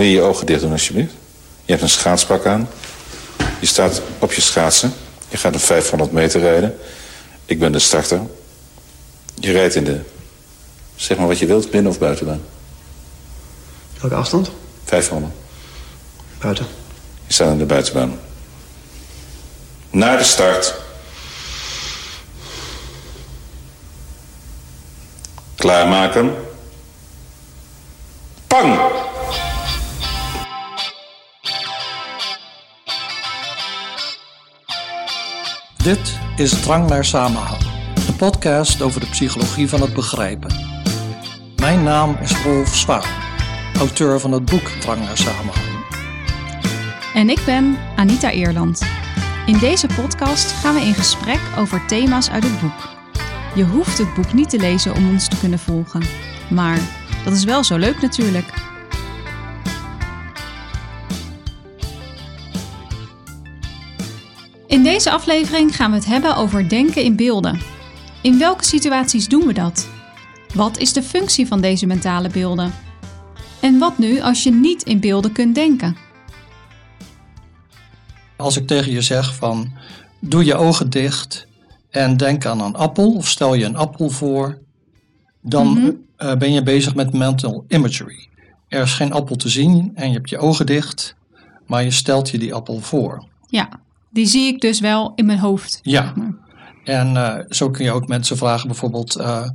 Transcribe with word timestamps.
Wil 0.00 0.08
je 0.08 0.14
je 0.14 0.22
ogen 0.22 0.46
dicht 0.46 0.60
doen 0.60 0.72
alsjeblieft? 0.72 1.12
Je 1.64 1.70
hebt 1.72 1.82
een 1.82 1.88
schaatspak 1.88 2.46
aan. 2.46 2.68
Je 3.60 3.66
staat 3.66 4.02
op 4.18 4.32
je 4.32 4.40
schaatsen. 4.40 4.92
Je 5.28 5.36
gaat 5.36 5.54
een 5.54 5.60
500 5.60 6.12
meter 6.12 6.40
rijden. 6.40 6.78
Ik 7.44 7.58
ben 7.58 7.72
de 7.72 7.78
starter. 7.78 8.20
Je 9.34 9.52
rijdt 9.52 9.74
in 9.74 9.84
de... 9.84 10.00
Zeg 10.96 11.18
maar 11.18 11.26
wat 11.26 11.38
je 11.38 11.46
wilt, 11.46 11.70
binnen 11.70 11.92
of 11.92 11.98
buitenbaan. 11.98 12.42
Welke 14.00 14.16
afstand? 14.16 14.50
500. 14.84 15.32
Buiten. 16.38 16.66
Je 17.26 17.32
staat 17.32 17.52
in 17.52 17.58
de 17.58 17.64
buitenbaan. 17.64 18.18
Naar 19.90 20.18
de 20.18 20.24
start. 20.24 20.74
Klaarmaken. 25.54 26.34
Pang! 28.46 28.99
Dit 35.82 36.18
is 36.36 36.60
Drang 36.60 36.88
naar 36.88 37.04
Samenhang, 37.04 37.62
de 38.06 38.12
podcast 38.12 38.82
over 38.82 39.00
de 39.00 39.06
psychologie 39.06 39.68
van 39.68 39.80
het 39.80 39.94
begrijpen. 39.94 40.54
Mijn 41.56 41.82
naam 41.82 42.16
is 42.20 42.42
Rolf 42.42 42.76
Zwaan, 42.76 43.08
auteur 43.78 44.20
van 44.20 44.32
het 44.32 44.44
boek 44.44 44.68
Drang 44.68 45.04
naar 45.04 45.16
Samenhang. 45.16 45.66
En 47.14 47.30
ik 47.30 47.42
ben 47.46 47.78
Anita 47.96 48.30
Eerland. 48.30 48.82
In 49.46 49.58
deze 49.58 49.86
podcast 49.86 50.52
gaan 50.52 50.74
we 50.74 50.80
in 50.80 50.94
gesprek 50.94 51.40
over 51.58 51.86
thema's 51.86 52.30
uit 52.30 52.44
het 52.44 52.60
boek. 52.60 52.88
Je 53.54 53.64
hoeft 53.64 53.98
het 53.98 54.14
boek 54.14 54.32
niet 54.32 54.50
te 54.50 54.58
lezen 54.58 54.94
om 54.94 55.08
ons 55.08 55.28
te 55.28 55.38
kunnen 55.38 55.58
volgen, 55.58 56.02
maar 56.50 56.78
dat 57.24 57.32
is 57.32 57.44
wel 57.44 57.64
zo 57.64 57.76
leuk 57.76 58.00
natuurlijk. 58.00 58.69
In 64.80 64.86
deze 64.86 65.10
aflevering 65.10 65.76
gaan 65.76 65.90
we 65.90 65.96
het 65.96 66.06
hebben 66.06 66.36
over 66.36 66.68
denken 66.68 67.02
in 67.02 67.16
beelden. 67.16 67.60
In 68.22 68.38
welke 68.38 68.64
situaties 68.64 69.28
doen 69.28 69.46
we 69.46 69.52
dat? 69.52 69.88
Wat 70.54 70.78
is 70.78 70.92
de 70.92 71.02
functie 71.02 71.46
van 71.46 71.60
deze 71.60 71.86
mentale 71.86 72.28
beelden? 72.28 72.72
En 73.60 73.78
wat 73.78 73.98
nu 73.98 74.20
als 74.20 74.42
je 74.42 74.50
niet 74.52 74.82
in 74.82 75.00
beelden 75.00 75.32
kunt 75.32 75.54
denken? 75.54 75.96
Als 78.36 78.56
ik 78.56 78.66
tegen 78.66 78.92
je 78.92 79.00
zeg 79.00 79.34
van 79.34 79.72
doe 80.20 80.44
je 80.44 80.54
ogen 80.54 80.90
dicht 80.90 81.46
en 81.90 82.16
denk 82.16 82.46
aan 82.46 82.60
een 82.60 82.74
appel 82.76 83.12
of 83.14 83.28
stel 83.28 83.54
je 83.54 83.64
een 83.64 83.76
appel 83.76 84.10
voor, 84.10 84.58
dan 85.40 85.68
Mhm. 85.68 85.90
eh, 86.16 86.36
ben 86.36 86.52
je 86.52 86.62
bezig 86.62 86.94
met 86.94 87.12
mental 87.12 87.64
imagery. 87.68 88.28
Er 88.68 88.82
is 88.82 88.92
geen 88.92 89.12
appel 89.12 89.36
te 89.36 89.48
zien 89.48 89.90
en 89.94 90.08
je 90.08 90.14
hebt 90.14 90.30
je 90.30 90.38
ogen 90.38 90.66
dicht, 90.66 91.16
maar 91.66 91.84
je 91.84 91.90
stelt 91.90 92.30
je 92.30 92.38
die 92.38 92.54
appel 92.54 92.80
voor. 92.80 93.24
Ja, 93.46 93.68
die 94.10 94.26
zie 94.26 94.46
ik 94.54 94.60
dus 94.60 94.80
wel 94.80 95.12
in 95.14 95.26
mijn 95.26 95.38
hoofd. 95.38 95.80
Ja, 95.82 96.14
en 96.84 97.16
eh, 97.16 97.44
zo 97.48 97.70
kun 97.70 97.84
je 97.84 97.92
ook 97.92 98.08
mensen 98.08 98.36
vragen 98.36 98.66
bijvoorbeeld 98.66 99.16
eh, 99.16 99.48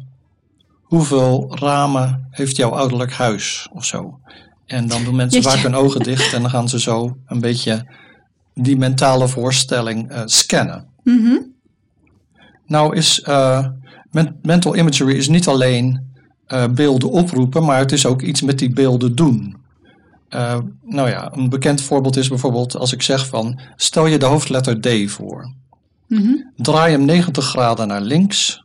hoeveel 0.82 1.56
ramen 1.58 2.28
heeft 2.32 2.56
jouw 2.56 2.70
ouderlijk 2.70 3.12
huis 3.12 3.70
of 3.74 3.86
zo. 3.86 4.20
En 4.66 4.88
dan 4.88 5.04
doen 5.04 5.16
mensen 5.16 5.44
vaak 5.44 5.58
hun 5.58 5.76
ogen 5.76 6.02
dicht 6.10 6.34
en 6.34 6.42
dan 6.42 6.50
gaan 6.50 6.70
ze 6.70 6.80
zo 6.80 7.18
een 7.26 7.40
beetje 7.40 7.92
die 8.54 8.78
mentale 8.78 9.28
voorstelling 9.28 10.10
eh, 10.10 10.22
scannen. 10.26 10.88
Mhm. 11.04 11.38
Nou 12.66 12.96
is 12.96 13.22
men- 14.12 14.40
mental 14.42 14.76
imagery 14.76 15.16
is 15.16 15.28
niet 15.28 15.48
alleen 15.48 16.14
beelden 16.72 17.10
oproepen, 17.12 17.66
maar 17.66 17.80
het 17.80 17.92
is 17.92 18.06
ook 18.06 18.22
iets 18.22 18.42
met 18.42 18.60
die 18.60 18.74
beelden 18.74 19.16
doen. 19.16 19.58
Eh, 20.30 20.60
nou 20.84 21.10
ja, 21.10 21.32
een 21.36 21.50
bekend 21.50 21.82
voorbeeld 21.82 22.18
is 22.18 22.28
bijvoorbeeld 22.30 22.76
als 22.76 22.94
ik 22.94 23.02
zeg 23.02 23.28
van 23.28 23.60
stel 23.76 24.06
je 24.06 24.18
de 24.18 24.26
hoofdletter 24.26 24.80
D 24.82 25.12
voor. 25.12 25.54
Mhm. 26.08 26.34
Draai 26.56 26.92
hem 26.92 27.06
90 27.06 27.46
graden 27.46 27.88
naar 27.88 28.02
links 28.02 28.64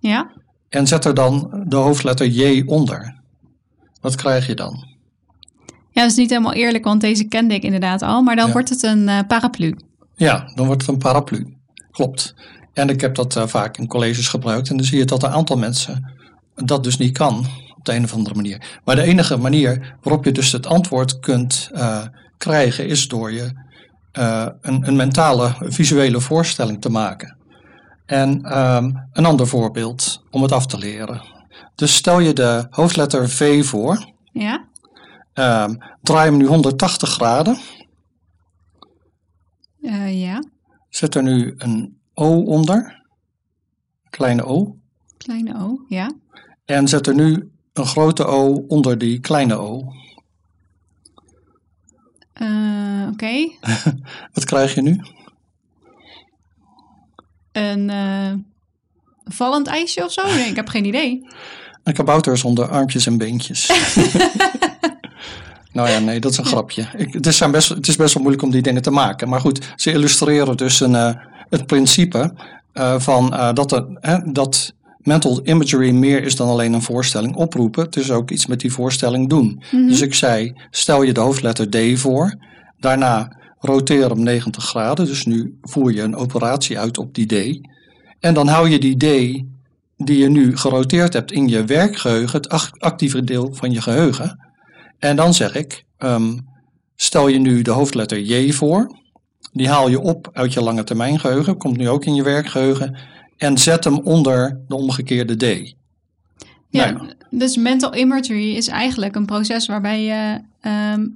Ja, 0.00 0.30
en 0.68 0.86
zet 0.86 1.04
er 1.04 1.14
dan 1.14 1.64
de 1.66 1.76
hoofdletter 1.76 2.26
J 2.26 2.62
onder. 2.66 3.16
Wat 4.00 4.14
krijg 4.14 4.46
je 4.46 4.54
dan? 4.54 4.86
ja, 5.90 6.02
dat 6.02 6.10
is 6.10 6.16
niet 6.16 6.30
helemaal 6.30 6.52
eerlijk, 6.52 6.84
want 6.84 7.00
deze 7.00 7.24
kende 7.24 7.54
ik 7.54 7.62
inderdaad 7.62 8.02
al. 8.02 8.22
Maar 8.22 8.36
dan 8.36 8.46
Ja. 8.46 8.52
wordt 8.52 8.68
het 8.68 8.82
een 8.82 9.08
eh, 9.08 9.18
paraplu. 9.28 9.76
Ja, 10.14 10.52
dan 10.54 10.66
wordt 10.66 10.80
het 10.82 10.90
een 10.90 10.98
paraplu. 10.98 11.56
Klopt. 11.90 12.34
En 12.72 12.88
ik 12.88 13.00
heb 13.00 13.14
dat 13.14 13.36
eh, 13.36 13.46
vaak 13.46 13.76
in 13.78 13.86
colleges 13.86 14.28
gebruikt 14.28 14.70
en 14.70 14.76
dan 14.76 14.86
zie 14.86 14.98
je 14.98 15.04
dat 15.04 15.22
een 15.22 15.30
aantal 15.30 15.56
mensen 15.56 16.12
dat 16.54 16.84
dus 16.84 16.96
niet 16.96 17.18
kan 17.18 17.46
de 17.88 17.94
een 17.94 18.04
of 18.04 18.12
andere 18.14 18.34
manier. 18.34 18.80
Maar 18.84 18.96
de 18.96 19.02
enige 19.02 19.36
manier 19.36 19.96
waarop 20.02 20.24
je 20.24 20.32
dus 20.32 20.52
het 20.52 20.66
antwoord 20.66 21.18
kunt 21.18 21.68
eh, 21.72 22.06
krijgen 22.36 22.86
is 22.86 23.08
door 23.08 23.32
je 23.32 23.52
eh, 24.12 24.46
een, 24.60 24.88
een 24.88 24.96
mentale 24.96 25.54
visuele 25.58 26.20
voorstelling 26.20 26.80
te 26.80 26.88
maken. 26.90 27.36
En 28.06 28.42
ehm, 28.42 28.90
een 29.12 29.24
ander 29.26 29.46
voorbeeld 29.46 30.22
om 30.30 30.42
het 30.42 30.52
af 30.52 30.66
te 30.66 30.78
leren. 30.78 31.22
Dus 31.74 31.94
stel 31.94 32.18
je 32.20 32.32
de 32.32 32.66
hoofdletter 32.70 33.28
V 33.28 33.64
voor, 33.66 34.12
Ja, 34.32 34.64
ehm, 35.32 35.74
draai 36.02 36.28
hem 36.30 36.38
nu 36.38 36.46
180 36.46 37.08
graden, 37.10 37.58
Eh, 39.82 40.20
ja. 40.20 40.42
zet 40.88 41.14
er 41.14 41.22
nu 41.22 41.54
een 41.56 41.98
O 42.14 42.42
onder, 42.42 43.02
kleine 44.10 44.42
O, 44.44 44.76
Kleine 45.16 45.54
O, 45.58 45.78
ja. 45.88 46.12
en 46.64 46.88
zet 46.88 47.06
er 47.06 47.14
nu 47.14 47.50
een 47.78 47.86
grote 47.86 48.24
O 48.24 48.64
onder 48.68 48.98
die 48.98 49.20
kleine 49.20 49.54
O. 49.54 49.92
Eh, 52.32 53.08
Oké, 53.12 53.48
Wat 54.34 54.44
krijg 54.44 54.74
je 54.74 54.82
nu? 54.82 55.00
een 57.52 57.90
eh, 57.90 58.32
vallend 59.24 59.66
ijsje 59.66 60.04
of 60.04 60.12
zo? 60.12 60.26
Nee, 60.26 60.48
ik 60.48 60.56
heb 60.56 60.68
geen 60.68 60.84
idee. 60.84 61.26
Een 61.84 61.94
kabouter 61.94 62.38
zonder 62.38 62.68
armpjes 62.68 63.06
en 63.06 63.18
beentjes. 63.18 63.66
nou 65.72 65.88
ja, 65.88 65.98
nee, 65.98 66.20
dat 66.20 66.32
is 66.32 66.38
een 66.38 66.44
grapje. 66.44 66.86
Ik, 66.96 67.12
het, 67.12 67.26
is 67.26 67.36
zijn 67.36 67.50
best, 67.50 67.68
het 67.68 67.88
is 67.88 67.96
best 67.96 68.14
wel 68.14 68.22
moeilijk 68.22 68.46
om 68.46 68.50
die 68.50 68.62
dingen 68.62 68.82
te 68.82 68.90
maken. 68.90 69.28
Maar 69.28 69.40
goed, 69.40 69.72
ze 69.76 69.92
illustreren 69.92 70.56
dus 70.56 70.80
een, 70.80 70.94
eh, 70.94 71.14
het 71.48 71.66
principe 71.66 72.32
van 72.98 73.52
dat, 73.54 73.72
er, 73.72 73.86
hè, 74.00 74.32
dat 74.32 74.74
mental 75.08 75.40
imagery 75.42 75.90
meer 75.90 76.22
is 76.22 76.36
dan 76.36 76.48
alleen 76.48 76.72
een 76.72 76.82
voorstelling 76.82 77.36
oproepen. 77.36 77.84
Het 77.84 77.96
is 77.96 78.10
ook 78.10 78.30
iets 78.30 78.46
met 78.46 78.60
die 78.60 78.72
voorstelling 78.72 79.28
doen. 79.28 79.62
Dus 79.70 80.00
ik 80.00 80.14
zei, 80.14 80.52
stel 80.70 81.02
je 81.02 81.12
de 81.12 81.20
hoofdletter 81.20 81.70
D 81.70 81.98
voor. 81.98 82.34
Daarna 82.78 83.36
roteer 83.58 84.08
hem 84.08 84.22
90 84.22 84.64
graden. 84.64 85.06
Dus 85.06 85.26
nu 85.26 85.58
voer 85.62 85.92
je 85.92 86.02
een 86.02 86.16
operatie 86.16 86.78
uit 86.78 86.98
op 86.98 87.14
die 87.14 87.26
D. 87.26 87.68
En 88.20 88.34
dan 88.34 88.48
hou 88.48 88.68
je 88.68 88.78
die 88.78 88.96
D 88.96 89.04
die 89.96 90.18
je 90.18 90.28
nu 90.28 90.56
geroteerd 90.56 91.12
hebt 91.12 91.32
in 91.32 91.48
je 91.48 91.64
werkgeheugen, 91.64 92.40
het 92.40 92.72
actieve 92.78 93.24
deel 93.24 93.54
van 93.54 93.72
je 93.72 93.80
geheugen. 93.80 94.48
En 94.98 95.16
dan 95.16 95.34
zeg 95.34 95.54
ik, 95.54 95.84
ehm, 95.96 96.38
stel 96.96 97.28
je 97.28 97.38
nu 97.38 97.62
de 97.62 97.70
hoofdletter 97.70 98.20
J 98.20 98.52
voor. 98.52 98.96
Die 99.52 99.68
haal 99.68 99.88
je 99.88 100.00
op 100.00 100.30
uit 100.32 100.52
je 100.52 100.62
lange 100.62 100.84
termijn 100.84 101.20
geheugen, 101.20 101.56
komt 101.56 101.76
nu 101.76 101.88
ook 101.88 102.04
in 102.04 102.14
je 102.14 102.22
werkgeheugen. 102.22 102.96
En 103.38 103.58
zet 103.58 103.84
hem 103.84 103.98
onder 103.98 104.60
de 104.68 104.74
omgekeerde 104.74 105.36
D. 105.36 105.74
Ja, 106.70 106.90
Nou 106.90 107.12
dus 107.30 107.56
mental 107.56 107.94
imagery 107.94 108.54
is 108.54 108.68
eigenlijk 108.68 109.14
een 109.14 109.26
proces 109.26 109.66
waarbij 109.66 110.02
je, 110.04 110.40
ehm, 110.60 111.06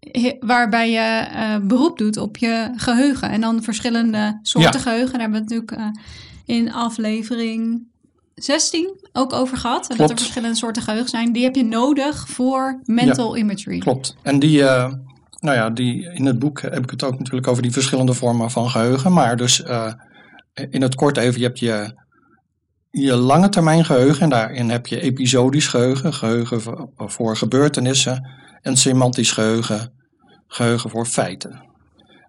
he- 0.00 0.36
waarbij 0.40 0.90
je 0.90 0.98
eh, 1.32 1.56
beroep 1.62 1.98
doet 1.98 2.16
op 2.16 2.36
je 2.36 2.70
geheugen. 2.76 3.30
En 3.30 3.40
dan 3.40 3.62
verschillende 3.62 4.38
soorten 4.42 4.72
Ja. 4.72 4.78
geheugen. 4.78 5.12
Daar 5.12 5.20
hebben 5.20 5.38
we 5.48 5.54
het 5.54 5.64
natuurlijk 5.68 5.96
eh, 6.46 6.56
in 6.56 6.72
aflevering 6.72 7.82
16 8.34 8.90
ook 9.12 9.32
over 9.32 9.56
gehad. 9.56 9.94
Dat 9.96 10.10
er 10.10 10.16
verschillende 10.16 10.56
soorten 10.56 10.82
geheugen 10.82 11.08
zijn. 11.10 11.32
Die 11.32 11.42
heb 11.42 11.54
je 11.54 11.64
nodig 11.64 12.28
voor 12.28 12.80
mental 12.84 13.36
imagery. 13.36 13.78
Klopt. 13.78 14.16
En 14.22 14.38
die, 14.38 14.62
eh, 14.64 14.92
nou 15.40 15.56
ja, 15.56 15.70
die, 15.70 16.12
in 16.14 16.26
het 16.26 16.38
boek 16.38 16.60
heb 16.60 16.82
ik 16.82 16.90
het 16.90 17.02
ook 17.04 17.18
natuurlijk 17.18 17.46
over 17.46 17.62
die 17.62 17.72
verschillende 17.72 18.14
vormen 18.14 18.50
van 18.50 18.70
geheugen. 18.70 19.12
Maar 19.12 19.36
dus 19.36 19.62
in 20.70 20.82
het 20.82 20.94
kort 20.94 21.16
even, 21.16 21.40
je 21.40 21.46
hebt 21.46 21.58
je, 21.58 21.94
je 22.90 23.14
lange 23.14 23.48
termijn 23.48 23.84
geheugen. 23.84 24.22
En 24.22 24.28
daarin 24.30 24.70
heb 24.70 24.86
je 24.86 25.00
episodisch 25.00 25.66
geheugen, 25.66 26.14
geheugen 26.14 26.60
voor, 26.60 26.88
voor 26.96 27.36
gebeurtenissen. 27.36 28.28
En 28.62 28.76
semantisch 28.76 29.32
geheugen, 29.32 29.92
geheugen 30.46 30.90
voor 30.90 31.06
feiten. 31.06 31.62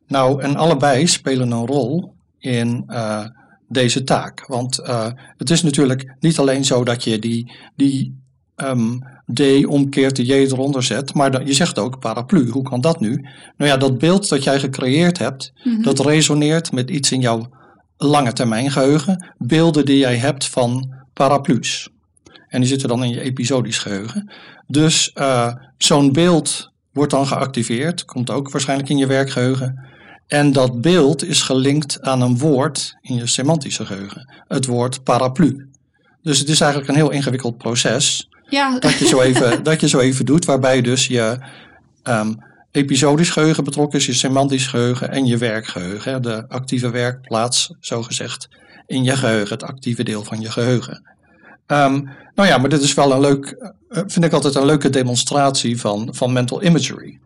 Nou, 0.07 0.42
en 0.42 0.56
allebei 0.56 1.07
spelen 1.07 1.51
een 1.51 1.66
rol 1.66 2.13
in 2.39 2.83
eh, 2.88 3.25
deze 3.68 4.04
taak. 4.04 4.48
Want 4.48 4.77
eh, 4.80 5.07
het 5.38 5.50
is 5.50 5.62
natuurlijk 5.63 6.16
niet 6.19 6.39
alleen 6.39 6.66
zo 6.66 6.84
dat 6.84 7.04
je 7.04 7.19
die, 7.19 7.51
die 7.75 8.19
ehm, 8.56 8.98
D 9.34 9.66
omkeert, 9.66 10.16
de 10.16 10.25
J 10.25 10.31
eronder 10.34 10.84
zet. 10.84 11.13
Maar 11.13 11.31
dan- 11.31 11.45
je 11.45 11.54
zegt 11.54 11.80
ook 11.80 12.00
paraplu. 12.00 12.50
Hoe 12.50 12.63
kan 12.63 12.81
dat 12.81 13.00
nu? 13.00 13.16
Nou 13.57 13.72
ja, 13.72 13.77
dat 13.77 13.98
beeld 13.98 14.30
dat 14.30 14.44
jij 14.44 14.60
gecreëerd 14.60 15.18
hebt, 15.18 15.51
Mhm. 15.63 15.81
dat 15.81 16.00
resoneert 16.00 16.72
met 16.72 16.89
iets 16.89 17.12
in 17.12 17.22
jouw 17.22 17.50
lange 18.03 18.33
termijn 18.33 18.71
geheugen. 18.71 19.33
Beelden 19.38 19.86
die 19.86 19.98
jij 19.98 20.18
hebt 20.18 20.48
van 20.48 20.94
paraplu's. 21.13 21.89
En 22.48 22.59
die 22.59 22.69
zitten 22.69 22.88
dan 22.88 23.03
in 23.03 23.09
je 23.09 23.21
episodisch 23.21 23.77
geheugen. 23.77 24.31
Dus 24.68 25.12
eh, 25.13 25.53
zo'n 25.77 26.12
beeld 26.12 26.71
wordt 26.94 27.12
dan 27.12 27.27
geactiveerd, 27.27 28.06
komt 28.06 28.30
ook 28.30 28.51
waarschijnlijk 28.51 28.89
in 28.89 28.98
je 28.98 29.06
werkgeheugen. 29.06 29.89
En 30.27 30.51
dat 30.51 30.81
beeld 30.81 31.25
is 31.25 31.42
gelinkt 31.42 32.01
aan 32.01 32.21
een 32.21 32.38
woord 32.38 32.95
in 33.01 33.15
je 33.15 33.27
semantische 33.27 33.86
geheugen, 33.86 34.44
het 34.48 34.65
woord 34.65 35.03
paraplu. 35.03 35.69
Dus 36.24 36.39
het 36.39 36.50
is 36.50 36.62
eigenlijk 36.62 36.92
een 36.92 36.98
heel 36.98 37.12
ingewikkeld 37.12 37.57
proces 37.57 38.30
Ja, 38.50 38.80
dat 38.80 38.94
je 38.94 39.07
zo 39.07 39.21
even, 39.21 39.63
dat 39.63 39.81
je 39.81 39.88
zo 39.88 40.00
even 40.00 40.25
doet, 40.25 40.45
waarbij 40.45 40.81
dus 40.81 41.07
je 41.07 41.38
ehm, 42.03 42.33
episodisch 42.72 43.30
geheugen 43.30 43.64
betrokken 43.64 44.00
is, 44.00 44.06
je 44.06 44.14
semantisch 44.14 44.68
geheugen 44.68 45.12
en 45.12 45.26
je 45.26 45.38
werkgeheugen. 45.38 46.22
De 46.22 46.50
actieve 46.50 46.90
werkplaats, 46.90 47.74
zogezegd, 47.80 48.50
in 48.88 49.04
je 49.04 49.16
geheugen, 49.16 49.54
het 49.54 49.64
actieve 49.64 50.04
deel 50.04 50.24
van 50.24 50.42
je 50.42 50.52
geheugen. 50.52 51.10
Ehm, 51.66 52.02
nou 52.36 52.50
ja, 52.50 52.58
maar 52.58 52.70
dit 52.70 52.82
is 52.82 52.94
wel 52.94 53.12
een 53.12 53.20
leuk, 53.20 53.72
eh, 53.90 54.02
vind 54.06 54.26
ik 54.26 54.34
altijd 54.34 54.56
een 54.56 54.66
leuke 54.66 54.90
demonstratie 54.90 55.80
van, 55.80 56.10
van 56.12 56.34
mental 56.34 56.64
imagery. 56.64 57.20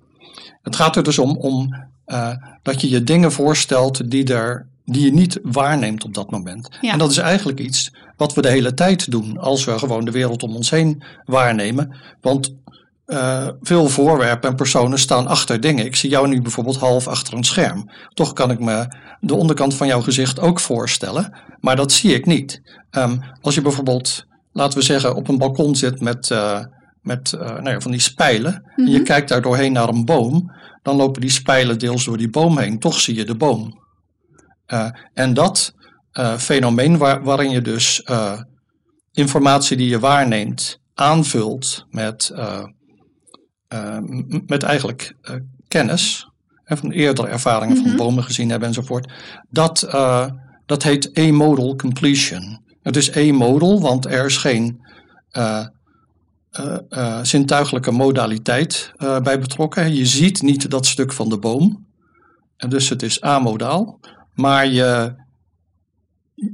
Het 0.61 0.75
gaat 0.75 0.95
er 0.95 1.03
dus 1.03 1.19
om, 1.19 1.37
om 1.37 1.75
eh, 2.05 2.35
dat 2.61 2.81
je 2.81 2.89
je 2.89 3.03
dingen 3.03 3.31
voorstelt 3.31 4.11
die, 4.11 4.33
er, 4.33 4.67
die 4.85 5.03
je 5.03 5.13
niet 5.13 5.39
waarneemt 5.43 6.03
op 6.03 6.13
dat 6.13 6.31
moment. 6.31 6.69
Ja. 6.81 6.91
En 6.91 6.99
dat 6.99 7.11
is 7.11 7.17
eigenlijk 7.17 7.59
iets 7.59 7.91
wat 8.17 8.33
we 8.33 8.41
de 8.41 8.49
hele 8.49 8.73
tijd 8.73 9.11
doen 9.11 9.37
als 9.37 9.65
we 9.65 9.79
gewoon 9.79 10.05
de 10.05 10.11
wereld 10.11 10.43
om 10.43 10.55
ons 10.55 10.69
heen 10.69 11.03
waarnemen. 11.25 11.95
Want 12.21 12.53
eh, 13.05 13.47
veel 13.61 13.87
voorwerpen 13.87 14.49
en 14.49 14.55
personen 14.55 14.99
staan 14.99 15.27
achter 15.27 15.59
dingen. 15.59 15.85
Ik 15.85 15.95
zie 15.95 16.09
jou 16.09 16.27
nu 16.27 16.41
bijvoorbeeld 16.41 16.77
half 16.77 17.07
achter 17.07 17.33
een 17.33 17.43
scherm. 17.43 17.91
Toch 18.13 18.33
kan 18.33 18.51
ik 18.51 18.59
me 18.59 18.87
de 19.19 19.35
onderkant 19.35 19.73
van 19.73 19.87
jouw 19.87 20.01
gezicht 20.01 20.39
ook 20.39 20.59
voorstellen, 20.59 21.37
maar 21.59 21.75
dat 21.75 21.91
zie 21.91 22.13
ik 22.13 22.25
niet. 22.25 22.61
Ehm, 22.89 23.17
als 23.41 23.55
je 23.55 23.61
bijvoorbeeld, 23.61 24.25
laten 24.51 24.79
we 24.79 24.83
zeggen, 24.85 25.15
op 25.15 25.27
een 25.27 25.37
balkon 25.37 25.75
zit 25.75 26.01
met, 26.01 26.31
eh, 26.31 26.59
met 27.01 27.33
eh, 27.33 27.39
nou 27.39 27.69
ja, 27.69 27.79
van 27.79 27.91
die 27.91 27.99
spijlen 27.99 28.71
en 28.75 28.87
je 28.87 28.95
Mhm. 28.95 29.03
kijkt 29.03 29.29
daar 29.29 29.41
doorheen 29.41 29.71
naar 29.71 29.89
een 29.89 30.05
boom, 30.05 30.51
dan 30.81 30.95
lopen 30.95 31.21
die 31.21 31.29
spijlen 31.29 31.79
deels 31.79 32.05
door 32.05 32.17
die 32.17 32.29
boom 32.29 32.57
heen. 32.57 32.79
Toch 32.79 32.99
zie 32.99 33.15
je 33.15 33.25
de 33.25 33.35
boom. 33.35 33.83
En 35.13 35.33
dat 35.33 35.73
fenomeen 36.37 36.97
waar, 36.97 37.23
waarin 37.23 37.49
je 37.49 37.61
dus 37.61 38.03
informatie 39.11 39.77
die 39.77 39.89
je 39.89 39.99
waarneemt 39.99 40.79
aanvult 40.93 41.85
met, 41.89 42.31
met 44.47 44.63
eigenlijk 44.63 45.15
eh, 45.21 45.35
kennis 45.67 46.27
hè, 46.63 46.77
van 46.77 46.91
eerdere 46.91 47.27
ervaringen 47.27 47.77
Mhm. 47.77 47.87
van 47.87 47.95
bomen 47.97 48.23
gezien 48.23 48.49
hebben 48.49 48.67
enzovoort. 48.67 49.11
Dat, 49.49 49.81
eh, 49.81 50.25
dat 50.65 50.83
heet 50.83 51.09
amodal 51.17 51.75
completion. 51.75 52.59
Het 52.81 52.95
is 52.95 53.13
amodal, 53.15 53.81
want 53.81 54.05
er 54.05 54.25
is 54.25 54.37
geen 54.37 54.83
eh, 55.31 55.65
eh, 56.51 56.77
eh, 56.89 57.19
zintuigelijke 57.23 57.91
modaliteit 57.91 58.91
eh, 58.97 59.19
bij 59.19 59.39
betrokken. 59.39 59.95
Je 59.95 60.05
ziet 60.05 60.41
niet 60.41 60.69
dat 60.69 60.85
stuk 60.85 61.13
van 61.13 61.29
de 61.29 61.37
boom. 61.37 61.85
En 62.57 62.69
dus 62.69 62.89
het 62.89 63.01
is 63.03 63.21
amodaal. 63.21 63.99
Maar 64.33 64.67
je, 64.67 65.15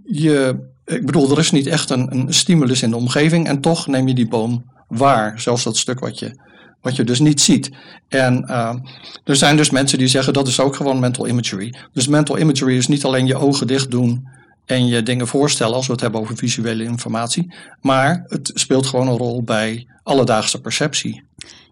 je, 0.03 0.59
ik 0.85 1.05
bedoel, 1.05 1.31
er 1.31 1.39
is 1.39 1.51
niet 1.51 1.67
echt 1.67 1.89
een, 1.89 2.11
een 2.15 2.33
stimulus 2.33 2.81
in 2.81 2.89
de 2.89 2.95
omgeving. 2.95 3.47
En 3.47 3.61
toch 3.61 3.87
neem 3.87 4.07
je 4.07 4.13
die 4.13 4.27
boom 4.27 4.65
waar. 4.87 5.41
Zelfs 5.41 5.63
dat 5.63 5.77
stuk 5.77 5.99
wat 5.99 6.19
je, 6.19 6.41
wat 6.81 6.95
je 6.95 7.03
dus 7.03 7.19
niet 7.19 7.41
ziet. 7.41 7.71
En 8.07 8.43
eh, 8.47 8.75
er 9.23 9.35
zijn 9.35 9.57
dus 9.57 9.69
mensen 9.69 9.97
die 9.97 10.07
zeggen 10.07 10.33
dat 10.33 10.47
is 10.47 10.59
ook 10.59 10.75
gewoon 10.75 10.99
mental 10.99 11.27
imagery. 11.27 11.73
Dus 11.93 12.07
mental 12.07 12.37
imagery 12.39 12.77
is 12.77 12.87
niet 12.87 13.05
alleen 13.05 13.25
je 13.25 13.35
ogen 13.35 13.67
dicht 13.67 13.91
doen 13.91 14.27
en 14.65 14.87
je 14.87 15.03
dingen 15.03 15.27
voorstellen 15.27 15.75
als 15.75 15.85
we 15.87 15.91
het 15.91 16.01
hebben 16.01 16.21
over 16.21 16.37
visuele 16.37 16.83
informatie. 16.83 17.53
Maar 17.81 18.23
het 18.27 18.51
speelt 18.53 18.85
gewoon 18.85 19.07
een 19.07 19.17
rol 19.17 19.43
bij 19.43 19.87
alledaagse 20.03 20.61
perceptie. 20.61 21.23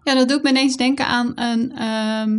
Ja, 0.04 0.14
dat 0.14 0.28
doet 0.28 0.42
me 0.42 0.48
ineens 0.48 0.76
denken 0.76 1.06
aan 1.06 1.32
een 1.34 1.72
ehm, 1.76 2.38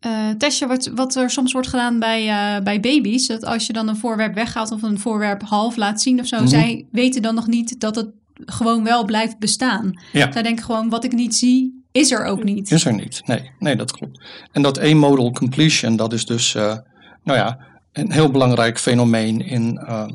eh, 0.00 0.30
testje 0.38 0.66
wat, 0.66 0.90
wat 0.94 1.14
er 1.14 1.30
soms 1.30 1.52
wordt 1.52 1.68
gedaan 1.68 1.98
bij, 1.98 2.28
eh, 2.28 2.62
bij 2.62 2.80
baby's. 2.80 3.26
Dat 3.26 3.44
als 3.44 3.66
je 3.66 3.72
dan 3.72 3.88
een 3.88 3.96
voorwerp 3.96 4.34
weghaalt 4.34 4.70
of 4.72 4.82
een 4.82 4.98
voorwerp 4.98 5.42
half 5.42 5.76
laat 5.76 6.00
zien 6.00 6.20
of 6.20 6.26
zo, 6.26 6.36
Mhm. 6.36 6.46
zij 6.46 6.86
weten 6.92 7.22
dan 7.22 7.34
nog 7.34 7.46
niet 7.46 7.80
dat 7.80 7.94
het 7.94 8.08
gewoon 8.34 8.84
wel 8.84 9.04
blijft 9.04 9.38
bestaan. 9.38 10.00
Ja. 10.12 10.32
Zij 10.32 10.42
denken 10.42 10.64
gewoon, 10.64 10.88
wat 10.88 11.04
ik 11.04 11.12
niet 11.12 11.34
zie, 11.34 11.84
is 11.92 12.10
er 12.10 12.24
ook 12.24 12.44
niet. 12.44 12.70
Is 12.70 12.84
er 12.84 12.94
niet. 12.94 13.22
Nee, 13.24 13.50
nee 13.58 13.76
dat 13.76 13.92
klopt. 13.92 14.24
En 14.52 14.62
dat 14.62 14.80
amodal 14.80 15.30
completion, 15.30 15.96
dat 15.96 16.12
is 16.12 16.26
dus 16.26 16.54
eh, 16.54 16.76
nou 17.24 17.38
ja, 17.38 17.58
een 17.92 18.12
heel 18.12 18.30
belangrijk 18.30 18.78
fenomeen 18.78 19.40
in, 19.40 19.76
eh, 19.76 20.08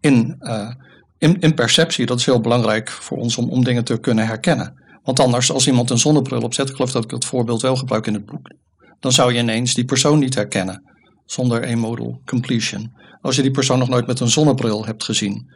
in, 0.00 0.36
eh, 0.38 0.70
in, 1.18 1.40
in 1.40 1.54
perceptie. 1.54 2.06
Dat 2.06 2.18
is 2.18 2.26
heel 2.26 2.40
belangrijk 2.40 2.90
voor 2.90 3.18
ons 3.18 3.36
om, 3.36 3.48
om 3.48 3.64
dingen 3.64 3.84
te 3.84 4.00
kunnen 4.00 4.26
herkennen. 4.26 4.84
Want 5.02 5.20
anders, 5.20 5.52
als 5.52 5.66
iemand 5.66 5.90
een 5.90 5.98
zonnebril 5.98 6.40
opzet, 6.40 6.68
ik 6.68 6.74
geloof 6.74 6.92
dat 6.92 7.04
ik 7.04 7.10
dat 7.10 7.24
voorbeeld 7.24 7.62
wel 7.62 7.76
gebruik 7.76 8.06
in 8.06 8.14
het 8.14 8.24
boek, 8.24 8.50
dan 9.00 9.12
zou 9.12 9.32
je 9.32 9.38
ineens 9.38 9.74
die 9.74 9.84
persoon 9.84 10.18
niet 10.18 10.34
herkennen 10.34 10.82
zonder 11.26 11.70
amodal 11.70 12.20
completion. 12.24 12.92
Als 13.20 13.36
je 13.36 13.42
die 13.42 13.50
persoon 13.50 13.78
nog 13.78 13.88
nooit 13.88 14.06
met 14.06 14.20
een 14.20 14.28
zonnebril 14.28 14.86
hebt 14.86 15.04
gezien. 15.04 15.50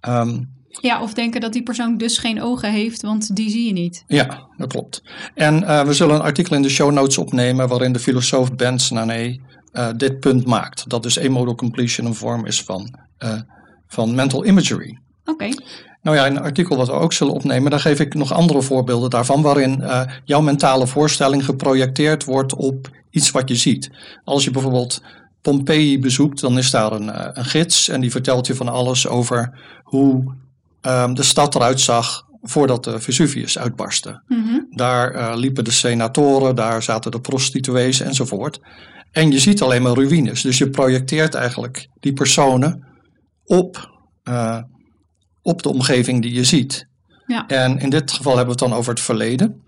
Ehm, 0.00 0.42
Ja, 0.80 1.02
of 1.02 1.14
denken 1.14 1.40
dat 1.40 1.52
die 1.52 1.62
persoon 1.62 1.96
dus 1.96 2.18
geen 2.18 2.42
ogen 2.42 2.72
heeft, 2.72 3.02
want 3.02 3.36
die 3.36 3.50
zie 3.50 3.66
je 3.66 3.72
niet. 3.72 4.04
Ja, 4.06 4.46
dat 4.56 4.68
klopt. 4.68 5.02
En 5.34 5.64
eh, 5.64 5.82
we 5.82 5.92
zullen 5.92 6.14
een 6.14 6.20
artikel 6.20 6.56
in 6.56 6.62
de 6.62 6.68
show 6.68 6.92
notes 6.92 7.18
opnemen 7.18 7.68
waarin 7.68 7.92
de 7.92 7.98
filosoof 7.98 8.54
Ben 8.54 8.78
Snane 8.78 9.40
eh, 9.72 9.88
dit 9.96 10.20
punt 10.20 10.46
maakt. 10.46 10.88
Dat 10.88 11.02
dus 11.02 11.20
amodal 11.20 11.54
completion 11.54 12.06
een 12.06 12.14
vorm 12.14 12.46
is 12.46 12.62
van, 12.62 12.98
eh, 13.18 13.40
van 13.86 14.14
mental 14.14 14.46
imagery. 14.46 14.98
Oké, 15.24 15.48
Nou 16.02 16.16
ja, 16.16 16.26
in 16.26 16.36
een 16.36 16.42
artikel 16.42 16.76
wat 16.76 16.86
we 16.86 16.92
ook 16.92 17.12
zullen 17.12 17.32
opnemen, 17.32 17.70
daar 17.70 17.80
geef 17.80 18.00
ik 18.00 18.14
nog 18.14 18.32
andere 18.32 18.62
voorbeelden 18.62 19.10
daarvan, 19.10 19.42
waarin 19.42 19.84
jouw 20.24 20.40
mentale 20.40 20.86
voorstelling 20.86 21.44
geprojecteerd 21.44 22.24
wordt 22.24 22.54
op 22.54 22.90
iets 23.10 23.30
wat 23.30 23.48
je 23.48 23.56
ziet. 23.56 23.90
Als 24.24 24.44
je 24.44 24.50
bijvoorbeeld 24.50 25.02
Pompeii 25.40 25.98
bezoekt, 25.98 26.40
dan 26.40 26.58
is 26.58 26.70
daar 26.70 26.92
een, 26.92 27.38
een 27.38 27.44
gids 27.44 27.88
en 27.88 28.00
die 28.00 28.10
vertelt 28.10 28.46
je 28.46 28.54
van 28.54 28.68
alles 28.68 29.08
over 29.08 29.58
hoe 29.82 30.34
ehm, 30.80 31.14
de 31.14 31.22
stad 31.22 31.54
eruit 31.54 31.80
zag 31.80 32.24
voordat 32.42 32.84
de 32.84 33.00
Vesuvius 33.00 33.58
uitbarstte. 33.58 34.22
Mhm. 34.26 34.60
Daar 34.70 35.10
eh, 35.10 35.36
liepen 35.36 35.64
de 35.64 35.70
senatoren, 35.70 36.54
daar 36.54 36.82
zaten 36.82 37.10
de 37.10 37.20
prostituees 37.20 38.00
enzovoort. 38.00 38.60
En 39.10 39.30
je 39.30 39.38
ziet 39.38 39.62
alleen 39.62 39.82
maar 39.82 39.94
ruïnes. 39.94 40.42
Dus 40.42 40.58
je 40.58 40.70
projecteert 40.70 41.34
eigenlijk 41.34 41.88
die 42.00 42.12
personen 42.12 42.86
op, 43.44 43.90
eh, 44.22 44.62
op 45.42 45.62
de 45.62 45.68
omgeving 45.68 46.22
die 46.22 46.32
je 46.32 46.44
ziet. 46.44 46.88
Ja. 47.26 47.46
En 47.46 47.78
in 47.78 47.90
dit 47.90 48.12
geval 48.12 48.36
hebben 48.36 48.54
we 48.56 48.62
het 48.62 48.70
dan 48.70 48.78
over 48.78 48.90
het 48.90 49.00
verleden. 49.00 49.62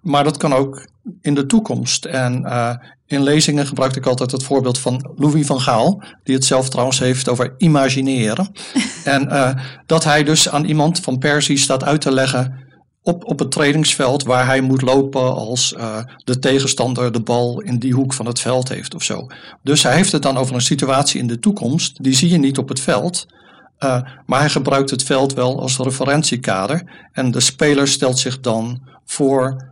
Maar 0.00 0.24
dat 0.24 0.36
kan 0.36 0.52
ook 0.52 0.88
in 1.20 1.34
de 1.34 1.46
toekomst. 1.46 2.04
En 2.04 2.44
eh, 2.44 2.74
in 3.08 3.22
lezingen 3.22 3.66
gebruik 3.66 3.96
ik 3.96 4.06
altijd 4.06 4.30
het 4.30 4.42
voorbeeld 4.42 4.78
van 4.78 5.10
Louis 5.16 5.46
van 5.46 5.60
Gaal, 5.60 6.02
die 6.24 6.34
het 6.34 6.44
zelf 6.44 6.68
trouwens 6.68 6.98
heeft 6.98 7.28
over 7.28 7.54
imagineren. 7.58 8.52
en 9.04 9.30
eh, 9.30 9.50
dat 9.86 10.04
hij 10.04 10.24
dus 10.24 10.48
aan 10.48 10.64
iemand 10.64 11.00
van 11.00 11.18
Persie 11.18 11.58
staat 11.58 11.84
uit 11.84 12.00
te 12.00 12.12
leggen 12.12 12.66
op, 13.02 13.24
op 13.24 13.38
het 13.38 13.50
trainingsveld 13.50 14.22
waar 14.22 14.46
hij 14.46 14.60
moet 14.60 14.82
lopen 14.82 15.34
als 15.34 15.74
eh, 15.74 15.98
de 16.24 16.38
tegenstander 16.38 17.12
de 17.12 17.20
bal 17.20 17.60
in 17.60 17.78
die 17.78 17.92
hoek 17.92 18.14
van 18.14 18.26
het 18.26 18.40
veld 18.40 18.68
heeft 18.68 18.94
of 18.94 19.02
zo. 19.02 19.26
Dus 19.62 19.82
hij 19.82 19.94
heeft 19.94 20.12
het 20.12 20.22
dan 20.22 20.36
over 20.36 20.54
een 20.54 20.60
situatie 20.60 21.20
in 21.20 21.26
de 21.26 21.38
toekomst, 21.38 22.02
die 22.02 22.14
zie 22.14 22.30
je 22.30 22.38
niet 22.38 22.58
op 22.58 22.68
het 22.68 22.80
veld. 22.80 23.26
eh, 23.78 24.02
maar 24.26 24.40
hij 24.40 24.50
gebruikt 24.50 24.90
het 24.90 25.02
veld 25.02 25.32
wel 25.34 25.60
als 25.60 25.78
referentiekader. 25.78 27.08
En 27.12 27.30
de 27.30 27.40
speler 27.40 27.88
stelt 27.88 28.18
zich 28.18 28.40
dan 28.40 28.80
voor 29.04 29.66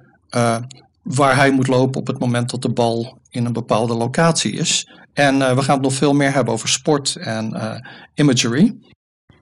waar 1.07 1.37
hij 1.37 1.51
moet 1.51 1.67
lopen 1.67 2.01
op 2.01 2.07
het 2.07 2.19
moment 2.19 2.51
dat 2.51 2.63
de 2.63 2.69
bal 2.69 3.19
in 3.37 3.45
een 3.45 3.53
bepaalde 3.53 3.95
locatie 3.95 4.53
is. 4.53 4.89
En 5.13 5.43
eh, 5.43 5.55
we 5.55 5.63
gaan 5.63 5.75
het 5.75 5.83
nog 5.85 5.93
veel 5.95 6.13
meer 6.13 6.33
hebben 6.33 6.55
over 6.55 6.69
sport 6.69 7.17
en 7.17 7.53
eh, 7.55 7.75
imagery. 8.15 8.77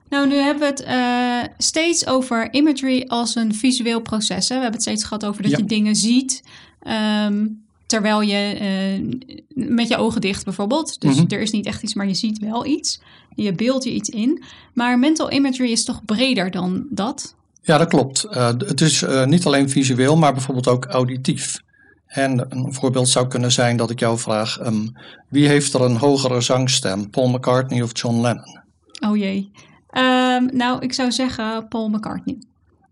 Nou, 0.09 0.27
nu 0.27 0.35
hebben 0.35 0.59
we 0.63 0.65
het 0.69 0.83
eh, 0.83 1.53
steeds 1.57 2.07
over 2.07 2.53
imagery 2.53 3.03
als 3.07 3.35
een 3.35 3.53
visueel 3.55 4.01
proces. 4.01 4.49
Hè? 4.49 4.55
We 4.55 4.61
hebben 4.61 4.71
het 4.71 4.81
steeds 4.81 5.03
gehad 5.03 5.25
over 5.25 5.41
dat 5.41 5.51
Ja. 5.51 5.57
je 5.57 5.65
dingen 5.65 5.95
ziet. 5.95 6.41
ehm, 6.79 7.47
terwijl 7.85 8.21
je 8.21 9.37
met 9.53 9.87
je 9.87 9.97
ogen 9.97 10.21
dicht 10.21 10.43
bijvoorbeeld. 10.43 10.99
Dus 11.01 11.15
Mhm. 11.15 11.25
er 11.33 11.39
is 11.41 11.51
niet 11.51 11.65
echt 11.65 11.83
iets, 11.83 11.93
maar 11.93 12.07
je 12.07 12.13
ziet 12.13 12.39
wel 12.39 12.65
iets. 12.65 13.01
Je 13.35 13.53
beeldt 13.53 13.83
je 13.83 13.91
iets 13.93 14.09
in. 14.09 14.43
Maar 14.73 14.99
mental 14.99 15.31
imagery 15.31 15.71
is 15.71 15.83
toch 15.85 16.05
breder 16.05 16.51
dan 16.51 16.87
dat? 16.89 17.35
Ja, 17.61 17.77
dat 17.77 17.87
klopt. 17.87 18.25
Het 18.29 18.81
is 18.81 19.03
niet 19.25 19.45
alleen 19.45 19.69
visueel, 19.69 20.17
maar 20.17 20.33
bijvoorbeeld 20.33 20.67
ook 20.67 20.85
auditief. 20.85 21.59
En 22.15 22.45
een 22.49 22.73
voorbeeld 22.73 23.09
zou 23.09 23.27
kunnen 23.27 23.51
zijn 23.51 23.77
dat 23.77 23.89
ik 23.89 23.99
jou 23.99 24.17
vraag: 24.17 24.57
ehm, 24.59 24.87
wie 25.29 25.47
heeft 25.47 25.73
er 25.73 25.81
een 25.81 25.97
hogere 25.97 26.41
zangstem, 26.41 27.09
Paul 27.09 27.27
McCartney 27.29 27.81
of 27.81 27.89
John 27.93 28.21
Lennon? 28.21 28.59
Oh 29.07 29.17
jee. 29.17 29.51
Ehm, 29.89 30.45
nou, 30.51 30.79
ik 30.81 30.93
zou 30.93 31.11
zeggen 31.11 31.67
Paul 31.67 31.89
McCartney. 31.89 32.37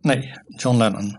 Nee, 0.02 0.32
John 0.48 0.78
Lennon. 0.78 1.18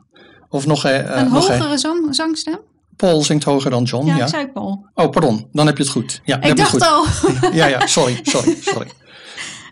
Of 0.49 0.67
nog, 0.67 0.85
eh, 0.85 0.99
eh, 0.99 1.17
een 1.23 1.33
nog 1.33 1.49
hogere 1.49 1.73
een. 1.73 1.79
zang, 1.79 2.15
zangstem? 2.15 2.59
Paul 2.97 3.23
zingt 3.23 3.45
hoger 3.45 3.71
dan 3.71 3.83
John. 3.83 4.07
Ja, 4.07 4.17
Ja, 4.17 4.23
ik 4.23 4.29
zei 4.29 4.47
Paul. 4.49 4.87
Oh, 4.95 5.11
pardon. 5.11 5.49
Dan 5.53 5.67
heb 5.67 5.77
je 5.77 5.83
het 5.83 5.93
goed. 5.93 6.21
Ja, 6.25 6.37
Ik 6.37 6.43
heb 6.45 6.57
je 6.57 6.63
het 6.63 6.73
dacht 6.81 7.19
goed. 7.19 7.43
al. 7.43 7.51
Ja, 7.61 7.67
ja, 7.67 7.87
sorry, 7.87 8.19
sorry, 8.23 8.57
sorry. 8.61 8.89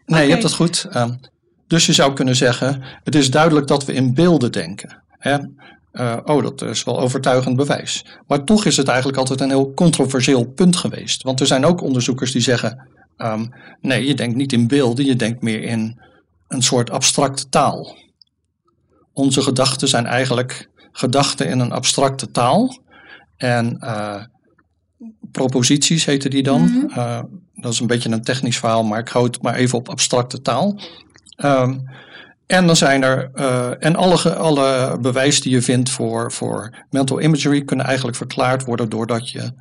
Nee, 0.06 0.24
je 0.24 0.30
hebt 0.30 0.42
het 0.42 0.54
goed. 0.54 0.86
Ehm, 0.90 1.10
dus 1.66 1.86
je 1.86 1.92
zou 1.92 2.12
kunnen 2.12 2.36
zeggen, 2.36 2.82
het 3.04 3.14
is 3.14 3.30
duidelijk 3.30 3.66
dat 3.66 3.84
we 3.84 3.92
in 3.92 4.14
beelden 4.14 4.52
denken. 4.52 5.02
Hè? 5.18 5.38
Eh, 5.92 6.18
oh, 6.24 6.42
dat 6.42 6.62
is 6.62 6.84
wel 6.84 7.00
overtuigend 7.00 7.56
bewijs. 7.56 8.04
Maar 8.26 8.44
toch 8.44 8.64
is 8.64 8.76
het 8.76 8.88
eigenlijk 8.88 9.18
altijd 9.18 9.40
een 9.40 9.48
heel 9.48 9.74
controversieel 9.74 10.44
punt 10.44 10.76
geweest. 10.76 11.22
Want 11.22 11.40
er 11.40 11.46
zijn 11.46 11.64
ook 11.64 11.82
onderzoekers 11.82 12.32
die 12.32 12.40
zeggen: 12.40 12.88
ehm, 13.16 13.46
nee, 13.80 14.06
je 14.06 14.14
denkt 14.14 14.36
niet 14.36 14.52
in 14.52 14.68
beelden, 14.68 15.04
je 15.04 15.16
denkt 15.16 15.42
meer 15.42 15.62
in 15.62 16.00
een 16.48 16.62
soort 16.62 16.90
abstracte 16.90 17.48
taal. 17.48 17.96
Onze 19.12 19.42
gedachten 19.42 19.88
zijn 19.88 20.06
eigenlijk 20.06 20.68
gedachten 20.92 21.48
in 21.48 21.60
een 21.60 21.72
abstracte 21.72 22.30
taal. 22.30 22.78
En 23.36 23.76
uh, 23.80 24.22
proposities 25.32 26.04
heten 26.04 26.30
die 26.30 26.42
dan. 26.42 26.62
Mhm. 26.62 26.98
Uh, 26.98 27.22
dat 27.54 27.72
is 27.72 27.80
een 27.80 27.86
beetje 27.86 28.10
een 28.10 28.22
technisch 28.22 28.58
verhaal, 28.58 28.84
maar 28.84 28.98
ik 28.98 29.08
hou 29.08 29.26
het 29.26 29.42
maar 29.42 29.54
even 29.54 29.78
op 29.78 29.88
abstracte 29.88 30.42
taal. 30.42 30.80
Um, 31.36 31.90
en 32.52 32.66
dan 32.66 32.76
zijn 32.76 33.02
er, 33.02 33.30
uh, 33.34 33.84
en 33.84 33.96
alle, 33.96 34.34
alle 34.34 34.98
bewijs 35.00 35.40
die 35.40 35.52
je 35.52 35.62
vindt 35.62 35.90
voor, 35.90 36.32
voor 36.32 36.84
mental 36.90 37.20
imagery 37.20 37.62
kunnen 37.62 37.86
eigenlijk 37.86 38.16
verklaard 38.16 38.64
worden 38.64 38.88
doordat 38.88 39.30
je 39.30 39.52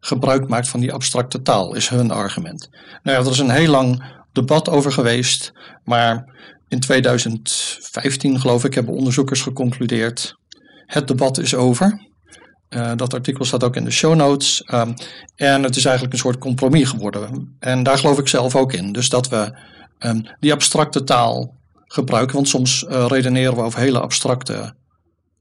gebruik 0.00 0.48
maakt 0.48 0.68
van 0.68 0.80
die 0.80 0.92
abstracte 0.92 1.42
taal, 1.42 1.74
is 1.74 1.88
hun 1.88 2.10
argument. 2.10 2.68
Nou 3.02 3.18
ja, 3.18 3.24
er 3.24 3.30
is 3.30 3.38
een 3.38 3.50
heel 3.50 3.70
lang 3.70 4.04
debat 4.32 4.68
over 4.68 4.92
geweest, 4.92 5.52
maar 5.84 6.24
in 6.68 6.80
2015 6.80 8.40
geloof 8.40 8.64
ik 8.64 8.74
hebben 8.74 8.94
onderzoekers 8.94 9.42
geconcludeerd, 9.42 10.34
het 10.86 11.08
debat 11.08 11.38
is 11.38 11.54
over. 11.54 12.08
Uh, 12.70 12.92
dat 12.96 13.14
artikel 13.14 13.44
staat 13.44 13.64
ook 13.64 13.76
in 13.76 13.84
de 13.84 13.90
show 13.90 14.14
notes. 14.14 14.62
Um, 14.72 14.94
en 15.36 15.62
het 15.62 15.76
is 15.76 15.84
eigenlijk 15.84 16.14
een 16.14 16.20
soort 16.20 16.38
compromis 16.38 16.88
geworden. 16.88 17.56
En 17.58 17.82
daar 17.82 17.98
geloof 17.98 18.18
ik 18.18 18.28
zelf 18.28 18.56
ook 18.56 18.72
in. 18.72 18.92
Dus 18.92 19.08
dat 19.08 19.28
we 19.28 19.58
um, 19.98 20.22
die 20.40 20.52
abstracte 20.52 21.04
taal 21.04 21.62
gebruiken. 21.94 22.34
Want 22.34 22.48
soms 22.48 22.82
uh, 22.82 23.06
redeneren 23.08 23.54
we 23.54 23.62
over 23.62 23.80
hele 23.80 24.00
abstracte 24.00 24.74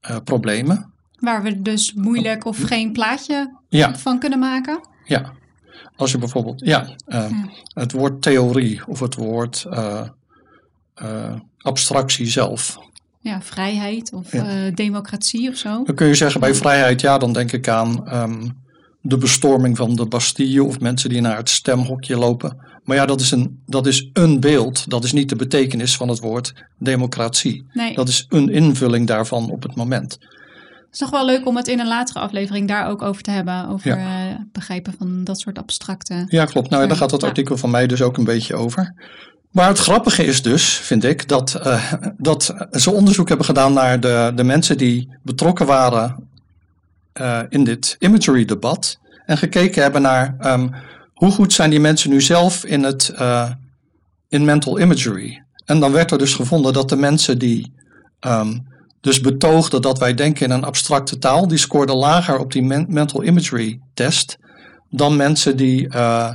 uh, 0.09 0.15
problemen. 0.23 0.93
Waar 1.19 1.43
we 1.43 1.61
dus 1.61 1.93
moeilijk 1.93 2.45
of 2.45 2.61
geen 2.61 2.91
plaatje 2.91 3.59
ja. 3.69 3.95
van 3.95 4.19
kunnen 4.19 4.39
maken. 4.39 4.79
Ja. 5.05 5.31
Als 5.95 6.11
je 6.11 6.17
bijvoorbeeld, 6.17 6.59
ja, 6.65 6.95
ja. 7.07 7.29
het 7.73 7.91
woord 7.91 8.21
theorie 8.21 8.87
of 8.87 8.99
het 8.99 9.15
woord 9.15 9.65
uh, 9.69 10.01
abstractie 11.57 12.25
zelf. 12.25 12.77
Ja, 13.19 13.41
vrijheid 13.41 14.13
of 14.13 14.31
ja. 14.31 14.69
democratie 14.69 15.49
of 15.49 15.55
zo. 15.55 15.83
Dan 15.83 15.95
kun 15.95 16.07
je 16.07 16.15
zeggen 16.15 16.39
bij 16.39 16.55
vrijheid, 16.55 17.01
ja, 17.01 17.17
dan 17.17 17.33
denk 17.33 17.51
ik 17.51 17.67
aan 17.67 18.15
um, 18.15 18.63
de 19.01 19.17
bestorming 19.17 19.77
van 19.77 19.95
de 19.95 20.05
Bastille 20.05 20.63
of 20.63 20.79
mensen 20.79 21.09
die 21.09 21.21
naar 21.21 21.37
het 21.37 21.49
stemhokje 21.49 22.17
lopen. 22.17 22.57
Maar 22.83 22.97
ja, 22.97 23.05
dat 23.05 23.21
is, 23.21 23.31
een, 23.31 23.61
dat 23.65 23.87
is 23.87 24.09
een 24.13 24.39
beeld. 24.39 24.89
Dat 24.89 25.03
is 25.03 25.11
niet 25.11 25.29
de 25.29 25.35
betekenis 25.35 25.95
van 25.95 26.07
het 26.07 26.19
woord 26.19 26.53
democratie. 26.77 27.65
Nee. 27.73 27.95
Dat 27.95 28.07
is 28.07 28.25
een 28.29 28.49
invulling 28.49 29.07
daarvan 29.07 29.49
op 29.49 29.63
het 29.63 29.75
moment. 29.75 30.11
Het 30.13 30.91
is 30.91 30.97
toch 30.97 31.09
wel 31.09 31.25
leuk 31.25 31.47
om 31.47 31.57
het 31.57 31.67
in 31.67 31.79
een 31.79 31.87
latere 31.87 32.19
aflevering 32.19 32.67
daar 32.67 32.87
ook 32.87 33.01
over 33.01 33.21
te 33.21 33.31
hebben. 33.31 33.67
Over 33.67 33.97
ja. 33.97 34.27
uh, 34.29 34.35
begrijpen 34.51 34.93
van 34.97 35.23
dat 35.23 35.39
soort 35.39 35.57
abstracte. 35.57 36.25
Ja, 36.27 36.45
klopt. 36.45 36.69
Nou, 36.69 36.87
daar 36.87 36.97
gaat 36.97 37.09
dat 37.09 37.23
artikel 37.23 37.55
ja. 37.55 37.61
van 37.61 37.69
mij 37.69 37.87
dus 37.87 38.01
ook 38.01 38.17
een 38.17 38.23
beetje 38.23 38.55
over. 38.55 38.93
Maar 39.51 39.67
het 39.67 39.79
grappige 39.79 40.25
is 40.25 40.41
dus, 40.41 40.63
vind 40.63 41.03
ik, 41.03 41.27
dat, 41.27 41.59
uh, 41.65 41.93
dat 42.17 42.55
ze 42.71 42.91
onderzoek 42.91 43.27
hebben 43.27 43.45
gedaan 43.45 43.73
naar 43.73 43.99
de, 43.99 44.31
de 44.35 44.43
mensen 44.43 44.77
die 44.77 45.17
betrokken 45.21 45.65
waren 45.65 46.27
uh, 47.21 47.39
in 47.49 47.63
dit 47.63 47.95
imagery-debat. 47.99 48.99
En 49.25 49.37
gekeken 49.37 49.81
hebben 49.81 50.01
naar 50.01 50.35
um, 50.39 50.73
hoe 51.23 51.31
goed 51.31 51.53
zijn 51.53 51.69
die 51.69 51.79
mensen 51.79 52.09
nu 52.09 52.21
zelf 52.21 52.65
in, 52.65 52.83
het, 52.83 53.13
uh, 53.19 53.49
in 54.29 54.45
mental 54.45 54.79
imagery. 54.79 55.43
En 55.65 55.79
dan 55.79 55.91
werd 55.91 56.11
er 56.11 56.17
dus 56.17 56.33
gevonden 56.33 56.73
dat 56.73 56.89
de 56.89 56.95
mensen 56.95 57.39
die 57.39 57.73
um, 58.19 58.67
dus 59.01 59.21
betoogden 59.21 59.81
dat 59.81 59.99
wij 59.99 60.13
denken 60.13 60.45
in 60.45 60.51
een 60.51 60.63
abstracte 60.63 61.17
taal, 61.17 61.47
die 61.47 61.57
scoorden 61.57 61.95
lager 61.95 62.39
op 62.39 62.51
die 62.51 62.63
men 62.63 62.85
mental 62.89 63.23
imagery 63.23 63.79
test 63.93 64.37
dan 64.89 65.15
mensen 65.15 65.57
die, 65.57 65.87
uh, 65.95 66.31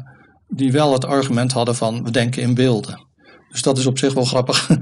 die 0.48 0.72
wel 0.72 0.92
het 0.92 1.04
argument 1.04 1.52
hadden 1.52 1.74
van 1.76 2.04
we 2.04 2.10
denken 2.10 2.42
in 2.42 2.54
beelden. 2.54 3.06
Dus 3.50 3.62
dat 3.62 3.78
is 3.78 3.86
op 3.86 3.98
zich 3.98 4.14
wel 4.14 4.24
grappig. 4.24 4.68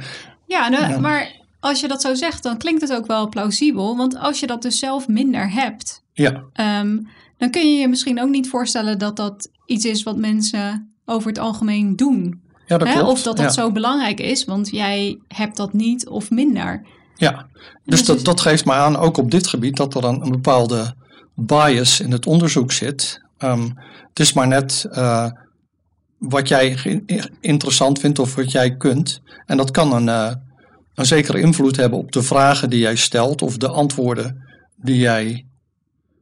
Ja, 0.49 0.69
nou, 0.69 0.89
ja. 0.91 0.99
maar 0.99 1.33
als 1.61 1.81
je 1.81 1.89
dat 1.89 2.03
zo 2.03 2.15
zegt, 2.15 2.43
dan 2.43 2.59
klinkt 2.59 2.81
het 2.81 2.93
ook 2.93 3.07
wel 3.07 3.29
plausibel. 3.29 3.97
Want 3.97 4.17
als 4.17 4.41
je 4.41 4.47
dat 4.47 4.63
dus 4.63 4.79
zelf 4.79 5.09
minder 5.09 5.51
hebt, 5.53 6.03
ja. 6.13 6.43
um, 6.81 7.09
dan 7.39 7.51
kun 7.51 7.73
je 7.73 7.79
je 7.81 7.89
misschien 7.89 8.21
ook 8.21 8.29
niet 8.29 8.49
voorstellen 8.49 8.99
dat 8.99 9.17
dat 9.17 9.49
iets 9.66 9.85
is 9.85 10.02
wat 10.02 10.16
mensen 10.16 10.94
over 11.04 11.28
het 11.28 11.38
algemeen 11.38 11.96
doen. 11.96 12.40
Ja, 12.66 12.78
dat 12.78 12.88
Hè? 12.88 13.02
Of 13.02 13.23
dat 13.23 13.37
dat 13.37 13.46
ja. 13.46 13.52
zo 13.52 13.73
belangrijk 13.73 14.20
is, 14.20 14.44
want 14.44 14.70
jij 14.70 15.18
hebt 15.28 15.56
dat 15.56 15.73
niet 15.73 16.08
of 16.08 16.30
minder. 16.30 16.87
Ja, 17.14 17.46
dus 17.85 18.04
dat, 18.04 18.25
dat 18.25 18.40
geeft 18.40 18.64
maar 18.64 18.78
aan, 18.78 18.96
ook 18.96 19.16
op 19.16 19.30
dit 19.30 19.46
gebied, 19.46 19.76
dat 19.76 19.94
er 19.94 20.04
een, 20.04 20.23
een 20.23 20.30
bepaalde 20.30 20.94
bias 21.35 22.00
in 22.00 22.12
het 22.12 22.26
onderzoek 22.26 22.73
zit. 22.73 23.20
Um, 23.38 23.75
het 24.08 24.20
is 24.20 24.32
maar 24.32 24.46
net 24.46 24.87
uh, 24.90 25.30
wat 26.18 26.49
jij 26.49 26.78
interessant 27.40 27.99
vindt 27.99 28.18
of 28.18 28.35
wat 28.35 28.52
jij 28.52 28.76
kunt. 28.76 29.20
En 29.46 29.56
dat 29.56 29.70
kan 29.70 29.92
een, 29.92 30.06
uh, 30.06 30.32
een 30.94 31.06
zekere 31.06 31.40
invloed 31.40 31.76
hebben 31.76 31.99
op 31.99 32.12
de 32.12 32.23
vragen 32.23 32.70
die 32.70 32.80
jij 32.80 32.96
stelt 32.96 33.42
of 33.42 33.56
de 33.56 33.68
antwoorden 33.68 34.44
die 34.76 34.99
jij 34.99 35.46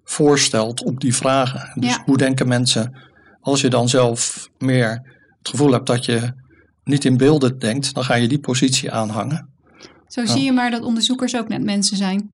voorstelt 0.05 0.85
op 0.85 1.01
die 1.01 1.15
vragen. 1.15 1.81
Dus 1.81 1.91
ja. 1.91 2.03
hoe 2.05 2.17
denken 2.17 2.49
mensen, 2.49 2.97
als 3.45 3.61
je 3.61 3.69
dan 3.69 3.89
zelf 3.89 4.49
meer 4.59 4.89
het 5.39 5.49
gevoel 5.49 5.73
hebt 5.73 5.87
dat 5.87 6.05
je 6.05 6.33
niet 6.85 7.05
in 7.05 7.17
beelden 7.17 7.59
denkt, 7.59 7.95
dan 7.95 8.05
ga 8.05 8.15
je 8.15 8.29
die 8.29 8.39
positie 8.39 8.93
aanhangen. 8.93 9.49
Zo 10.07 10.27
zie 10.27 10.43
je 10.43 10.53
maar 10.53 10.71
dat 10.71 10.83
onderzoekers 10.83 11.37
ook 11.37 11.49
net 11.49 11.63
mensen 11.63 11.97
zijn. 11.97 12.29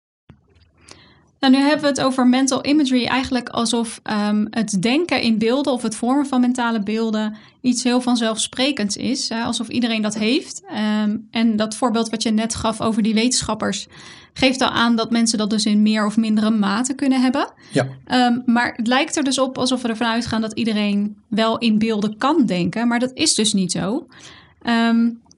Nou, 1.41 1.53
nu 1.53 1.59
hebben 1.59 1.81
we 1.81 1.87
het 1.87 2.01
over 2.01 2.27
mental 2.27 2.65
imagery 2.67 3.07
eigenlijk 3.07 3.49
alsof 3.49 4.01
um, 4.29 4.47
het 4.51 4.83
denken 4.83 5.23
in 5.23 5.39
beelden 5.39 5.73
of 5.73 5.83
het 5.83 5.97
vormen 5.97 6.27
van 6.27 6.41
mentale 6.41 6.83
beelden 6.83 7.37
iets 7.61 7.83
heel 7.83 8.01
vanzelfsprekends 8.01 8.97
is. 8.97 9.29
Hè? 9.29 9.43
Alsof 9.43 9.69
iedereen 9.69 10.03
dat 10.03 10.15
heeft. 10.15 10.63
Um, 11.03 11.29
en 11.31 11.57
dat 11.57 11.75
voorbeeld 11.75 12.11
wat 12.11 12.23
je 12.23 12.31
net 12.31 12.55
gaf 12.55 12.81
over 12.81 13.03
die 13.03 13.15
wetenschappers 13.15 13.87
geeft 14.33 14.61
al 14.61 14.69
aan 14.69 14.97
dat 14.97 15.11
mensen 15.11 15.39
dat 15.39 15.51
dus 15.51 15.67
in 15.67 15.83
meer 15.83 16.07
of 16.07 16.17
mindere 16.17 16.51
mate 16.51 16.95
kunnen 16.95 17.21
hebben. 17.21 17.53
Ja. 17.73 17.87
Um, 18.27 18.43
maar 18.47 18.73
het 18.77 18.87
lijkt 18.87 19.17
er 19.17 19.25
dus 19.25 19.39
op 19.39 19.59
alsof 19.59 19.83
we 19.83 19.89
ervan 19.89 20.07
uitgaan 20.07 20.41
dat 20.41 20.53
iedereen 20.53 21.17
wel 21.29 21.59
in 21.59 21.79
beelden 21.79 22.17
kan 22.17 22.47
denken. 22.47 22.89
Maar 22.89 22.99
dat 22.99 23.11
is 23.15 23.35
dus 23.35 23.53
niet 23.53 23.73
zo. 23.73 24.07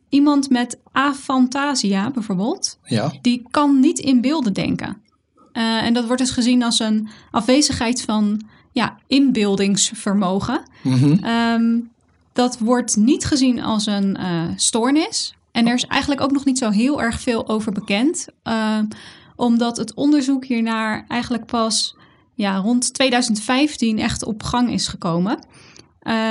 iemand 0.09 0.51
met 0.51 0.79
afantasia 0.93 2.11
bijvoorbeeld, 2.11 2.79
ja. 2.85 3.13
die 3.21 3.47
kan 3.51 3.81
niet 3.81 3.99
in 3.99 4.21
beelden 4.21 4.53
denken. 4.53 5.03
Uh, 5.53 5.85
en 5.85 5.95
dat 5.95 6.07
wordt 6.07 6.23
dus 6.23 6.31
gezien 6.31 6.63
als 6.63 6.79
een 6.79 7.09
afwezigheid 7.31 8.03
van 8.03 8.43
ja, 8.73 8.99
inbeeldingsvermogen. 9.07 10.63
Mm 10.83 10.95
-hmm. 10.95 11.25
um, 11.25 11.91
dat 12.33 12.59
wordt 12.59 12.97
niet 12.97 13.25
gezien 13.25 13.63
als 13.63 13.87
een 13.87 14.17
uh, 14.21 14.43
stoornis. 14.57 15.35
En 15.53 15.67
er 15.67 15.75
is 15.75 15.87
eigenlijk 15.87 16.21
ook 16.21 16.33
nog 16.33 16.45
niet 16.45 16.59
zo 16.59 16.71
heel 16.71 17.03
erg 17.03 17.21
veel 17.21 17.49
over 17.49 17.73
bekend. 17.73 18.27
Uh, 18.45 18.79
omdat 19.37 19.77
het 19.77 19.95
onderzoek 19.95 20.45
hiernaar 20.45 21.05
eigenlijk 21.09 21.47
pas 21.47 21.97
ja, 22.35 22.57
rond 22.57 22.95
2015 22.95 23.99
echt 23.99 24.25
op 24.25 24.43
gang 24.43 24.71
is 24.71 24.89
gekomen. 24.89 25.47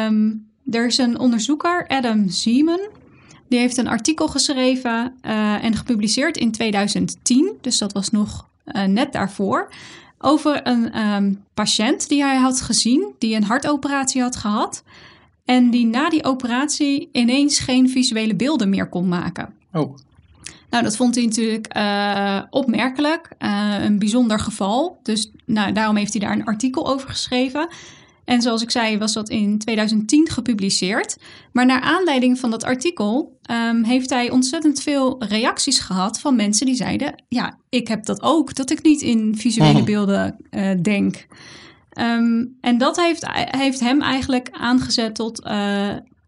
Um, 0.08 0.50
er 0.72 0.86
is 0.86 0.98
een 0.98 1.20
onderzoeker, 1.20 1.88
Adam 1.88 2.30
Zeman. 2.30 2.90
Die 3.48 3.60
heeft 3.60 3.78
een 3.78 3.88
artikel 3.88 4.28
geschreven 4.28 5.14
en 5.62 5.76
gepubliceerd 5.76 6.38
in 6.38 6.52
2010. 6.52 7.54
Dus 7.62 7.78
dat 7.78 7.94
was 7.94 8.10
nog 8.10 8.50
uh, 8.66 8.84
net 8.84 9.14
daarvoor. 9.14 9.70
Over 10.18 10.68
een 10.68 11.00
um, 11.00 11.44
patiënt 11.54 12.10
die 12.10 12.24
hij 12.24 12.38
had 12.38 12.62
gezien, 12.62 13.14
die 13.18 13.36
een 13.36 13.44
hartoperatie 13.44 14.22
had 14.22 14.36
gehad. 14.36 14.84
En 15.46 15.70
die 15.70 15.86
na 15.86 16.10
die 16.10 16.24
operatie 16.24 17.10
ineens 17.12 17.60
geen 17.60 17.90
visuele 17.90 18.36
beelden 18.36 18.70
meer 18.70 18.90
kon 18.90 19.08
maken. 19.08 19.54
Oh. 19.72 19.98
Nou, 20.70 20.84
dat 20.84 20.96
vond 20.96 21.16
hij 21.16 21.26
natuurlijk 21.26 21.78
uh, 21.78 22.42
opmerkelijk. 22.50 23.30
Uh, 23.40 23.76
een 23.84 24.00
bijzonder 24.00 24.40
geval. 24.40 25.00
Dus 25.04 25.32
nou, 25.46 25.72
daarom 25.72 25.96
heeft 25.96 26.14
hij 26.14 26.22
daar 26.22 26.32
een 26.32 26.46
artikel 26.46 26.88
over 26.88 27.10
geschreven. 27.10 27.68
En 28.32 28.42
zoals 28.42 28.62
ik 28.62 28.72
zei, 28.72 28.98
was 28.98 29.14
dat 29.14 29.30
in 29.30 29.58
2010 29.58 30.30
gepubliceerd. 30.30 31.18
Maar 31.52 31.66
naar 31.66 31.82
aanleiding 31.82 32.40
van 32.40 32.52
dat 32.52 32.64
artikel 32.64 33.38
um, 33.52 33.84
heeft 33.84 34.10
hij 34.10 34.30
ontzettend 34.30 34.82
veel 34.82 35.24
reacties 35.24 35.80
gehad 35.80 36.20
van 36.20 36.36
mensen 36.36 36.66
die 36.66 36.76
zeiden: 36.76 37.24
Ja, 37.28 37.58
ik 37.70 37.88
heb 37.88 38.06
dat 38.06 38.22
ook, 38.22 38.56
dat 38.56 38.70
ik 38.70 38.84
niet 38.84 39.02
in 39.02 39.38
visuele 39.38 39.80
oh. 39.80 39.86
beelden 39.86 40.38
uh, 40.52 40.70
denk. 40.82 41.28
Um, 42.00 42.58
en 42.62 42.78
dat 42.78 42.96
heeft, 42.96 43.28
heeft 43.32 43.80
hem 43.80 44.02
eigenlijk 44.02 44.50
aangezet 44.52 45.16
tot, 45.16 45.46
uh, 45.46 45.52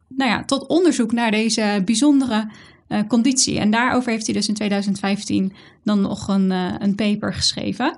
nou 0.08 0.30
ja, 0.30 0.44
tot 0.46 0.68
onderzoek 0.68 1.12
naar 1.12 1.32
deze 1.32 1.82
bijzondere 1.86 2.52
uh, 2.90 3.00
conditie. 3.08 3.60
En 3.60 3.72
daarover 3.72 4.12
heeft 4.12 4.26
hij 4.26 4.36
dus 4.36 4.48
in 4.48 4.54
2015 4.54 5.54
dan 5.84 6.02
nog 6.02 6.28
een, 6.28 6.52
uh, 6.52 6.74
een 6.80 6.96
paper 6.96 7.34
geschreven. 7.34 7.98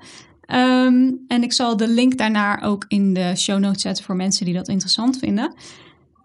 Um, 0.54 1.24
en 1.28 1.44
ik 1.44 1.54
zal 1.54 1.78
de 1.78 1.88
link 1.88 2.18
daarnaar 2.18 2.64
ook 2.64 2.86
in 2.88 3.14
de 3.14 3.34
show 3.36 3.60
notes 3.60 3.82
zetten 3.82 4.04
voor 4.04 4.16
mensen 4.16 4.46
die 4.46 4.54
dat 4.54 4.68
interessant 4.68 5.18
vinden. 5.18 5.54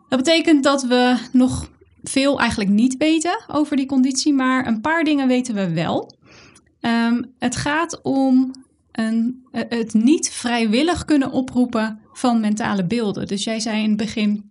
Dat 0.09 0.19
betekent 0.19 0.65
dat 0.65 0.83
we 0.83 1.19
nog 1.33 1.71
veel 2.03 2.41
eigenlijk 2.41 2.71
niet 2.71 2.97
weten 2.97 3.45
over 3.47 3.77
die 3.77 3.87
conditie, 3.87 4.33
maar 4.33 4.67
een 4.67 4.81
paar 4.81 5.05
dingen 5.05 5.29
weten 5.29 5.55
we 5.55 5.73
wel. 5.73 6.13
Ehm, 6.81 7.23
het 7.39 7.57
gaat 7.57 8.01
om 8.03 8.55
een, 8.93 9.45
eh, 9.53 9.63
het 9.69 9.95
niet 9.95 10.31
vrijwillig 10.31 11.05
kunnen 11.05 11.31
oproepen 11.31 12.01
van 12.13 12.41
mentale 12.41 12.85
beelden. 12.85 13.27
Dus 13.27 13.45
jij 13.45 13.61
zei 13.61 13.83
in 13.83 13.89
het 13.89 13.97
begin, 13.97 14.51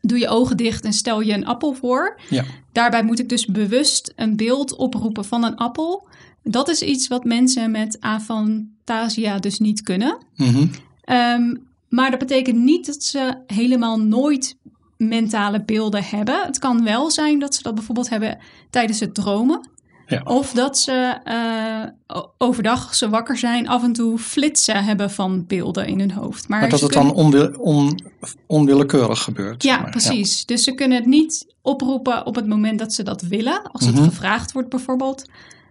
doe 0.00 0.18
je 0.18 0.28
ogen 0.28 0.56
dicht 0.56 0.84
en 0.84 0.92
stel 0.92 1.20
je 1.20 1.32
een 1.32 1.46
appel 1.46 1.72
voor. 1.72 2.20
Ja. 2.28 2.44
Daarbij 2.72 3.02
moet 3.02 3.18
ik 3.18 3.28
dus 3.28 3.46
bewust 3.46 4.12
een 4.16 4.36
beeld 4.36 4.76
oproepen 4.76 5.24
van 5.24 5.44
een 5.44 5.56
appel. 5.56 6.08
Dat 6.42 6.68
is 6.68 6.82
iets 6.82 7.08
wat 7.08 7.24
mensen 7.24 7.70
met 7.70 7.96
afantasia 8.00 9.38
dus 9.38 9.58
niet 9.58 9.82
kunnen. 9.82 10.18
Mhm. 10.36 10.66
Ehm, 11.04 11.54
maar 11.88 12.10
dat 12.10 12.18
betekent 12.18 12.58
niet 12.58 12.86
dat 12.86 13.02
ze 13.02 13.34
helemaal 13.46 14.00
nooit 14.00 14.56
mentale 14.96 15.62
beelden 15.64 16.02
hebben. 16.04 16.40
Het 16.46 16.58
kan 16.58 16.84
wel 16.84 17.10
zijn 17.10 17.38
dat 17.38 17.54
ze 17.54 17.62
dat 17.62 17.74
bijvoorbeeld 17.74 18.08
hebben 18.08 18.38
tijdens 18.70 19.00
het 19.00 19.14
dromen. 19.14 19.68
Ja. 20.06 20.20
Of 20.24 20.52
dat 20.52 20.78
ze 20.78 20.92
eh, 21.24 22.18
overdag, 22.38 22.94
ze 22.94 23.08
wakker 23.08 23.36
zijn, 23.38 23.68
af 23.68 23.82
en 23.82 23.92
toe 23.92 24.18
flitsen 24.18 24.84
hebben 24.84 25.10
van 25.10 25.46
beelden 25.46 25.86
in 25.86 25.98
hun 26.00 26.10
hoofd. 26.12 26.48
Maar, 26.48 26.60
Maar 26.60 26.68
dat 26.68 26.80
het 26.80 26.90
kunnen- 26.92 27.14
dan 27.14 27.24
onwil- 27.24 27.52
on- 27.60 28.00
onwillekeurig 28.46 29.22
gebeurt. 29.22 29.62
Ja, 29.62 29.80
Maar, 29.80 29.90
precies. 29.90 30.44
Dus 30.46 30.62
ze 30.64 30.72
kunnen 30.74 30.96
het 30.98 31.06
niet 31.06 31.46
oproepen 31.62 32.26
op 32.26 32.34
het 32.34 32.46
moment 32.46 32.78
dat 32.78 32.92
ze 32.92 33.02
dat 33.02 33.22
willen. 33.22 33.62
Als 33.72 33.86
het 33.86 33.94
Mhm. 33.94 34.04
gevraagd 34.04 34.52
wordt 34.52 34.68
bijvoorbeeld 34.68 35.24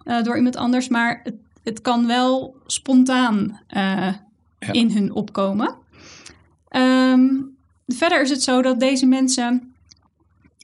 eh, 0.09 0.23
door 0.23 0.37
iemand 0.37 0.55
anders. 0.55 0.87
Maar 0.87 1.19
het, 1.23 1.35
het 1.63 1.81
kan 1.81 2.07
wel 2.07 2.55
spontaan 2.65 3.59
eh, 3.67 4.13
Ja. 4.59 4.71
in 4.71 4.91
hun 4.91 5.13
opkomen. 5.13 5.75
Ehm, 6.69 7.27
verder 7.87 8.21
is 8.21 8.29
het 8.29 8.43
zo 8.43 8.61
dat 8.61 8.79
deze 8.79 9.05
mensen 9.05 9.73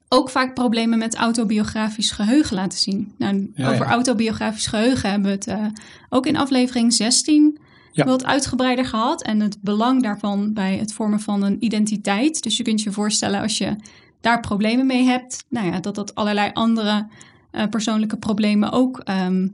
ook 0.09 0.29
vaak 0.29 0.53
problemen 0.53 0.97
met 0.99 1.15
autobiografisch 1.15 2.11
geheugen 2.11 2.55
laten 2.55 2.77
zien. 2.79 3.13
Nou, 3.17 3.51
Ja, 3.55 3.69
over 3.71 3.85
ja. 3.85 3.91
autobiografisch 3.91 4.67
geheugen 4.67 5.09
hebben 5.09 5.29
we 5.29 5.35
het 5.35 5.47
eh, 5.47 5.65
ook 6.09 6.25
in 6.25 6.37
aflevering 6.37 6.93
16 6.93 7.57
Ja. 7.91 8.05
wat 8.05 8.25
uitgebreider 8.25 8.85
gehad. 8.85 9.23
En 9.23 9.39
het 9.39 9.57
belang 9.61 10.03
daarvan 10.03 10.53
bij 10.53 10.77
het 10.77 10.93
vormen 10.93 11.19
van 11.19 11.43
een 11.43 11.57
identiteit. 11.59 12.43
Dus 12.43 12.57
je 12.57 12.63
kunt 12.63 12.81
je 12.81 12.91
voorstellen 12.91 13.41
als 13.41 13.57
je 13.57 13.75
daar 14.21 14.39
problemen 14.39 14.85
mee 14.85 15.03
hebt, 15.03 15.45
nou 15.49 15.67
ja, 15.71 15.79
dat 15.79 15.95
dat 15.95 16.15
allerlei 16.15 16.49
andere 16.53 17.07
eh, 17.55 17.67
persoonlijke 17.67 18.17
problemen 18.17 18.71
ook 18.71 18.99
ehm, 18.99 19.47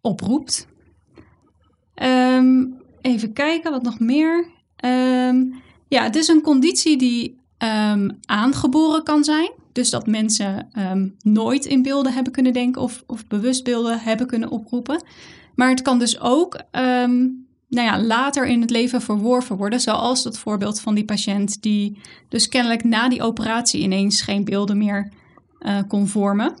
oproept. 0.00 0.68
Ehm, 1.94 2.64
even 3.00 3.32
kijken, 3.32 3.70
wat 3.70 3.82
nog 3.82 4.00
meer. 4.00 4.46
Ehm, 4.76 5.44
ja, 5.88 6.02
het 6.02 6.16
is 6.16 6.28
een 6.28 6.42
conditie 6.42 6.96
die 6.96 7.40
aangeboren 8.26 9.02
kan 9.02 9.24
zijn. 9.24 9.50
Dus 9.72 9.90
dat 9.90 10.06
mensen 10.06 10.68
nooit 11.22 11.64
in 11.64 11.82
beelden 11.82 12.12
hebben 12.12 12.32
kunnen 12.32 12.52
denken 12.52 12.82
of, 12.82 13.02
of 13.06 13.26
bewust 13.26 13.64
beelden 13.64 13.98
hebben 13.98 14.26
kunnen 14.26 14.50
oproepen. 14.50 15.02
Maar 15.54 15.68
het 15.68 15.82
kan 15.82 15.98
dus 15.98 16.20
ook 16.20 16.60
nou 17.72 17.86
ja, 17.86 18.02
later 18.02 18.46
in 18.46 18.60
het 18.60 18.70
leven 18.70 19.00
verworven 19.00 19.56
worden. 19.56 19.80
Zoals 19.80 20.22
dat 20.22 20.38
voorbeeld 20.38 20.80
van 20.80 20.94
die 20.94 21.04
patiënt 21.04 21.62
die 21.62 21.98
dus 22.28 22.48
kennelijk 22.48 22.84
na 22.84 23.08
die 23.08 23.22
operatie 23.22 23.82
ineens 23.82 24.20
geen 24.20 24.44
beelden 24.44 24.78
meer 24.78 25.08
eh, 25.58 25.78
kon 25.88 26.08
vormen. 26.08 26.54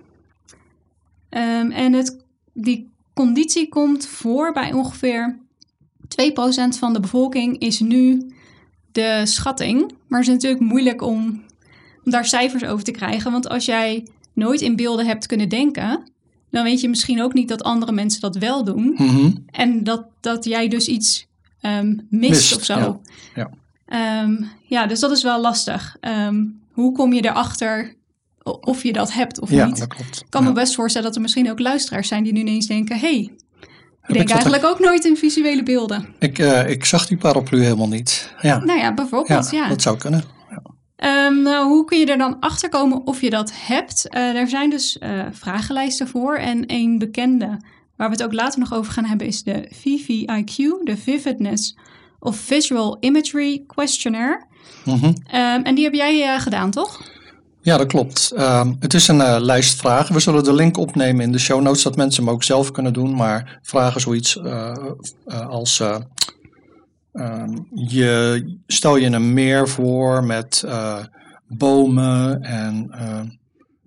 Ehm, 1.32 1.70
en 1.70 1.92
het, 1.92 2.24
die 2.52 2.90
conditie 3.14 3.68
komt 3.68 4.06
voor 4.06 4.52
bij 4.52 4.72
ongeveer 4.72 5.38
2% 6.08 6.78
van 6.78 6.92
de 6.92 7.00
bevolking 7.00 7.58
is 7.58 7.80
nu 7.80 8.32
de 8.92 9.20
schatting. 9.24 9.92
Maar 10.08 10.18
het 10.20 10.28
is 10.28 10.34
natuurlijk 10.34 10.62
moeilijk 10.62 11.02
om, 11.02 11.42
om 12.04 12.10
daar 12.10 12.24
cijfers 12.24 12.64
over 12.64 12.84
te 12.84 12.90
krijgen. 12.90 13.32
Want 13.32 13.48
als 13.48 13.64
jij 13.64 14.06
nooit 14.32 14.60
in 14.60 14.76
beelden 14.76 15.06
hebt 15.06 15.26
kunnen 15.26 15.48
denken, 15.48 16.10
dan 16.50 16.64
weet 16.64 16.80
je 16.80 16.88
misschien 16.88 17.22
ook 17.22 17.34
niet 17.34 17.48
dat 17.48 17.62
andere 17.62 17.92
mensen 17.92 18.20
dat 18.20 18.36
wel 18.36 18.64
doen. 18.64 18.94
Mhm. 18.96 19.30
En 19.46 19.84
dat, 19.84 20.06
dat 20.20 20.44
jij 20.44 20.68
dus 20.68 20.88
iets 20.88 21.26
ehm, 21.60 21.88
mist, 21.88 22.30
Mist, 22.30 22.56
of 22.56 22.64
zo. 22.64 22.74
ja. 22.74 23.00
Ja. 23.34 23.50
Ehm, 23.86 24.44
ja, 24.64 24.86
dus 24.86 25.00
dat 25.00 25.10
is 25.10 25.22
wel 25.22 25.40
lastig. 25.40 25.96
Hoe 26.72 26.92
kom 26.92 27.12
je 27.12 27.24
erachter 27.24 27.94
of 28.44 28.82
je 28.82 28.92
dat 28.92 29.12
hebt 29.12 29.40
of 29.40 29.50
Ja, 29.50 29.66
niet? 29.66 29.78
dat 29.78 29.88
klopt. 29.94 30.20
Ik 30.20 30.26
kan 30.28 30.42
Ja. 30.42 30.48
me 30.48 30.54
best 30.54 30.74
voorstellen 30.74 31.06
dat 31.06 31.16
er 31.16 31.22
misschien 31.22 31.50
ook 31.50 31.58
luisteraars 31.58 32.08
zijn 32.08 32.22
die 32.22 32.32
nu 32.32 32.40
ineens 32.40 32.66
denken... 32.66 32.98
hey, 32.98 33.30
ik 34.06 34.14
denk 34.14 34.30
eigenlijk 34.30 34.64
ook 34.64 34.78
nooit 34.80 35.04
in 35.04 35.16
visuele 35.16 35.62
beelden. 35.62 36.06
Ik, 36.18 36.38
eh, 36.38 36.68
ik 36.68 36.84
zag 36.84 37.06
die 37.06 37.16
paraplu 37.16 37.62
helemaal 37.62 37.88
niet. 37.88 38.34
Ja, 38.40 38.58
Nou 38.64 38.78
ja, 38.78 38.94
bijvoorbeeld, 38.94 39.50
ja. 39.50 39.68
dat 39.68 39.82
zou 39.82 39.96
kunnen. 39.96 40.24
Ehm, 40.96 41.42
nou, 41.42 41.66
hoe 41.68 41.84
kun 41.84 41.98
je 41.98 42.06
er 42.06 42.18
dan 42.18 42.38
achter 42.40 42.68
komen 42.68 43.06
of 43.06 43.20
je 43.20 43.30
dat 43.30 43.52
hebt? 43.54 44.08
Eh, 44.08 44.34
er 44.36 44.48
zijn 44.48 44.70
dus 44.70 44.98
eh, 44.98 45.26
vragenlijsten 45.32 46.08
voor. 46.08 46.36
En 46.36 46.64
een 46.66 46.98
bekende, 46.98 47.46
waar 47.96 48.08
we 48.08 48.14
het 48.14 48.22
ook 48.22 48.32
later 48.32 48.58
nog 48.58 48.74
over 48.74 48.92
gaan 48.92 49.04
hebben, 49.04 49.26
is 49.26 49.42
de 49.42 49.68
VVIQ, 49.70 50.56
de 50.84 50.96
Vividness 50.96 51.76
of 52.18 52.36
Visual 52.36 52.96
Imagery 53.00 53.64
Questionnaire. 53.66 54.44
Ehm, 54.84 55.62
en 55.62 55.74
die 55.74 55.84
heb 55.84 55.94
jij 55.94 56.38
gedaan, 56.40 56.70
toch? 56.70 57.00
Ja, 57.62 57.76
dat 57.76 57.86
klopt. 57.86 58.32
Ehm, 58.36 58.72
het 58.80 58.94
is 58.94 59.08
een 59.08 59.20
eh, 59.20 59.36
lijst 59.40 59.78
vragen. 59.78 60.14
We 60.14 60.20
zullen 60.20 60.44
de 60.44 60.52
link 60.52 60.76
opnemen 60.76 61.24
in 61.24 61.32
de 61.32 61.38
show 61.38 61.62
notes, 61.62 61.82
dat 61.82 61.96
mensen 61.96 62.24
hem 62.24 62.32
ook 62.32 62.42
zelf 62.42 62.70
kunnen 62.70 62.92
doen. 62.92 63.14
Maar 63.14 63.58
vragen 63.62 64.00
zoiets 64.00 64.36
eh, 64.36 64.76
als: 65.48 65.80
eh, 65.80 65.96
ehm, 67.12 67.58
je, 67.74 68.44
stel 68.66 68.96
je 68.96 69.06
een 69.06 69.32
meer 69.32 69.68
voor 69.68 70.24
met 70.24 70.64
bomen 71.48 72.42
en 72.42 72.90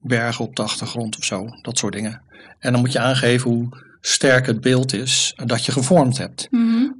bergen 0.01 0.45
op 0.45 0.55
de 0.55 0.61
achtergrond 0.61 1.17
of 1.17 1.23
zo, 1.23 1.47
dat 1.61 1.77
soort 1.77 1.93
dingen. 1.93 2.21
En 2.59 2.71
dan 2.71 2.81
moet 2.81 2.91
je 2.91 2.99
aangeven 2.99 3.51
hoe 3.51 3.69
sterk 4.01 4.45
het 4.45 4.61
beeld 4.61 4.93
is 4.93 5.33
dat 5.45 5.65
je 5.65 5.71
gevormd 5.71 6.17
hebt. 6.17 6.47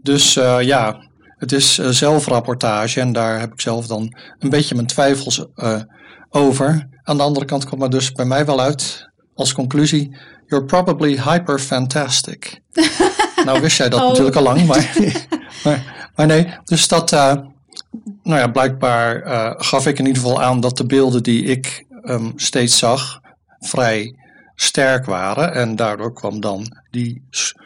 Dus 0.04 0.36
eh, 0.36 0.62
ja, 0.62 1.08
het 1.38 1.52
is 1.52 1.74
zelfrapportage 1.76 3.00
en 3.00 3.12
daar 3.14 3.40
heb 3.40 3.52
ik 3.52 3.62
zelf 3.62 3.88
dan 3.88 4.16
een 4.40 4.50
beetje 4.50 4.76
mijn 4.76 4.88
twijfels 4.88 5.46
eh, 5.56 5.82
over. 6.30 6.88
Aan 7.04 7.18
de 7.18 7.24
andere 7.24 7.46
kant 7.46 7.66
kwam 7.66 7.82
er 7.82 7.90
dus 7.90 8.12
bij 8.12 8.26
mij 8.26 8.46
wel 8.46 8.62
uit 8.62 9.10
als 9.36 9.54
conclusie: 9.54 10.18
You're 10.48 10.66
probably 10.66 11.22
hyper 11.22 11.60
fantastic. 11.60 12.62
nou 13.46 13.62
wist 13.62 13.78
jij 13.78 13.90
dat 13.90 14.02
Oh. 14.02 14.08
natuurlijk 14.08 14.36
al 14.36 14.44
lang, 14.44 14.66
maar, 14.66 14.98
maar, 15.64 16.10
maar 16.16 16.28
nee. 16.28 16.54
Dus 16.64 16.88
dat, 16.88 17.12
eh, 17.12 17.34
nou 18.24 18.40
ja, 18.40 18.48
blijkbaar 18.48 19.22
eh, 19.22 19.52
gaf 19.58 19.88
ik 19.88 20.00
in 20.00 20.06
ieder 20.06 20.22
geval 20.22 20.42
aan 20.42 20.60
dat 20.60 20.78
de 20.78 20.86
beelden 20.86 21.24
die 21.24 21.44
ik 21.44 21.86
ehm, 22.04 22.32
steeds 22.36 22.78
zag 22.78 23.20
vrij 23.60 24.16
sterk 24.56 25.06
waren. 25.06 25.54
En 25.54 25.76
daardoor 25.76 26.14
kwam 26.14 26.40
dan 26.40 26.78
die 26.92 27.22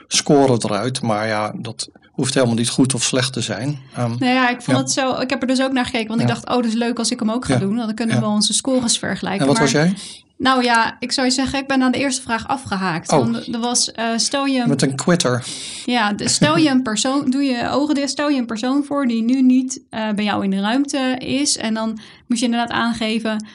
score 0.08 0.58
eruit. 0.64 1.02
Maar 1.02 1.28
ja, 1.28 1.54
dat 1.58 1.90
hoeft 2.20 2.34
helemaal 2.34 2.56
niet 2.56 2.70
goed 2.70 2.94
of 2.94 3.04
slecht 3.04 3.34
te 3.34 3.42
zijn. 3.42 3.80
Ehm, 3.96 4.10
Nou 4.20 4.34
ja, 4.34 4.50
ik 4.50 4.62
vond 4.62 4.78
Ja. 4.78 4.84
het 4.84 4.92
zo. 4.92 5.20
Ik 5.22 5.30
heb 5.30 5.42
er 5.42 5.48
dus 5.48 5.62
ook 5.62 5.72
naar 5.72 5.86
gekeken, 5.86 6.08
want 6.08 6.22
ik 6.22 6.28
dacht, 6.28 6.48
oh, 6.50 6.56
dat 6.56 6.66
is 6.66 6.74
leuk 6.74 6.98
als 7.00 7.12
ik 7.12 7.20
hem 7.20 7.32
ook 7.32 7.46
ga 7.46 7.54
Ja. 7.54 7.60
doen. 7.60 7.76
Dan 7.76 7.94
kunnen 7.94 8.20
we 8.20 8.26
onze 8.26 8.54
scores 8.54 8.98
vergelijken. 9.00 9.42
en 9.42 9.48
wat 9.48 9.56
Maar- 9.56 9.64
was 9.64 9.74
jij? 9.74 9.94
Nou 10.38 10.64
ja, 10.64 10.96
ik 11.00 11.12
zou 11.12 11.28
je 11.28 11.34
zeggen, 11.34 11.60
ik 11.60 11.68
ben 11.68 11.82
aan 11.84 11.92
de 11.92 11.98
eerste 11.98 12.22
vraag 12.22 12.48
afgehaakt. 12.48 13.12
Oh. 13.12 13.18
Want 13.20 13.54
er 13.54 13.60
was, 13.60 13.92
eh, 13.92 14.06
stel 14.16 14.46
je, 14.46 14.64
Met 14.68 14.82
een 14.82 14.96
quitter. 14.96 15.44
ja, 15.86 16.14
de- 16.14 16.28
stel 16.40 16.58
je 16.58 16.70
een 16.70 16.82
persoon, 16.84 17.30
doe 17.30 17.44
je 17.44 17.70
ogen 17.70 17.96
dicht, 17.96 18.10
stel 18.10 18.30
je 18.30 18.38
een 18.40 18.46
persoon 18.46 18.84
voor 18.84 19.06
die 19.08 19.24
nu 19.24 19.42
niet 19.42 19.82
eh, 19.90 20.10
bij 20.16 20.24
jou 20.26 20.44
in 20.44 20.50
de 20.50 20.60
ruimte 20.60 21.16
is. 21.20 21.58
En 21.58 21.74
dan 21.74 22.00
moet 22.28 22.40
je 22.40 22.46
inderdaad 22.46 22.70
aangeven 22.72 23.46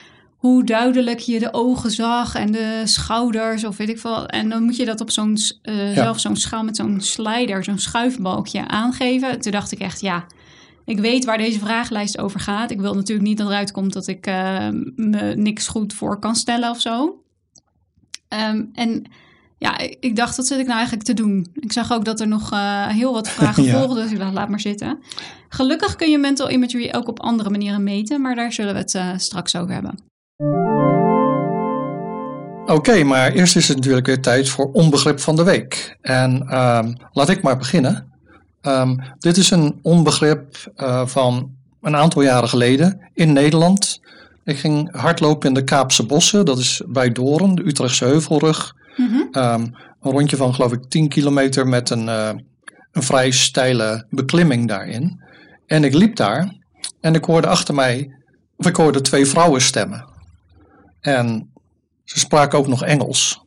hoe 0.45 0.65
duidelijk 0.65 1.19
je 1.19 1.39
de 1.39 1.53
ogen 1.53 1.91
zag 1.91 2.35
en 2.35 2.53
de 2.53 2.83
schouders 2.85 3.65
of 3.65 3.77
weet 3.77 3.89
ik 3.89 3.99
veel. 3.99 4.27
En 4.27 4.49
dan 4.49 4.63
moet 4.63 4.77
je 4.77 4.85
dat 4.85 5.01
op 5.01 5.11
zo'n, 5.11 5.39
eh, 5.63 5.75
zelf 5.93 6.21
zo'n 6.21 6.37
schaal 6.37 6.65
met 6.65 6.77
zo'n 6.77 7.01
slider, 7.01 7.65
zo'n 7.65 7.79
schuifbalkje 7.79 8.69
aangeven. 8.69 9.41
Toen 9.41 9.53
dacht 9.53 9.73
ik 9.73 9.79
echt, 9.79 10.01
ja, 10.01 10.27
ik 10.85 10.99
weet 10.99 11.25
waar 11.25 11.39
deze 11.39 11.59
vragenlijst 11.59 12.19
over 12.19 12.41
gaat. 12.41 12.71
Ik 12.71 12.81
wil 12.81 12.95
natuurlijk 12.95 13.29
niet 13.29 13.39
dat 13.39 13.49
eruit 13.49 13.73
komt 13.73 13.93
dat 13.93 14.07
ik 14.07 14.27
eh, 14.27 14.69
me 14.97 15.35
niks 15.37 15.69
goed 15.69 15.93
voor 15.93 16.19
kan 16.19 16.37
stellen 16.37 16.71
of 16.71 16.81
zo. 16.81 17.23
Ehm, 18.29 18.63
en 18.73 19.05
ja, 19.59 19.79
ik 20.01 20.17
dacht, 20.17 20.37
wat 20.37 20.47
zit 20.47 20.59
ik 20.59 20.67
nou 20.67 20.77
eigenlijk 20.77 21.07
te 21.07 21.15
doen? 21.15 21.47
Ik 21.55 21.73
zag 21.73 21.93
ook 21.93 22.05
dat 22.05 22.21
er 22.21 22.29
nog 22.29 22.53
eh, 22.53 22.87
heel 22.87 23.13
wat 23.13 23.29
vragen 23.39 23.63
Ja. 23.63 23.79
volgden, 23.79 24.03
dus 24.03 24.13
ik 24.13 24.19
dacht, 24.19 24.35
laat 24.35 24.49
maar 24.49 24.61
zitten. 24.61 24.99
Gelukkig 25.49 25.97
kun 25.97 26.11
je 26.11 26.19
mental 26.19 26.51
imagery 26.51 26.91
ook 26.95 27.09
op 27.09 27.21
andere 27.21 27.51
manieren 27.51 27.83
meten, 27.83 28.21
maar 28.21 28.35
daar 28.35 28.53
zullen 28.53 28.73
we 28.73 28.81
het 28.81 28.95
eh, 28.95 29.11
straks 29.17 29.57
over 29.57 29.75
hebben. 29.75 30.13
Oké, 32.66 33.03
maar 33.03 33.33
eerst 33.33 33.57
is 33.57 33.68
het 33.68 33.77
natuurlijk 33.77 34.07
weer 34.07 34.20
tijd 34.20 34.48
voor 34.48 34.70
onbegrip 34.72 35.20
van 35.20 35.37
de 35.37 35.44
week. 35.44 35.96
En 36.00 36.48
ehm, 36.48 36.92
laat 37.12 37.29
ik 37.29 37.42
maar 37.42 37.57
beginnen. 37.57 38.12
Ehm, 38.61 38.96
dit 39.18 39.37
is 39.37 39.50
een 39.50 39.79
onbegrip 39.83 40.72
eh, 40.77 41.07
van 41.07 41.50
een 41.83 41.96
aantal 41.96 42.22
jaren 42.22 42.48
geleden 42.48 43.11
in 43.14 43.33
Nederland. 43.33 44.00
Ik 44.44 44.59
ging 44.59 44.96
hardlopen 44.96 45.48
in 45.48 45.55
de 45.55 45.64
Kaapse 45.64 46.07
Bossen, 46.07 46.44
dat 46.44 46.59
is 46.59 46.83
bij 46.87 47.12
Doorn, 47.12 47.55
de 47.55 47.66
Utrechtse 47.66 48.05
Heuvelrug. 48.05 48.74
Mhm. 48.96 49.22
Ehm, 49.31 49.61
een 50.00 50.12
rondje 50.12 50.37
van 50.37 50.55
geloof 50.55 50.72
ik 50.72 50.88
10 50.88 51.09
kilometer 51.09 51.66
met 51.66 51.90
een, 51.90 52.09
eh, 52.09 52.31
een 52.92 53.03
vrij 53.03 53.31
steile 53.31 54.07
beklimming 54.11 54.68
daarin. 54.68 55.22
En 55.66 55.85
ik 55.85 55.94
liep 55.94 56.16
daar 56.16 56.55
en 57.00 57.14
ik 57.14 57.24
hoorde 57.24 57.46
achter 57.46 57.74
mij, 57.74 58.11
of 58.57 58.66
ik 58.66 58.77
hoorde 58.77 59.00
twee 59.00 59.27
vrouwen 59.27 59.61
stemmen. 59.61 60.05
En 61.00 61.53
ze 62.05 62.19
spraken 62.19 62.59
ook 62.59 62.67
nog 62.69 62.85
Engels. 62.85 63.43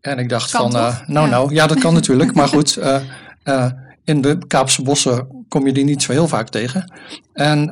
En 0.00 0.18
ik 0.18 0.28
dacht 0.28 0.50
Kan 0.50 0.70
van, 0.72 0.80
eh, 0.80 0.96
nou 1.06 1.26
Ja. 1.26 1.32
nou, 1.32 1.54
ja 1.54 1.66
dat 1.66 1.78
kan 1.78 1.94
natuurlijk. 1.94 2.34
Maar 2.34 2.48
goed, 2.48 2.76
eh, 2.76 3.00
eh, 3.42 3.70
in 4.04 4.20
de 4.20 4.38
Kaapse 4.46 4.82
bossen 4.82 5.44
kom 5.48 5.66
je 5.66 5.72
die 5.72 5.84
niet 5.84 6.02
zo 6.02 6.12
heel 6.12 6.28
vaak 6.28 6.48
tegen. 6.48 6.92
En 7.32 7.70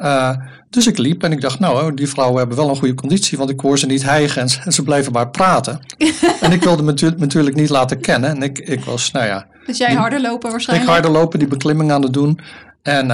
dus 0.71 0.87
ik 0.87 0.99
liep 0.99 1.23
en 1.23 1.33
ik 1.33 1.41
dacht, 1.41 1.59
nou 1.59 1.95
die 1.95 2.09
vrouwen 2.09 2.39
hebben 2.39 2.57
wel 2.57 2.69
een 2.69 2.77
goede 2.77 2.95
conditie. 2.95 3.39
Want 3.39 3.51
ik 3.51 3.61
hoor 3.61 3.79
ze 3.79 3.87
niet 3.87 4.03
hijgen 4.03 4.43
en 4.43 4.49
ze, 4.49 4.61
en 4.65 4.73
ze 4.73 4.83
blijven 4.83 5.13
maar 5.13 5.29
praten. 5.31 5.81
en 6.41 6.53
ik 6.53 6.63
wilde 6.63 6.83
me 6.83 6.91
natuurlijk- 6.91 7.21
natuurlijk 7.21 7.57
niet 7.57 7.69
laten 7.69 8.01
kennen. 8.01 8.31
En 8.31 8.43
ik, 8.43 8.59
ik 8.59 8.85
was, 8.85 9.11
nou 9.11 9.27
ja, 9.27 9.47
Dus 9.67 9.79
jij 9.79 9.95
harder 9.95 10.21
lopen 10.21 10.45
ik 10.47 10.51
waarschijnlijk? 10.51 10.91
harder 10.91 11.11
lopen, 11.11 11.39
die 11.39 11.49
beklimming 11.49 11.93
aan 11.93 12.03
het 12.03 12.13
doen. 12.13 12.41
En 12.83 13.11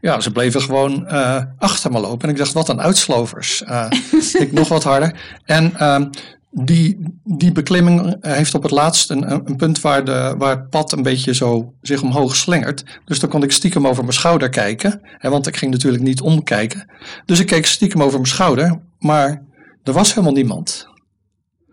ja, 0.00 0.20
ze 0.20 0.30
bleven 0.30 0.62
gewoon 0.62 1.06
eh, 1.06 1.42
achter 1.58 1.92
me 1.92 2.00
lopen. 2.00 2.28
En 2.28 2.34
ik 2.34 2.40
dacht, 2.40 2.52
wat 2.52 2.68
een 2.68 2.80
uitslovers. 2.80 3.62
Eh, 3.62 3.86
ik 4.44 4.52
nog 4.52 4.68
wat 4.68 4.84
harder. 4.84 5.20
En 5.44 5.76
ehm, 5.76 6.06
die, 6.50 6.98
die 7.24 7.52
beklimming 7.52 8.16
heeft 8.20 8.54
op 8.54 8.62
het 8.62 8.70
laatst 8.70 9.10
een, 9.10 9.30
een 9.30 9.56
punt 9.56 9.80
waar, 9.80 10.04
de, 10.04 10.34
waar 10.38 10.56
het 10.56 10.70
pad 10.70 10.92
een 10.92 11.02
beetje 11.02 11.34
zo 11.34 11.72
zich 11.80 12.02
omhoog 12.02 12.36
slingert. 12.36 13.00
Dus 13.04 13.18
dan 13.18 13.30
kon 13.30 13.42
ik 13.42 13.52
stiekem 13.52 13.86
over 13.86 14.02
mijn 14.02 14.14
schouder 14.14 14.48
kijken. 14.48 15.00
Hè, 15.02 15.30
want 15.30 15.46
ik 15.46 15.56
ging 15.56 15.70
natuurlijk 15.70 16.02
niet 16.02 16.20
omkijken. 16.20 16.90
Dus 17.24 17.40
ik 17.40 17.46
keek 17.46 17.66
stiekem 17.66 18.02
over 18.02 18.18
mijn 18.18 18.32
schouder. 18.32 18.80
Maar 18.98 19.42
er 19.82 19.92
was 19.92 20.08
helemaal 20.08 20.34
niemand. 20.34 20.88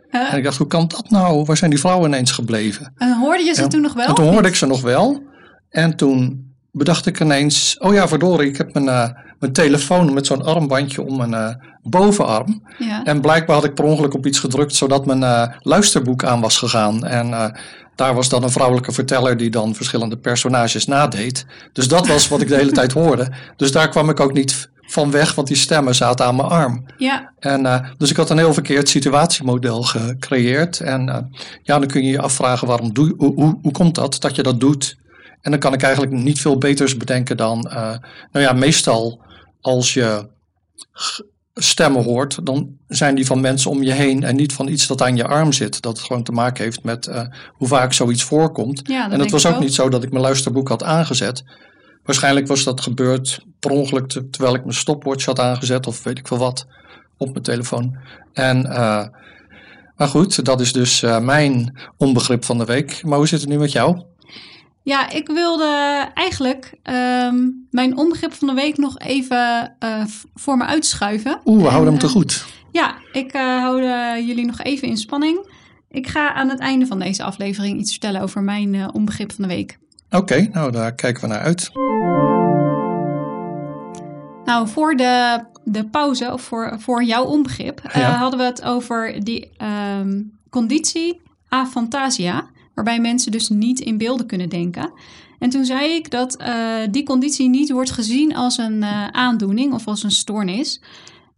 En 0.09 0.37
ik 0.37 0.43
dacht, 0.43 0.57
hoe 0.57 0.67
kan 0.67 0.87
dat 0.87 1.09
nou? 1.09 1.43
Waar 1.43 1.57
zijn 1.57 1.69
die 1.69 1.79
vrouwen 1.79 2.09
ineens 2.09 2.31
gebleven? 2.31 2.93
En 2.97 3.17
hoorde 3.17 3.43
je 3.43 3.53
ze 3.53 3.67
toen 3.67 3.81
nog 3.81 3.93
wel? 3.93 4.05
En 4.05 4.15
toen 4.15 4.27
hoorde 4.27 4.47
ik 4.47 4.55
ze 4.55 4.65
nog 4.65 4.81
wel. 4.81 5.23
En 5.69 5.95
toen 5.95 6.46
bedacht 6.71 7.05
ik 7.05 7.19
ineens, 7.19 7.75
oh 7.79 7.93
ja, 7.93 8.07
verdorie, 8.07 8.49
ik 8.49 8.57
heb 8.57 8.73
mijn, 8.73 8.89
eh, 8.89 9.09
mijn 9.39 9.53
telefoon 9.53 10.13
met 10.13 10.25
zo'n 10.25 10.43
armbandje 10.43 11.01
om 11.01 11.17
mijn 11.17 11.33
eh, 11.33 11.55
bovenarm. 11.83 12.63
Ja. 12.77 13.03
En 13.03 13.21
blijkbaar 13.21 13.55
had 13.55 13.65
ik 13.65 13.73
per 13.73 13.83
ongeluk 13.83 14.13
op 14.13 14.25
iets 14.25 14.39
gedrukt, 14.39 14.75
zodat 14.75 15.05
mijn 15.05 15.23
eh, 15.23 15.47
luisterboek 15.59 16.23
aan 16.23 16.41
was 16.41 16.57
gegaan. 16.57 17.05
En 17.05 17.55
daar 17.95 18.13
was 18.13 18.29
dan 18.29 18.43
een 18.43 18.49
vrouwelijke 18.49 18.91
verteller 18.91 19.37
die 19.37 19.49
dan 19.49 19.75
verschillende 19.75 20.17
personages 20.17 20.85
nadeed. 20.85 21.45
Dus 21.73 21.87
dat 21.87 22.07
was 22.07 22.27
wat 22.27 22.41
ik 22.41 22.47
de 22.47 22.55
hele 22.55 22.71
tijd 22.71 22.91
hoorde. 22.91 23.31
Dus 23.55 23.71
daar 23.71 23.89
kwam 23.89 24.09
ik 24.09 24.19
ook 24.19 24.33
niet 24.33 24.69
van 24.81 25.11
weg, 25.11 25.35
want 25.35 25.47
die 25.47 25.57
stemmen 25.57 25.95
zaten 25.95 26.25
aan 26.25 26.35
mijn 26.35 26.47
arm. 26.47 26.85
ja. 26.97 27.31
En, 27.39 27.85
dus 27.97 28.09
ik 28.09 28.17
had 28.17 28.29
een 28.29 28.37
heel 28.37 28.53
verkeerd 28.53 28.89
situatiemodel 28.89 29.83
gecreëerd. 29.83 30.79
En 30.79 31.31
ja, 31.63 31.79
dan 31.79 31.87
kun 31.87 32.03
je 32.03 32.11
je 32.11 32.21
afvragen 32.21 32.67
waarom 32.67 32.93
doe, 32.93 33.13
hoe, 33.17 33.33
hoe, 33.33 33.59
hoe 33.61 33.71
komt 33.71 33.95
dat 33.95 34.15
dat 34.19 34.35
je 34.35 34.43
dat 34.43 34.59
doet? 34.59 34.97
En 35.47 35.53
dan 35.53 35.61
kan 35.61 35.73
ik 35.73 35.81
eigenlijk 35.81 36.13
niet 36.13 36.41
veel 36.41 36.57
beters 36.57 36.97
bedenken 36.97 37.37
dan, 37.37 37.63
eh, 37.69 37.95
nou 38.31 38.45
ja, 38.45 38.53
meestal 38.53 39.21
als 39.61 39.93
je 39.93 40.29
stemmen 41.53 42.03
hoort, 42.03 42.45
dan 42.45 42.77
zijn 42.87 43.15
die 43.15 43.25
van 43.25 43.41
mensen 43.41 43.71
om 43.71 43.83
je 43.83 43.91
heen 43.91 44.23
en 44.23 44.35
niet 44.35 44.53
van 44.53 44.67
iets 44.67 44.87
dat 44.87 45.01
aan 45.01 45.15
je 45.15 45.27
arm 45.27 45.53
zit. 45.53 45.81
Dat 45.81 45.97
het 45.97 46.05
gewoon 46.05 46.23
te 46.23 46.31
maken 46.31 46.63
heeft 46.63 46.83
met 46.83 47.07
eh, 47.07 47.21
hoe 47.51 47.67
vaak 47.67 47.93
zoiets 47.93 48.23
voorkomt. 48.23 48.81
Ja, 48.83 49.11
en 49.11 49.19
het 49.19 49.31
was 49.31 49.45
ook 49.45 49.59
niet 49.59 49.73
zo 49.73 49.89
dat 49.89 50.03
ik 50.03 50.09
mijn 50.11 50.23
luisterboek 50.23 50.67
had 50.69 50.83
aangezet. 50.83 51.43
Waarschijnlijk 52.03 52.47
was 52.47 52.63
dat 52.63 52.81
gebeurd 52.81 53.45
per 53.59 53.71
ongeluk 53.71 54.07
te- 54.07 54.29
terwijl 54.29 54.55
ik 54.55 54.61
mijn 54.63 54.75
stopwatch 54.77 55.25
had 55.25 55.39
aangezet 55.39 55.87
of 55.87 56.03
weet 56.03 56.17
ik 56.17 56.27
veel 56.27 56.37
wat 56.37 56.65
op 57.17 57.31
mijn 57.31 57.43
telefoon. 57.43 57.97
En, 58.33 58.65
eh, 58.65 59.07
maar 59.95 60.07
goed, 60.07 60.45
dat 60.45 60.61
is 60.61 60.73
dus 60.73 61.01
mijn 61.21 61.79
onbegrip 61.97 62.45
van 62.45 62.57
de 62.57 62.65
week. 62.65 63.03
Maar 63.03 63.17
hoe 63.17 63.27
zit 63.27 63.39
het 63.41 63.49
nu 63.49 63.57
met 63.57 63.71
jou? 63.71 64.03
Ja, 64.87 65.09
ik 65.09 65.27
wilde 65.27 65.65
eigenlijk 66.13 66.73
ehm, 66.83 67.35
mijn 67.71 67.97
onbegrip 67.97 68.33
van 68.33 68.47
de 68.47 68.53
week 68.53 68.77
nog 68.77 68.99
even 68.99 69.75
eh, 69.79 70.03
voor 70.35 70.57
me 70.57 70.65
uitschuiven. 70.65 71.39
Oeh, 71.45 71.57
we 71.61 71.65
En, 71.65 71.71
houden 71.71 71.91
hem 71.91 72.01
te 72.01 72.05
eh, 72.05 72.11
goed. 72.11 72.45
Ja, 72.71 72.95
ik 73.11 73.31
eh 73.31 73.41
hou 73.41 73.81
de- 73.81 74.23
jullie 74.25 74.45
nog 74.45 74.61
even 74.61 74.87
in 74.87 74.97
spanning. 74.97 75.49
Ik 75.89 76.07
ga 76.07 76.33
aan 76.33 76.49
het 76.49 76.59
einde 76.59 76.85
van 76.85 76.99
deze 76.99 77.23
aflevering 77.23 77.79
iets 77.79 77.91
vertellen 77.91 78.21
over 78.21 78.41
mijn 78.41 78.75
eh, 78.75 78.87
onbegrip 78.93 79.31
van 79.33 79.47
de 79.47 79.53
week. 79.55 79.77
Oké, 80.09 80.47
nou 80.51 80.71
daar 80.71 80.95
kijken 80.95 81.21
we 81.21 81.27
naar 81.27 81.39
uit. 81.41 81.69
Nou, 84.45 84.67
voor 84.67 84.95
de, 84.95 85.43
de 85.63 85.85
pauze, 85.85 86.33
of 86.33 86.41
voor, 86.41 86.75
voor 86.79 87.03
jouw 87.03 87.23
onbegrip, 87.23 87.79
eh, 87.83 88.01
Ja. 88.01 88.11
hadden 88.11 88.39
we 88.39 88.45
het 88.45 88.63
over 88.63 89.23
die 89.23 89.49
ehm, 89.57 90.21
conditie 90.49 91.21
aphantasia, 91.49 92.45
waarbij 92.77 92.99
mensen 92.99 93.31
dus 93.31 93.49
niet 93.49 93.79
in 93.79 93.97
beelden 93.97 94.25
kunnen 94.25 94.49
denken. 94.49 94.91
En 95.39 95.49
toen 95.49 95.65
zei 95.65 95.93
ik 95.93 96.11
dat 96.11 96.35
eh, 96.35 96.77
die 96.91 97.03
conditie 97.03 97.49
niet 97.49 97.71
wordt 97.71 97.91
gezien 97.91 98.35
als 98.35 98.57
een 98.57 98.83
eh, 98.83 99.07
aandoening 99.07 99.73
of 99.73 99.87
als 99.87 100.03
een 100.03 100.11
stoornis. 100.11 100.81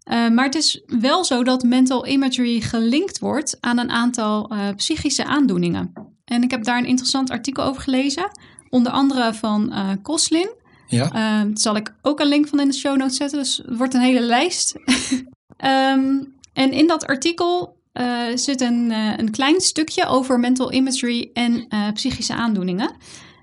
Eh, 0.04 0.30
maar 0.30 0.46
het 0.46 0.56
is 0.56 0.84
wel 0.86 1.24
zo 1.24 1.44
dat 1.44 1.64
mental 1.64 2.08
imagery 2.08 2.62
gelinkt 2.62 3.20
wordt 3.20 3.58
aan 3.60 3.78
een 3.78 3.90
aantal 3.90 4.52
psychische 4.76 5.26
aandoeningen. 5.26 5.94
En 6.26 6.44
ik 6.44 6.52
heb 6.52 6.64
daar 6.64 6.78
een 6.78 6.86
interessant 6.86 7.30
artikel 7.30 7.64
over 7.64 7.82
gelezen, 7.82 8.32
onder 8.70 8.92
andere 8.92 9.34
van 9.34 9.74
Koslin. 10.02 10.50
Ja, 10.88 11.48
zal 11.54 11.76
ik 11.76 11.94
ook 12.02 12.20
een 12.20 12.28
link 12.28 12.48
van 12.48 12.60
in 12.60 12.68
de 12.68 12.74
show 12.74 12.98
notes 12.98 13.18
zetten. 13.18 13.40
Dus 13.40 13.58
het 13.66 13.78
wordt 13.78 13.94
een 13.94 14.02
hele 14.02 14.22
lijst. 14.22 14.76
Ehm, 15.58 16.24
en 16.54 16.72
in 16.72 16.88
dat 16.88 17.06
artikel 17.06 17.79
eh, 18.00 18.36
zit 18.36 18.62
een, 18.62 18.92
eh, 18.92 19.18
een 19.18 19.32
klein 19.32 19.62
stukje 19.62 20.06
over 20.06 20.40
mental 20.40 20.74
imagery 20.74 21.30
en 21.34 21.66
eh, 21.70 21.92
psychische 21.94 22.34
aandoeningen. 22.34 22.92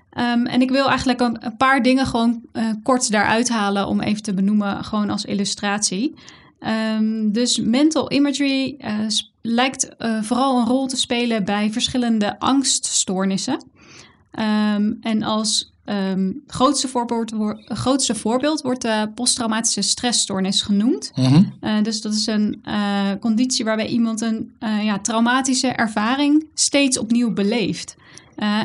Ehm, 0.09 0.45
en 0.45 0.61
ik 0.61 0.69
wil 0.69 0.87
eigenlijk 0.87 1.19
een, 1.19 1.39
paar 1.57 1.81
dingen 1.81 2.05
gewoon 2.05 2.41
kort 2.83 3.11
daaruit 3.11 3.49
halen 3.49 3.87
om 3.87 4.01
even 4.01 4.23
te 4.23 4.33
benoemen, 4.33 4.83
gewoon 4.83 5.09
als 5.09 5.25
illustratie. 5.25 6.15
Ehm, 6.59 7.31
dus 7.31 7.59
mental 7.59 8.11
imagery 8.11 8.77
lijkt 9.41 9.87
vooral 10.21 10.59
een 10.59 10.65
rol 10.65 10.87
te 10.87 10.97
spelen 10.97 11.45
bij 11.45 11.71
verschillende 11.71 12.39
angststoornissen. 12.39 13.63
Ehm, 14.31 14.93
en 15.01 15.23
als 15.23 15.73
ehm, 15.87 16.31
grootste, 16.47 16.87
voorbeeld, 16.87 17.33
grootste 17.65 18.15
voorbeeld 18.15 18.61
wordt 18.61 18.81
de 18.81 19.11
posttraumatische 19.15 19.81
stressstoornis 19.81 20.61
genoemd. 20.61 21.11
mhm. 21.15 21.43
Eh, 21.59 21.81
dus 21.83 22.01
dat 22.01 22.13
is 22.13 22.27
een 22.27 22.59
eh, 22.63 23.11
conditie 23.19 23.65
waarbij 23.65 23.87
iemand 23.87 24.21
een 24.21 24.51
eh, 24.59 24.83
ja, 24.83 24.99
traumatische 24.99 25.67
ervaring 25.67 26.47
steeds 26.53 26.99
opnieuw 26.99 27.33
beleeft. 27.33 27.95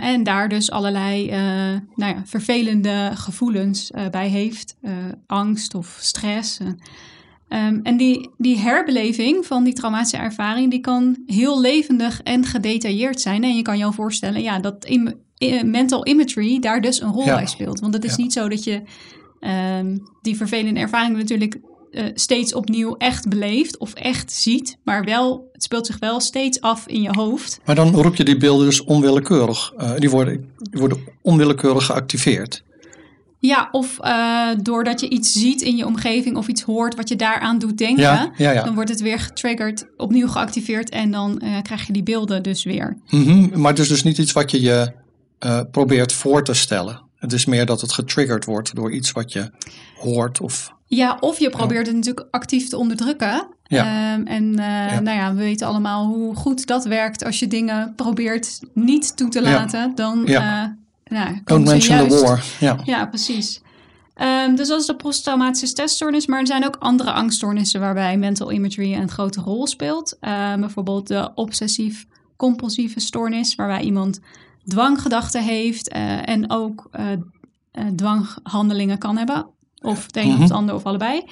En 0.00 0.22
daar 0.22 0.48
dus 0.48 0.70
allerlei 0.70 1.26
nou 1.96 2.14
ja, 2.14 2.22
vervelende 2.24 3.10
gevoelens 3.14 3.90
bij 4.10 4.28
heeft. 4.28 4.76
Angst 5.26 5.74
of 5.74 5.96
stress. 6.00 6.58
eh. 6.58 6.66
Ehm, 7.48 7.78
en 7.82 7.96
die, 7.96 8.30
die 8.38 8.58
herbeleving 8.58 9.46
van 9.46 9.64
die 9.64 9.72
traumatische 9.72 10.16
ervaring, 10.16 10.70
die 10.70 10.80
kan 10.80 11.16
heel 11.26 11.60
levendig 11.60 12.22
en 12.22 12.44
gedetailleerd 12.44 13.20
zijn. 13.20 13.44
En 13.44 13.56
je 13.56 13.62
kan 13.62 13.78
je 13.78 13.84
al 13.84 13.92
voorstellen 13.92 14.42
ja, 14.42 14.58
dat 14.58 14.84
im- 14.84 15.08
i- 15.08 15.12
mental 15.64 16.06
imagery 16.06 16.58
daar 16.58 16.80
dus 16.80 17.00
een 17.00 17.12
rol 17.12 17.24
Ja. 17.24 17.34
bij 17.34 17.46
speelt. 17.46 17.80
Want 17.80 17.94
het 17.94 18.04
is 18.04 18.10
Ja. 18.16 18.22
niet 18.22 18.32
zo 18.32 18.48
dat 18.48 18.64
je 18.64 18.82
ehm, 19.40 19.96
die 20.22 20.36
vervelende 20.36 20.80
ervaring 20.80 21.16
natuurlijk 21.16 21.58
eh, 21.92 22.04
steeds 22.14 22.54
opnieuw 22.54 22.94
echt 22.96 23.28
beleeft 23.28 23.78
of 23.78 23.94
echt 23.94 24.32
ziet. 24.32 24.78
Maar 24.84 25.04
wel, 25.04 25.48
het 25.52 25.62
speelt 25.62 25.86
zich 25.86 25.98
wel 25.98 26.20
steeds 26.20 26.60
af 26.60 26.86
in 26.86 27.02
je 27.02 27.08
hoofd. 27.12 27.60
Maar 27.64 27.74
dan 27.74 27.94
roep 27.94 28.14
je 28.14 28.24
die 28.24 28.36
beelden 28.36 28.66
dus 28.66 28.84
onwillekeurig. 28.84 29.72
eh, 29.76 29.92
die, 29.96 30.10
worden, 30.10 30.52
die 30.56 30.80
worden 30.80 30.98
onwillekeurig 31.22 31.86
geactiveerd. 31.86 32.62
Ja, 33.38 33.68
of 33.72 33.98
eh, 34.00 34.48
doordat 34.62 35.00
je 35.00 35.08
iets 35.08 35.32
ziet 35.32 35.62
in 35.62 35.76
je 35.76 35.86
omgeving 35.86 36.36
of 36.36 36.48
iets 36.48 36.62
hoort 36.62 36.94
wat 36.94 37.08
je 37.08 37.16
daaraan 37.16 37.58
doet 37.58 37.78
denken. 37.78 38.02
Ja, 38.02 38.30
ja, 38.36 38.50
ja. 38.50 38.64
Dan 38.64 38.74
wordt 38.74 38.90
het 38.90 39.00
weer 39.00 39.18
getriggerd, 39.18 39.86
opnieuw 39.96 40.28
geactiveerd 40.28 40.90
en 40.90 41.10
dan 41.10 41.42
krijg 41.62 41.86
je 41.86 41.92
die 41.92 42.02
beelden 42.02 42.42
dus 42.42 42.64
weer. 42.64 42.96
Mhm, 43.10 43.60
Maar 43.60 43.70
het 43.70 43.80
is 43.80 43.88
dus 43.88 44.02
niet 44.02 44.18
iets 44.18 44.32
wat 44.32 44.50
je 44.50 44.60
je 44.60 44.92
eh, 45.42 45.60
probeert 45.70 46.12
voor 46.12 46.44
te 46.44 46.54
stellen. 46.54 47.00
Het 47.16 47.32
is 47.32 47.46
meer 47.46 47.66
dat 47.66 47.80
het 47.80 47.92
getriggerd 47.92 48.44
wordt 48.44 48.74
door 48.74 48.92
iets 48.92 49.12
wat 49.12 49.32
je 49.32 49.50
hoort 49.98 50.40
of 50.40 50.72
Ja, 50.86 51.16
of 51.20 51.38
je 51.38 51.50
probeert 51.50 51.86
het 51.86 51.96
natuurlijk 51.96 52.26
actief 52.30 52.68
te 52.68 52.76
onderdrukken. 52.76 53.46
Ja. 53.64 53.84
Ehm, 54.14 54.26
en 54.26 54.58
eh, 54.58 54.66
Ja. 54.92 55.00
nou 55.00 55.16
ja, 55.18 55.34
we 55.34 55.38
weten 55.42 55.66
allemaal 55.66 56.06
hoe 56.06 56.34
goed 56.36 56.66
dat 56.66 56.84
werkt 56.84 57.24
als 57.24 57.38
je 57.38 57.46
dingen 57.46 57.92
probeert 57.96 58.60
niet 58.74 59.16
toe 59.16 59.28
te 59.28 59.40
Ja. 59.42 59.50
laten. 59.50 59.92
Dan 59.94 60.22
Ja. 60.26 60.62
eh, 61.06 61.16
nou, 61.18 61.40
Don't 61.44 61.64
mention 61.66 61.98
the 61.98 62.04
juist- 62.06 62.24
war. 62.24 62.44
Ja. 62.60 62.78
Ja, 62.84 63.06
precies. 63.06 63.60
Ehm, 64.14 64.54
dus 64.54 64.68
dat 64.68 64.80
is 64.80 64.86
de 64.86 64.96
posttraumatische 64.96 65.66
stressstoornis. 65.66 66.26
Maar 66.26 66.40
er 66.40 66.46
zijn 66.46 66.64
ook 66.66 66.76
andere 66.78 67.12
angststoornissen 67.12 67.80
waarbij 67.80 68.16
mental 68.16 68.52
imagery 68.52 68.94
een 68.94 69.10
grote 69.10 69.40
rol 69.40 69.66
speelt. 69.66 70.16
Ehm, 70.20 70.60
bijvoorbeeld 70.60 71.06
de 71.08 71.30
obsessief-compulsieve 71.34 73.00
stoornis, 73.00 73.54
waarbij 73.54 73.80
iemand 73.80 74.20
dwanggedachten 74.66 75.42
heeft 75.42 75.88
eh, 75.88 76.28
en 76.28 76.50
ook 76.50 76.88
eh, 76.90 77.12
eh, 77.12 77.86
dwanghandelingen 77.96 78.98
kan 78.98 79.16
hebben. 79.16 79.46
Of 79.80 80.06
het 80.06 80.16
een 80.16 80.26
of 80.26 80.32
Mhm. 80.32 80.42
het 80.42 80.50
ander 80.50 80.74
of 80.74 80.84
allebei. 80.84 81.22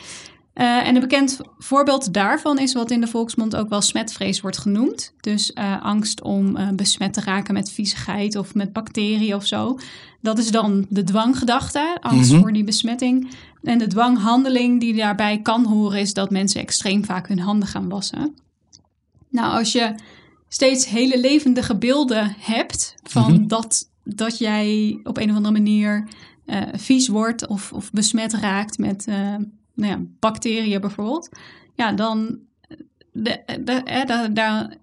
En 0.55 0.95
een 0.95 1.01
bekend 1.01 1.41
voorbeeld 1.59 2.13
daarvan 2.13 2.59
is 2.59 2.73
wat 2.75 2.91
in 2.91 3.01
de 3.01 3.07
volksmond 3.07 3.57
ook 3.57 3.69
wel 3.69 3.81
smetvrees 3.81 4.41
wordt 4.41 4.59
genoemd. 4.59 5.15
Dus 5.21 5.55
angst 5.83 6.23
om 6.23 6.57
besmet 6.77 7.13
te 7.13 7.21
raken 7.21 7.55
met 7.55 7.71
viezigheid 7.71 8.37
of 8.37 8.55
met 8.55 8.73
bacteriën 8.73 9.35
of 9.35 9.47
zo. 9.47 9.79
Dat 10.21 10.39
is 10.39 10.51
dan 10.51 10.87
de 10.89 11.05
dwanggedachte, 11.05 11.97
angst 12.01 12.31
Mhm. 12.31 12.41
voor 12.41 12.53
die 12.53 12.65
besmetting. 12.65 13.31
En 13.63 13.79
de 13.79 13.87
dwanghandeling 13.87 14.81
die 14.81 14.95
daarbij 14.95 15.41
kan 15.41 15.65
horen 15.67 16.01
is 16.01 16.15
dat 16.15 16.31
mensen 16.31 16.61
extreem 16.61 17.05
vaak 17.05 17.29
hun 17.29 17.41
handen 17.41 17.69
gaan 17.69 17.89
wassen. 17.89 18.35
Nou, 19.29 19.53
als 19.59 19.73
je 19.73 19.95
steeds 20.53 20.89
hele 20.89 21.21
levendige 21.21 21.77
beelden 21.77 22.35
hebt 22.39 22.95
van 23.03 23.33
Mhm. 23.33 23.47
dat, 23.47 23.91
dat 24.05 24.39
jij 24.39 25.01
op 25.03 25.17
een 25.19 25.31
of 25.31 25.37
andere 25.37 25.55
manier 25.55 26.09
eh, 26.47 26.63
vies 26.73 27.09
wordt 27.09 27.47
of, 27.47 27.73
of 27.73 27.91
besmet 27.93 28.33
raakt 28.33 28.79
met 28.79 29.07
eh, 29.07 29.17
nou 29.75 29.91
ja, 29.93 30.01
bacteriën 30.19 30.81
bijvoorbeeld, 30.81 31.29
ja, 31.75 31.93
dan 31.93 32.39
de, 33.13 33.41
de, 33.65 33.73
eh, 33.73 34.07
da- 34.07 34.29
daar 34.29 34.77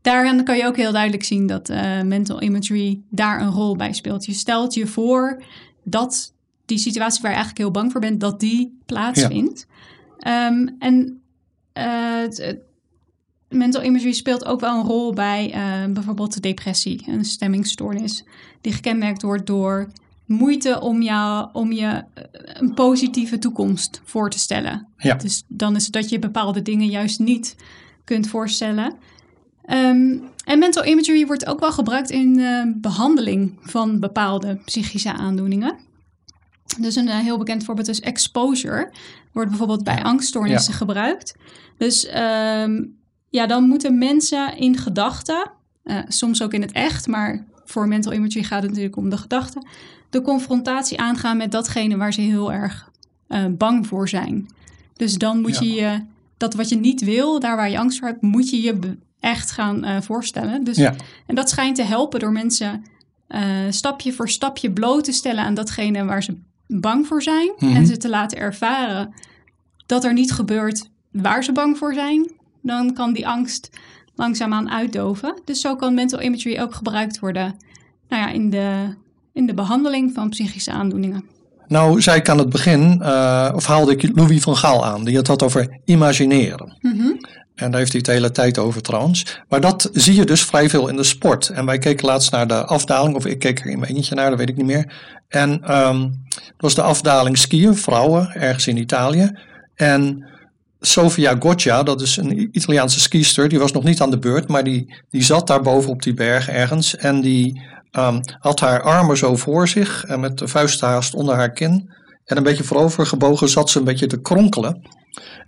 daaraan 0.00 0.44
kan 0.44 0.56
je 0.56 0.66
ook 0.66 0.76
heel 0.76 0.92
duidelijk 0.92 1.24
zien 1.24 1.46
dat 1.46 1.68
mental 2.04 2.42
imagery 2.42 3.00
daar 3.10 3.40
een 3.40 3.50
rol 3.50 3.76
bij 3.76 3.92
speelt. 3.92 4.24
Je 4.26 4.32
stelt 4.32 4.74
je 4.74 4.86
voor 4.86 5.42
dat 5.84 6.34
die 6.66 6.78
situatie 6.78 7.20
waar 7.22 7.30
je 7.30 7.36
eigenlijk 7.36 7.64
heel 7.64 7.70
bang 7.82 7.92
voor 7.92 8.00
bent, 8.00 8.20
dat 8.20 8.40
die 8.40 8.78
plaatsvindt. 8.86 9.66
Ehm, 10.18 10.68
en 10.78 11.20
het- 11.72 12.56
mental 13.52 13.82
imagery 13.82 14.12
speelt 14.12 14.44
ook 14.44 14.60
wel 14.60 14.78
een 14.78 14.86
rol 14.86 15.12
bij 15.12 15.52
eh, 15.52 15.92
bijvoorbeeld 15.92 16.34
de 16.34 16.40
depressie, 16.40 17.04
een 17.06 17.24
stemmingstoornis, 17.24 18.24
die 18.60 18.72
gekenmerkt 18.72 19.22
wordt 19.22 19.46
door 19.46 19.88
moeite 20.26 20.80
om, 20.80 21.02
jou, 21.02 21.48
om 21.52 21.72
je 21.72 21.86
eh, 21.86 22.24
een 22.32 22.74
positieve 22.74 23.38
toekomst 23.38 24.00
voor 24.04 24.30
te 24.30 24.38
stellen. 24.38 24.86
Ja. 24.96 25.14
Dus 25.14 25.42
dan 25.48 25.76
is 25.76 25.84
het 25.84 25.92
dat 25.92 26.08
je 26.08 26.18
bepaalde 26.18 26.62
dingen 26.62 26.86
juist 26.86 27.18
niet 27.18 27.56
kunt 28.04 28.28
voorstellen. 28.28 28.94
Ehm, 29.64 30.18
en 30.44 30.58
mental 30.58 30.84
imagery 30.84 31.26
wordt 31.26 31.46
ook 31.46 31.60
wel 31.60 31.72
gebruikt 31.72 32.10
in 32.10 32.38
eh, 32.38 32.62
behandeling 32.76 33.58
van 33.60 34.00
bepaalde 34.00 34.60
psychische 34.64 35.12
aandoeningen. 35.12 35.76
Dus 36.80 36.96
een 36.96 37.08
heel 37.08 37.38
bekend 37.38 37.64
voorbeeld 37.64 37.88
is 37.88 38.00
exposure. 38.00 38.90
Wordt 39.32 39.48
bijvoorbeeld 39.48 39.84
bij 39.84 40.02
angststoornissen 40.02 40.74
gebruikt. 40.74 41.36
Dus 41.78 42.06
ehm, 42.06 42.84
ja, 43.32 43.46
dan 43.46 43.68
moeten 43.68 43.98
mensen 43.98 44.56
in 44.56 44.76
gedachten, 44.76 45.50
eh, 45.82 45.98
soms 46.08 46.42
ook 46.42 46.52
in 46.52 46.60
het 46.62 46.72
echt, 46.72 47.06
maar 47.06 47.44
voor 47.64 47.88
mental 47.88 48.12
imagery 48.12 48.44
gaat 48.44 48.60
het 48.60 48.70
natuurlijk 48.70 48.96
om 48.96 49.10
de 49.10 49.16
gedachten, 49.16 49.66
de 50.10 50.22
confrontatie 50.22 51.00
aangaan 51.00 51.36
met 51.36 51.52
datgene 51.52 51.96
waar 51.96 52.12
ze 52.12 52.20
heel 52.20 52.52
erg 52.52 52.90
eh, 53.28 53.44
bang 53.50 53.86
voor 53.86 54.08
zijn. 54.08 54.48
Dus 54.96 55.14
dan 55.14 55.40
moet 55.40 55.58
Ja. 55.58 55.60
je 55.60 55.72
je, 55.74 56.04
dat 56.36 56.54
wat 56.54 56.68
je 56.68 56.76
niet 56.76 57.04
wil, 57.04 57.40
daar 57.40 57.56
waar 57.56 57.70
je 57.70 57.78
angst 57.78 57.98
voor 57.98 58.08
hebt, 58.08 58.22
moet 58.22 58.50
je 58.50 58.60
je 58.62 58.96
echt 59.20 59.50
gaan 59.50 59.84
eh, 59.84 60.00
voorstellen. 60.00 60.64
Dus, 60.64 60.76
Ja. 60.76 60.94
En 61.26 61.34
dat 61.34 61.48
schijnt 61.50 61.76
te 61.76 61.82
helpen 61.82 62.20
door 62.20 62.32
mensen 62.32 62.84
stapje 63.68 64.12
voor 64.12 64.28
stapje 64.28 64.72
bloot 64.72 65.04
te 65.04 65.12
stellen 65.12 65.44
aan 65.44 65.54
datgene 65.54 66.04
waar 66.04 66.22
ze 66.22 66.36
bang 66.66 67.06
voor 67.06 67.22
zijn. 67.22 67.52
Mhm. 67.58 67.76
En 67.76 67.86
ze 67.86 67.96
te 67.96 68.08
laten 68.08 68.38
ervaren 68.38 69.14
dat 69.86 70.04
er 70.04 70.12
niet 70.12 70.32
gebeurt 70.32 70.88
waar 71.10 71.44
ze 71.44 71.52
bang 71.52 71.78
voor 71.78 71.94
zijn. 71.94 72.30
Dan 72.62 72.94
kan 72.94 73.12
die 73.12 73.28
angst 73.28 73.70
langzaamaan 74.14 74.70
uitdoven. 74.70 75.40
Dus 75.44 75.60
zo 75.60 75.76
kan 75.76 75.94
mental 75.94 76.22
imagery 76.22 76.60
ook 76.60 76.74
gebruikt 76.74 77.18
worden 77.18 77.56
nou 78.08 78.22
ja, 78.22 78.28
in, 78.28 78.50
de, 78.50 78.94
in 79.32 79.46
de 79.46 79.54
behandeling 79.54 80.12
van 80.14 80.28
psychische 80.28 80.70
aandoeningen. 80.70 81.24
Nou, 81.66 82.02
zei 82.02 82.18
ik 82.18 82.28
aan 82.28 82.38
het 82.38 82.48
begin, 82.48 83.02
eh, 83.02 83.52
of 83.54 83.66
haalde 83.66 83.92
ik 83.92 84.16
Louis 84.16 84.42
van 84.42 84.56
Gaal 84.56 84.86
aan, 84.86 85.04
die 85.04 85.16
het 85.16 85.26
had 85.26 85.42
over 85.42 85.80
imagineren. 85.84 86.76
Mhm. 86.80 87.06
En 87.54 87.70
daar 87.70 87.80
heeft 87.80 87.92
hij 87.92 88.00
het 88.00 88.04
de 88.04 88.12
hele 88.12 88.30
tijd 88.30 88.58
over 88.58 88.82
trouwens. 88.82 89.40
Maar 89.48 89.60
dat 89.60 89.90
zie 89.92 90.14
je 90.14 90.24
dus 90.24 90.44
vrij 90.44 90.68
veel 90.68 90.88
in 90.88 90.96
de 90.96 91.02
sport. 91.02 91.48
En 91.48 91.66
wij 91.66 91.78
keken 91.78 92.06
laatst 92.06 92.32
naar 92.32 92.46
de 92.46 92.64
afdaling, 92.64 93.16
of 93.16 93.26
ik 93.26 93.38
keek 93.38 93.60
er 93.60 93.66
in 93.66 93.78
mijn 93.78 93.94
eentje 93.94 94.14
naar, 94.14 94.30
dat 94.30 94.38
weet 94.38 94.48
ik 94.48 94.56
niet 94.56 94.66
meer. 94.66 94.92
En 95.28 95.62
ehm 95.64 96.00
dat 96.32 96.56
was 96.56 96.74
de 96.74 96.82
afdaling 96.82 97.38
skiën, 97.38 97.74
vrouwen, 97.74 98.30
ergens 98.34 98.66
in 98.66 98.76
Italië. 98.76 99.38
En 99.74 100.26
Sofia 100.84 101.36
Goccia, 101.38 101.82
dat 101.82 102.00
is 102.00 102.16
een 102.16 102.48
Italiaanse 102.52 103.00
skister, 103.00 103.48
die 103.48 103.58
was 103.58 103.72
nog 103.72 103.84
niet 103.84 104.00
aan 104.00 104.10
de 104.10 104.18
beurt, 104.18 104.48
maar 104.48 104.64
die, 104.64 104.94
die 105.10 105.22
zat 105.22 105.46
daar 105.46 105.62
boven 105.62 105.90
op 105.90 106.02
die 106.02 106.14
berg 106.14 106.48
ergens. 106.48 106.96
En 106.96 107.20
die 107.20 107.62
ehm, 107.90 108.20
had 108.38 108.60
haar 108.60 108.82
armen 108.82 109.16
zo 109.16 109.36
voor 109.36 109.68
zich, 109.68 110.04
en 110.04 110.20
met 110.20 110.38
de 110.38 110.48
vuist 110.48 110.80
haast 110.80 111.14
onder 111.14 111.34
haar 111.34 111.52
kin. 111.52 111.90
En 112.24 112.36
een 112.36 112.42
beetje 112.42 112.64
voorover 112.64 113.06
gebogen 113.06 113.48
zat 113.48 113.70
ze 113.70 113.78
een 113.78 113.84
beetje 113.84 114.06
te 114.06 114.20
kronkelen. 114.20 114.82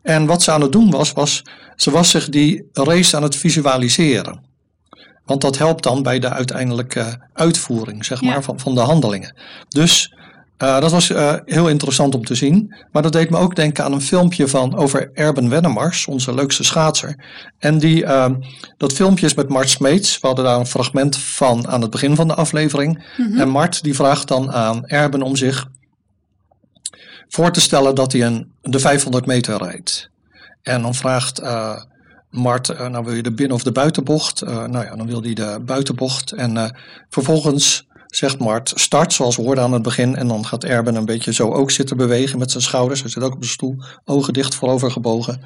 En 0.03 0.27
wat 0.27 0.43
ze 0.43 0.51
aan 0.53 0.61
het 0.61 0.73
doen 0.73 0.91
was, 0.91 1.13
was 1.13 1.43
ze 1.77 1.91
was 1.91 2.11
zich 2.11 2.29
die 2.29 2.69
race 2.73 3.17
aan 3.17 3.23
het 3.23 3.37
visualiseren. 3.37 4.41
Want 5.25 5.41
dat 5.41 5.59
helpt 5.59 5.83
dan 5.83 6.03
bij 6.03 6.19
de 6.19 6.29
uiteindelijke 6.29 7.29
uitvoering, 7.33 8.05
zeg 8.05 8.21
Ja. 8.21 8.31
maar, 8.31 8.43
van, 8.43 8.61
van 8.61 8.75
de 8.75 8.81
handelingen. 8.81 9.35
Dus 9.69 10.15
eh, 10.57 10.81
dat 10.81 10.91
was 10.91 11.11
eh, 11.11 11.35
heel 11.45 11.69
interessant 11.69 12.15
om 12.15 12.25
te 12.25 12.35
zien. 12.35 12.75
Maar 12.93 13.03
dat 13.03 13.13
deed 13.13 13.31
me 13.31 13.37
ook 13.37 13.57
denken 13.57 13.85
aan 13.85 13.93
een 13.93 14.01
filmpje 14.01 14.49
van 14.49 14.77
over 14.77 15.11
Erben 15.13 15.49
Wennemars, 15.49 16.07
onze 16.07 16.35
leukste 16.35 16.65
schaatser. 16.65 17.25
En 17.59 17.79
die, 17.79 18.05
eh, 18.05 18.31
dat 18.77 18.93
filmpje 18.93 19.27
is 19.27 19.35
met 19.35 19.49
Mart 19.49 19.71
Smeets. 19.71 20.21
We 20.21 20.27
hadden 20.27 20.45
daar 20.45 20.59
een 20.59 20.67
fragment 20.67 21.17
van 21.17 21.69
aan 21.69 21.81
het 21.81 21.91
begin 21.91 22.17
van 22.17 22.29
de 22.29 22.35
aflevering. 22.35 23.05
En 23.37 23.49
Mart 23.49 23.83
die 23.83 23.95
vraagt 23.95 24.29
dan 24.29 24.53
aan 24.53 24.87
Erben 24.87 25.23
om 25.23 25.37
zich 25.37 25.67
voor 27.29 27.51
te 27.51 27.61
stellen 27.61 27.95
dat 27.95 28.13
hij 28.13 28.23
een, 28.23 28.53
de 28.63 28.79
500 28.79 29.27
meter 29.27 29.59
rijdt. 29.59 30.11
En 30.63 30.83
dan 30.83 30.95
vraagt 30.95 31.39
eh, 31.39 31.83
Mart, 32.31 32.79
nou 32.79 33.05
wil 33.05 33.15
je 33.15 33.23
de 33.23 33.35
binnen- 33.35 33.57
of 33.57 33.63
de 33.63 33.73
buitenbocht? 33.73 34.41
Nou 34.45 34.85
ja, 34.85 34.97
dan 34.97 35.07
wil 35.07 35.23
hij 35.23 35.35
de 35.35 35.61
buitenbocht. 35.65 36.33
En 36.33 36.77
vervolgens 37.11 37.87
zegt 38.17 38.39
Mart, 38.39 38.73
start 38.75 39.13
zoals 39.13 39.37
we 39.37 39.43
hoorden 39.43 39.65
aan 39.65 39.73
het 39.73 39.83
begin. 39.83 40.17
En 40.17 40.29
dan 40.29 40.47
gaat 40.47 40.65
Erben 40.65 40.95
een 40.95 41.05
beetje 41.05 41.33
zo 41.33 41.53
ook 41.53 41.71
zitten 41.71 41.97
bewegen 41.97 42.39
met 42.39 42.51
zijn 42.51 42.63
schouders. 42.63 43.01
Hij 43.01 43.11
zit 43.11 43.23
ook 43.23 43.35
op 43.35 43.41
de 43.41 43.47
stoel, 43.47 43.77
ogen 44.05 44.33
dicht, 44.33 44.55
voorover 44.55 44.91
gebogen. 44.91 45.41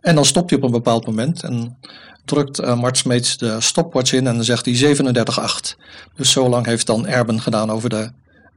En 0.00 0.14
dan 0.14 0.24
stopt 0.24 0.50
hij 0.50 0.58
op 0.58 0.64
een 0.64 0.70
bepaald 0.70 1.06
moment 1.06 1.42
en 1.42 1.78
drukt 2.24 2.58
eh, 2.58 2.80
Mart 2.80 2.96
Smeets 2.98 3.36
de 3.36 3.60
stopwatch 3.60 4.12
in 4.12 4.26
en 4.26 4.34
dan 4.34 4.44
zegt 4.44 4.64
hij 4.64 4.94
37,8. 4.96 5.76
Dus 6.16 6.30
zo 6.30 6.48
lang 6.48 6.66
heeft 6.66 6.86
dan 6.86 7.06
Erben 7.06 7.40
gedaan 7.40 7.70
over 7.70 7.88
de 7.88 8.10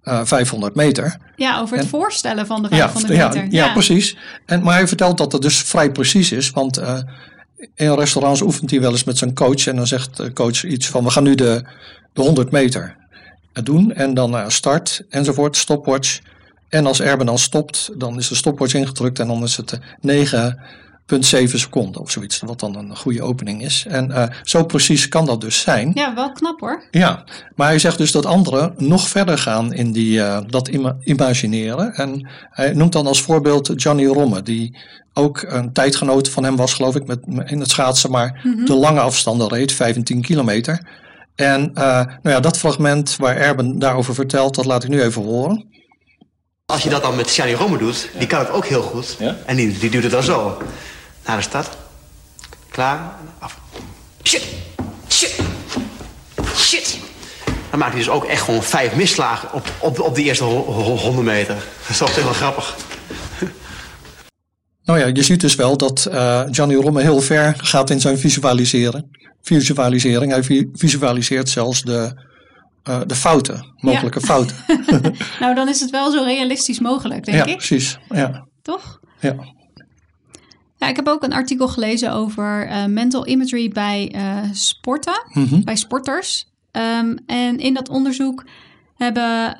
eh, 0.03 0.21
500 0.23 0.75
meter. 0.75 1.17
Ja, 1.35 1.59
over 1.59 1.75
het 1.75 1.83
En- 1.85 1.89
voorstellen 1.91 2.45
van 2.45 2.61
de 2.63 2.67
Ja, 2.75 2.89
500 2.89 3.13
ja, 3.15 3.27
meter. 3.27 3.51
ja, 3.51 3.73
precies. 3.73 4.17
En, 4.45 4.63
maar 4.63 4.73
hij 4.75 4.87
vertelt 4.87 5.17
dat 5.17 5.31
het 5.31 5.41
dus 5.41 5.57
vrij 5.61 5.91
precies 5.91 6.31
is. 6.31 6.49
Want 6.51 6.77
eh, 6.77 6.97
in 7.75 7.93
restaurants 7.93 8.41
oefent 8.41 8.69
hij 8.71 8.81
wel 8.81 8.91
eens 8.91 9.03
met 9.03 9.17
zijn 9.17 9.33
coach. 9.33 9.67
En 9.67 9.75
dan 9.75 9.87
zegt 9.87 10.17
de 10.17 10.33
coach 10.33 10.63
iets 10.63 10.87
van: 10.87 11.03
We 11.03 11.09
gaan 11.09 11.23
nu 11.23 11.35
de, 11.35 11.63
de 12.13 12.21
100 12.21 12.51
meter 12.51 12.83
eh, 12.83 13.02
doen. 13.53 13.93
En 13.93 14.13
dan 14.13 14.37
eh, 14.37 14.47
start 14.47 15.01
enzovoort, 15.09 15.57
stopwatch. 15.57 16.19
En 16.69 16.85
als 16.85 17.01
Erben 17.01 17.25
dan 17.25 17.37
stopt, 17.39 17.89
dan 17.97 18.17
is 18.17 18.27
de 18.27 18.35
stopwatch 18.35 18.73
ingedrukt. 18.73 19.19
En 19.19 19.27
dan 19.27 19.43
is 19.43 19.57
het 19.57 19.79
eh, 20.01 20.43
9,7 21.43 21.53
seconden 21.53 22.01
of 22.01 22.11
zoiets. 22.11 22.39
Wat 22.39 22.59
dan 22.59 22.75
een 22.75 22.97
goede 22.97 23.21
opening 23.21 23.63
is. 23.63 23.85
En 23.87 24.11
eh, 24.11 24.27
zo 24.43 24.65
precies 24.65 25.07
kan 25.07 25.25
dat 25.25 25.41
dus 25.41 25.59
zijn. 25.61 25.91
Ja, 25.93 26.13
wel 26.15 26.31
knap 26.31 26.59
hoor. 26.59 26.83
Ja, 26.91 27.23
maar 27.55 27.67
hij 27.67 27.79
zegt 27.79 27.97
dus 27.97 28.11
dat 28.11 28.25
anderen 28.25 28.73
nog 28.77 29.07
verder 29.07 29.37
gaan 29.37 29.73
in 29.73 29.91
die, 29.91 30.21
eh, 30.23 30.39
dat 30.47 30.67
ima- 30.67 30.97
imagineren. 31.03 31.93
En 31.93 32.27
hij 32.49 32.73
noemt 32.73 32.91
dan 32.93 33.07
als 33.07 33.21
voorbeeld 33.21 33.71
Johnny 33.81 34.05
Romme, 34.05 34.41
die 34.41 34.77
ook 35.13 35.41
een 35.47 35.73
tijdgenoot 35.73 36.29
van 36.29 36.43
hem 36.43 36.55
was, 36.55 36.73
geloof 36.73 36.95
ik, 36.95 37.05
met, 37.07 37.19
in 37.45 37.59
het 37.59 37.69
schaatsen, 37.69 38.11
maar 38.11 38.41
de 38.65 38.73
lange 38.73 38.99
afstanden 38.99 39.47
reed, 39.47 39.71
15 39.71 40.21
kilometer. 40.21 40.87
En 41.35 41.71
eh, 41.75 41.83
nou 41.83 42.19
ja, 42.23 42.39
dat 42.39 42.57
fragment 42.57 43.15
waar 43.15 43.37
Erben 43.37 43.79
daarover 43.79 44.13
vertelt, 44.13 44.55
dat 44.55 44.65
laat 44.65 44.83
ik 44.83 44.89
nu 44.89 45.01
even 45.01 45.21
horen. 45.23 45.65
Als 46.65 46.83
je 46.83 46.89
dat 46.89 47.01
dan 47.01 47.15
met 47.15 47.29
Shani 47.29 47.53
Rome 47.53 47.77
doet, 47.77 48.09
die 48.17 48.27
kan 48.27 48.39
het 48.39 48.49
ook 48.49 48.65
heel 48.65 48.81
goed. 48.81 49.15
Ja? 49.19 49.35
En 49.45 49.55
die, 49.55 49.77
die 49.77 49.89
doet 49.89 50.03
het 50.03 50.11
dan 50.11 50.23
zo. 50.23 50.57
Naar 51.25 51.37
de 51.37 51.43
stad. 51.43 51.77
Klaar. 52.69 53.15
Af. 53.39 53.59
Shit. 54.23 54.43
Shit. 55.09 55.35
Shit. 56.55 56.97
Dan 57.69 57.79
maakt 57.79 57.93
hij 57.93 58.01
dus 58.03 58.09
ook 58.09 58.25
echt 58.25 58.41
gewoon 58.41 58.63
vijf 58.63 58.95
misslagen 58.95 59.53
op, 59.53 59.71
op, 59.79 59.99
op 59.99 60.15
de 60.15 60.23
eerste 60.23 60.43
ho- 60.43 60.65
ho- 60.65 60.95
100 60.97 61.25
meter. 61.25 61.55
Dat 61.81 61.89
is 61.89 61.97
toch 61.97 62.15
wel 62.23 62.33
grappig. 62.33 62.75
Nou 64.83 64.99
ja, 64.99 65.05
je 65.13 65.23
ziet 65.23 65.41
dus 65.41 65.55
wel 65.55 65.77
dat 65.77 66.05
eh 66.05 66.41
Johnny 66.51 66.75
Romme 66.75 67.01
heel 67.01 67.21
ver 67.21 67.53
gaat 67.57 67.89
in 67.89 68.01
zijn 68.01 68.17
visualiseren. 68.17 69.11
Visualisering. 69.43 70.31
Hij 70.31 70.43
vi- 70.43 70.69
visualiseert 70.73 71.49
zelfs 71.49 71.81
de, 71.81 72.21
eh, 72.83 73.01
de 73.07 73.15
fouten, 73.15 73.73
mogelijke 73.77 74.21
fouten. 74.21 74.55
Nou, 75.39 75.55
dan 75.55 75.67
is 75.69 75.79
het 75.79 75.89
wel 75.89 76.11
zo 76.11 76.23
realistisch 76.23 76.79
mogelijk, 76.79 77.25
denk 77.25 77.37
ja, 77.37 77.45
ik. 77.45 77.57
precies. 77.57 77.97
Ja, 78.09 78.47
Toch? 78.61 78.99
ja. 79.19 79.35
Ja, 80.77 80.87
ik 80.89 80.95
heb 80.95 81.07
ook 81.07 81.23
een 81.23 81.33
artikel 81.33 81.67
gelezen 81.67 82.11
over 82.13 82.67
eh, 82.67 82.85
mental 82.85 83.27
imagery 83.27 83.69
bij 83.69 84.11
eh, 84.11 84.37
sporten, 84.51 85.25
Mhm. 85.33 85.61
bij 85.63 85.75
sporters. 85.75 86.45
Ehm, 86.71 87.15
en 87.25 87.57
in 87.57 87.73
dat 87.73 87.89
onderzoek 87.89 88.43
hebben 88.95 89.55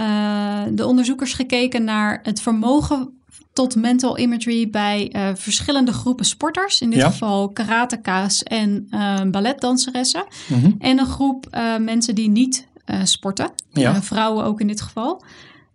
de 0.75 0.85
onderzoekers 0.85 1.33
gekeken 1.33 1.83
naar 1.83 2.19
het 2.23 2.41
vermogen 2.41 3.22
tot 3.53 3.75
mental 3.75 4.17
imagery 4.17 4.69
bij 4.69 5.09
eh, 5.11 5.29
verschillende 5.35 5.93
groepen 5.93 6.25
sporters. 6.25 6.81
In 6.81 6.89
dit 6.89 6.99
Ja. 6.99 7.09
geval 7.09 7.49
karateka's 7.49 8.43
en 8.43 8.87
eh, 8.89 9.21
balletdanseressen. 9.31 10.25
Mhm. 10.49 10.71
En 10.79 10.99
een 10.99 11.05
groep 11.05 11.47
eh, 11.51 11.77
mensen 11.77 12.15
die 12.15 12.29
niet 12.29 12.67
sporten. 13.03 13.51
Ja. 13.71 14.01
Vrouwen 14.01 14.45
ook 14.45 14.61
in 14.61 14.67
dit 14.67 14.81
geval. 14.81 15.23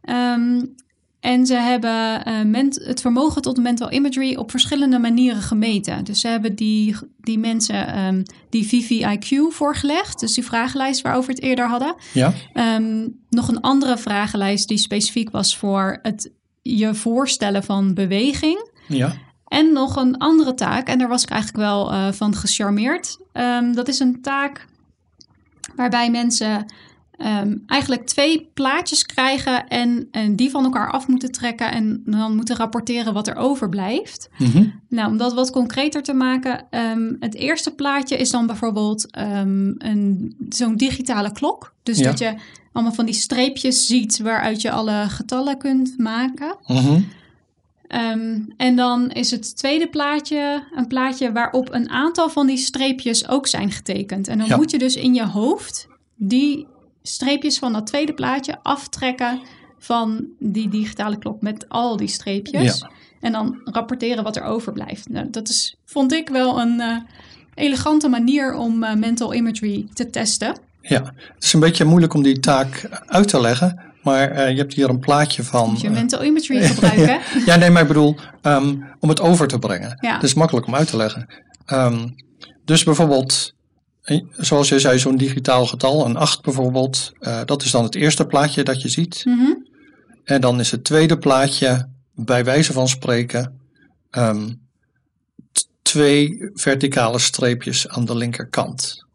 Ehm, 0.03 0.61
En 1.21 1.47
ze 1.47 1.55
hebben 1.55 2.23
het 2.85 3.01
vermogen 3.01 3.43
tot 3.43 3.57
mental 3.59 3.93
imagery 3.93 4.35
op 4.37 4.51
verschillende 4.51 4.99
manieren 4.99 5.43
gemeten. 5.43 6.05
Dus 6.05 6.21
ze 6.21 6.29
hebben 6.29 6.55
die, 6.55 6.97
die 7.21 7.39
mensen 7.39 7.87
ehm, 7.87 8.23
die 8.51 8.67
VVIQ 8.67 9.53
voorgelegd. 9.53 10.21
Dus 10.21 10.35
die 10.35 10.45
vragenlijst 10.45 11.03
waarover 11.03 11.27
we 11.29 11.35
het 11.35 11.43
eerder 11.45 11.69
hadden. 11.69 11.95
Ja, 12.13 12.33
Ehm, 12.53 13.09
nog 13.31 13.49
een 13.49 13.61
andere 13.61 13.99
vragenlijst 13.99 14.69
die 14.69 14.79
specifiek 14.79 15.31
was 15.31 15.57
voor 15.57 15.99
het 16.03 16.31
je 16.63 16.95
voorstellen 16.95 17.65
van 17.65 17.95
beweging. 17.95 18.71
ja, 18.87 19.13
En 19.47 19.73
nog 19.73 19.97
een 19.97 20.19
andere 20.19 20.55
taak, 20.55 20.89
en 20.89 20.99
daar 20.99 21.09
was 21.09 21.23
ik 21.23 21.31
eigenlijk 21.31 21.63
wel 21.65 21.93
eh, 21.93 22.13
van 22.13 22.35
gecharmeerd. 22.35 23.19
Ehm, 23.33 23.73
dat 23.73 23.89
is 23.89 23.99
een 24.01 24.23
taak 24.23 24.67
waarbij 25.77 26.11
mensen 26.11 26.67
ehm, 27.17 27.57
eigenlijk 27.67 28.07
twee 28.07 28.51
plaatjes 28.55 29.07
krijgen 29.07 29.69
en, 29.69 30.09
en 30.11 30.37
die 30.37 30.51
van 30.51 30.65
elkaar 30.65 30.91
af 30.91 31.09
moeten 31.09 31.33
trekken 31.33 31.73
en 31.73 32.03
dan 32.05 32.37
moeten 32.37 32.57
rapporteren 32.57 33.13
wat 33.13 33.27
er 33.29 33.37
overblijft. 33.37 34.29
mhm, 34.39 34.65
Nou, 34.89 35.11
om 35.11 35.17
dat 35.17 35.35
wat 35.35 35.51
concreter 35.51 36.03
te 36.03 36.13
maken, 36.13 36.67
ehm, 36.71 37.13
het 37.21 37.35
eerste 37.35 37.75
plaatje 37.75 38.17
is 38.17 38.31
dan 38.31 38.47
bijvoorbeeld 38.47 39.07
een, 39.11 40.35
zo'n 40.49 40.77
digitale 40.77 41.33
klok. 41.33 41.75
Dus 41.83 41.99
Ja. 41.99 42.05
dat 42.05 42.19
je 42.19 42.35
allemaal 42.79 42.97
van 42.97 43.07
die 43.07 43.15
streepjes 43.15 43.87
ziet 43.87 44.19
waaruit 44.19 44.61
je 44.61 44.71
alle 44.71 45.05
getallen 45.09 45.59
kunt 45.59 45.99
maken. 45.99 46.57
mhm, 46.67 47.01
Ehm, 47.89 48.41
en 48.57 48.77
dan 48.77 49.11
is 49.11 49.31
het 49.31 49.57
tweede 49.57 49.89
plaatje 49.89 50.63
een 50.75 50.87
plaatje 50.87 51.33
waarop 51.33 51.73
een 51.73 51.89
aantal 51.89 52.29
van 52.31 52.47
die 52.47 52.57
streepjes 52.57 53.29
ook 53.29 53.47
zijn 53.47 53.71
getekend. 53.71 54.29
En 54.29 54.39
dan 54.39 54.47
Ja. 54.47 54.57
moet 54.57 54.71
je 54.71 54.79
dus 54.79 54.97
in 54.97 55.15
je 55.15 55.27
hoofd 55.27 55.89
die 56.17 56.67
streepjes 57.03 57.59
van 57.59 57.73
dat 57.73 57.87
tweede 57.87 58.15
plaatje 58.15 58.59
aftrekken 58.63 59.41
van 59.79 60.27
die 60.39 60.69
digitale 60.69 61.19
klok 61.19 61.41
met 61.41 61.69
al 61.69 61.97
die 61.97 62.09
streepjes. 62.09 62.79
Ja. 62.79 62.91
En 63.21 63.33
dan 63.33 63.61
rapporteren 63.65 64.25
wat 64.25 64.37
er 64.37 64.43
overblijft. 64.43 65.09
Nou, 65.09 65.31
dat 65.31 65.49
is, 65.49 65.77
vond 65.85 66.13
ik 66.13 66.29
wel 66.29 66.61
een 66.61 66.81
eh, 66.81 66.97
elegante 67.55 68.09
manier 68.09 68.55
om 68.55 68.83
eh, 68.85 68.95
mental 68.95 69.35
imagery 69.35 69.87
te 69.93 70.11
testen. 70.11 70.59
Ja. 70.89 71.15
Het 71.35 71.45
is 71.45 71.53
een 71.53 71.61
beetje 71.61 71.85
moeilijk 71.85 72.15
om 72.15 72.23
die 72.23 72.41
taak 72.41 72.89
uit 73.07 73.29
te 73.29 73.41
leggen, 73.41 73.89
maar 74.03 74.31
eh, 74.31 74.51
je 74.51 74.57
hebt 74.57 74.75
hier 74.75 74.89
een 74.89 74.99
plaatje 74.99 75.43
van... 75.43 75.71
Moet 75.71 75.81
je 75.81 75.87
eh, 75.87 75.93
mental 75.93 76.25
imagery 76.25 76.63
gebruiken. 76.75 77.21
Ja, 77.47 77.57
nee, 77.57 77.71
maar 77.71 77.83
ik 77.83 77.89
bedoel, 77.89 78.17
ehm, 78.43 78.77
om 78.99 79.09
het 79.09 79.21
over 79.21 79.47
te 79.47 79.59
brengen. 79.59 79.99
Ja. 80.01 80.15
Het 80.15 80.23
is 80.23 80.35
makkelijk 80.35 80.67
om 80.67 80.75
uit 80.75 80.89
te 80.89 80.97
leggen. 80.97 81.27
Ehm, 81.65 82.09
dus 82.65 82.85
bijvoorbeeld, 82.85 83.55
eh, 84.03 84.21
zoals 84.31 84.69
je 84.69 84.79
zei, 84.79 84.99
zo'n 84.99 85.17
digitaal 85.17 85.67
getal, 85.67 86.07
een 86.07 86.17
8 86.17 86.43
bijvoorbeeld, 86.43 87.13
dat 87.45 87.63
is 87.63 87.71
dan 87.71 87.85
het 87.85 87.95
eerste 87.95 88.27
plaatje 88.27 88.63
dat 88.63 88.83
je 88.83 88.89
ziet. 88.89 89.23
Mhm. 89.25 89.53
En 90.25 90.41
dan 90.41 90.61
is 90.61 90.71
het 90.71 90.85
tweede 90.85 91.19
plaatje, 91.19 91.89
bij 92.15 92.45
wijze 92.45 92.73
van 92.73 92.89
spreken, 92.89 93.61
ehm, 94.11 94.49
twee 95.83 96.51
verticale 96.55 97.19
streepjes 97.19 97.89
aan 97.89 98.05
de 98.05 98.17
linkerkant. 98.17 99.07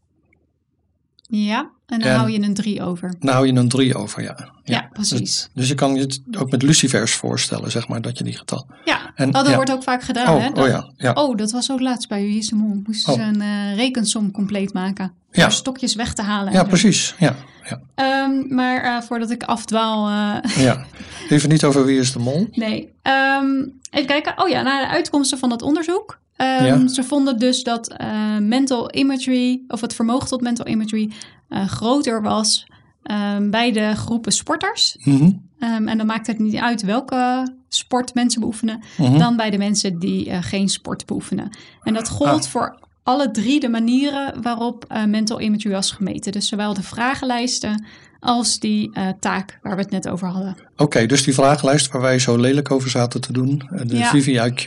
Ja, 1.35 1.69
en 1.85 1.99
dan 1.99 2.09
En- 2.09 2.15
hou 2.17 2.29
je 2.31 2.41
een 2.41 2.53
3 2.53 2.81
over. 2.83 3.13
Dan 3.19 3.33
hou 3.33 3.47
je 3.47 3.53
een 3.53 3.67
3 3.69 3.95
over, 3.95 4.23
ja. 4.23 4.49
Ja, 4.63 4.89
precies. 4.93 5.49
Dus 5.53 5.67
je 5.67 5.75
kan 5.75 5.95
je 5.95 6.01
het 6.01 6.21
ook 6.37 6.51
met 6.51 6.61
lucifers 6.61 7.13
voorstellen, 7.13 7.71
zeg 7.71 7.87
maar, 7.87 8.01
dat 8.01 8.17
je 8.17 8.23
die 8.23 8.37
getal. 8.37 8.67
Ja, 8.85 9.11
En- 9.15 9.27
oh, 9.27 9.33
dat 9.33 9.47
ja. 9.47 9.55
wordt 9.55 9.71
ook 9.71 9.83
vaak 9.83 10.03
gedaan. 10.03 10.41
hè? 10.41 10.47
Oh, 10.47 10.55
Dat- 10.55 10.63
oh 10.63 10.69
ja, 10.69 10.91
ja. 10.97 11.11
Oh, 11.13 11.37
dat 11.37 11.51
was 11.51 11.71
ook 11.71 11.79
laatst 11.79 12.07
bij 12.09 12.21
Wie 12.21 12.37
is 12.37 12.47
de 12.49 12.55
Mol. 12.55 12.81
Moesten 12.85 13.13
Oh. 13.13 13.19
ze 13.19 13.25
een 13.25 13.41
eh, 13.41 13.75
rekensom 13.75 14.31
compleet 14.31 14.73
maken. 14.73 15.13
Ja. 15.31 15.45
Om 15.45 15.51
stokjes 15.51 15.95
weg 15.95 16.13
te 16.13 16.21
halen. 16.21 16.47
en 16.47 16.53
Ja, 16.53 16.63
precies. 16.63 17.15
Ja, 17.19 17.35
ja, 17.69 17.81
Ehm, 17.95 18.55
maar 18.55 18.83
eh, 18.83 19.01
voordat 19.01 19.29
ik 19.31 19.43
afdwaal... 19.43 20.07
eh, 20.41 20.63
ja. 20.63 20.85
Even 21.29 21.49
niet 21.49 21.63
over 21.63 21.85
wie 21.85 21.99
is 21.99 22.11
de 22.13 22.19
mol. 22.19 22.47
nee. 22.51 22.89
Ehm, 23.01 23.47
even 23.91 24.07
kijken. 24.07 24.33
Oh 24.41 24.49
ja, 24.49 24.61
naar 24.61 24.81
de 24.81 24.87
uitkomsten 24.93 25.37
van 25.37 25.49
dat 25.49 25.61
onderzoek. 25.61 26.19
Ehm, 26.35 26.65
Ja. 26.65 26.87
Ze 26.87 27.03
vonden 27.03 27.39
dus 27.39 27.63
dat 27.63 27.87
eh, 27.87 28.37
mental 28.37 28.95
imagery... 28.95 29.61
of 29.67 29.81
het 29.81 29.93
vermogen 29.95 30.27
tot 30.27 30.41
mental 30.41 30.67
imagery... 30.67 31.11
eh, 31.49 31.67
groter 31.67 32.21
was 32.21 32.67
ehm, 33.03 33.49
bij 33.49 33.71
de 33.71 33.95
groepen 33.95 34.31
sporters... 34.31 34.97
Mhm, 35.03 35.31
Ehm, 35.59 35.87
en 35.87 35.97
dan 35.97 36.05
maakt 36.05 36.27
het 36.27 36.39
niet 36.39 36.55
uit 36.55 36.81
welke 36.81 37.53
sport 37.69 38.13
mensen 38.13 38.41
beoefenen, 38.41 38.81
mhm. 38.97 39.17
dan 39.17 39.35
bij 39.35 39.49
de 39.49 39.57
mensen 39.57 39.99
die 39.99 40.29
eh, 40.29 40.37
geen 40.41 40.69
sport 40.69 41.05
beoefenen. 41.05 41.49
En 41.83 41.93
dat 41.93 42.09
gold 42.09 42.43
Ah. 42.45 42.49
voor 42.49 42.79
alle 43.03 43.31
drie 43.31 43.59
de 43.59 43.69
manieren 43.69 44.41
waarop 44.41 44.85
mental 45.07 45.41
imagery 45.41 45.73
was 45.73 45.91
gemeten. 45.91 46.31
Dus 46.31 46.47
zowel 46.47 46.73
de 46.73 46.83
vragenlijsten 46.83 47.85
als 48.23 48.59
die 48.59 48.89
eh, 48.93 49.07
taak 49.19 49.59
waar 49.61 49.75
we 49.75 49.81
het 49.81 49.91
net 49.91 50.09
over 50.09 50.27
hadden. 50.27 50.55
Oké, 50.77 51.05
dus 51.05 51.23
die 51.23 51.33
vragenlijst 51.33 51.91
waar 51.91 52.01
wij 52.01 52.19
zo 52.19 52.37
lelijk 52.37 52.71
over 52.71 52.89
zaten 52.89 53.21
te 53.21 53.33
doen, 53.33 53.61
eh, 53.71 53.81
de 53.87 53.95
Ja. 53.97 54.09
VVIQ, 54.09 54.65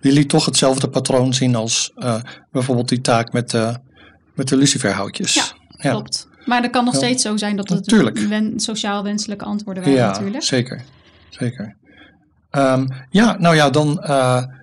die 0.00 0.12
liet 0.12 0.28
toch 0.28 0.44
hetzelfde 0.44 0.88
patroon 0.88 1.34
zien 1.34 1.54
als 1.54 1.92
eh, 1.96 2.20
bijvoorbeeld 2.52 2.88
die 2.88 3.00
taak 3.00 3.32
met, 3.32 3.50
de 3.50 3.74
met 4.34 4.48
de 4.48 4.56
luciferhoutjes. 4.56 5.34
Ja, 5.34 5.42
ja. 5.68 5.90
Klopt. 5.90 6.28
Maar 6.44 6.62
dat 6.62 6.70
kan 6.70 6.84
nog 6.84 6.92
Ja. 6.92 6.98
steeds 6.98 7.22
zo 7.22 7.36
zijn 7.36 7.56
dat 7.56 7.68
het 7.68 7.92
wen- 8.28 8.60
sociaal 8.60 9.02
wenselijke 9.02 9.44
antwoorden 9.44 9.82
waren 9.82 9.98
Ja, 9.98 10.06
natuurlijk. 10.06 10.42
zeker. 10.44 10.82
zeker. 11.30 11.76
Ehm, 12.50 12.86
ja, 13.10 13.36
nou 13.38 13.54
ja, 13.54 13.70
dan 13.70 13.98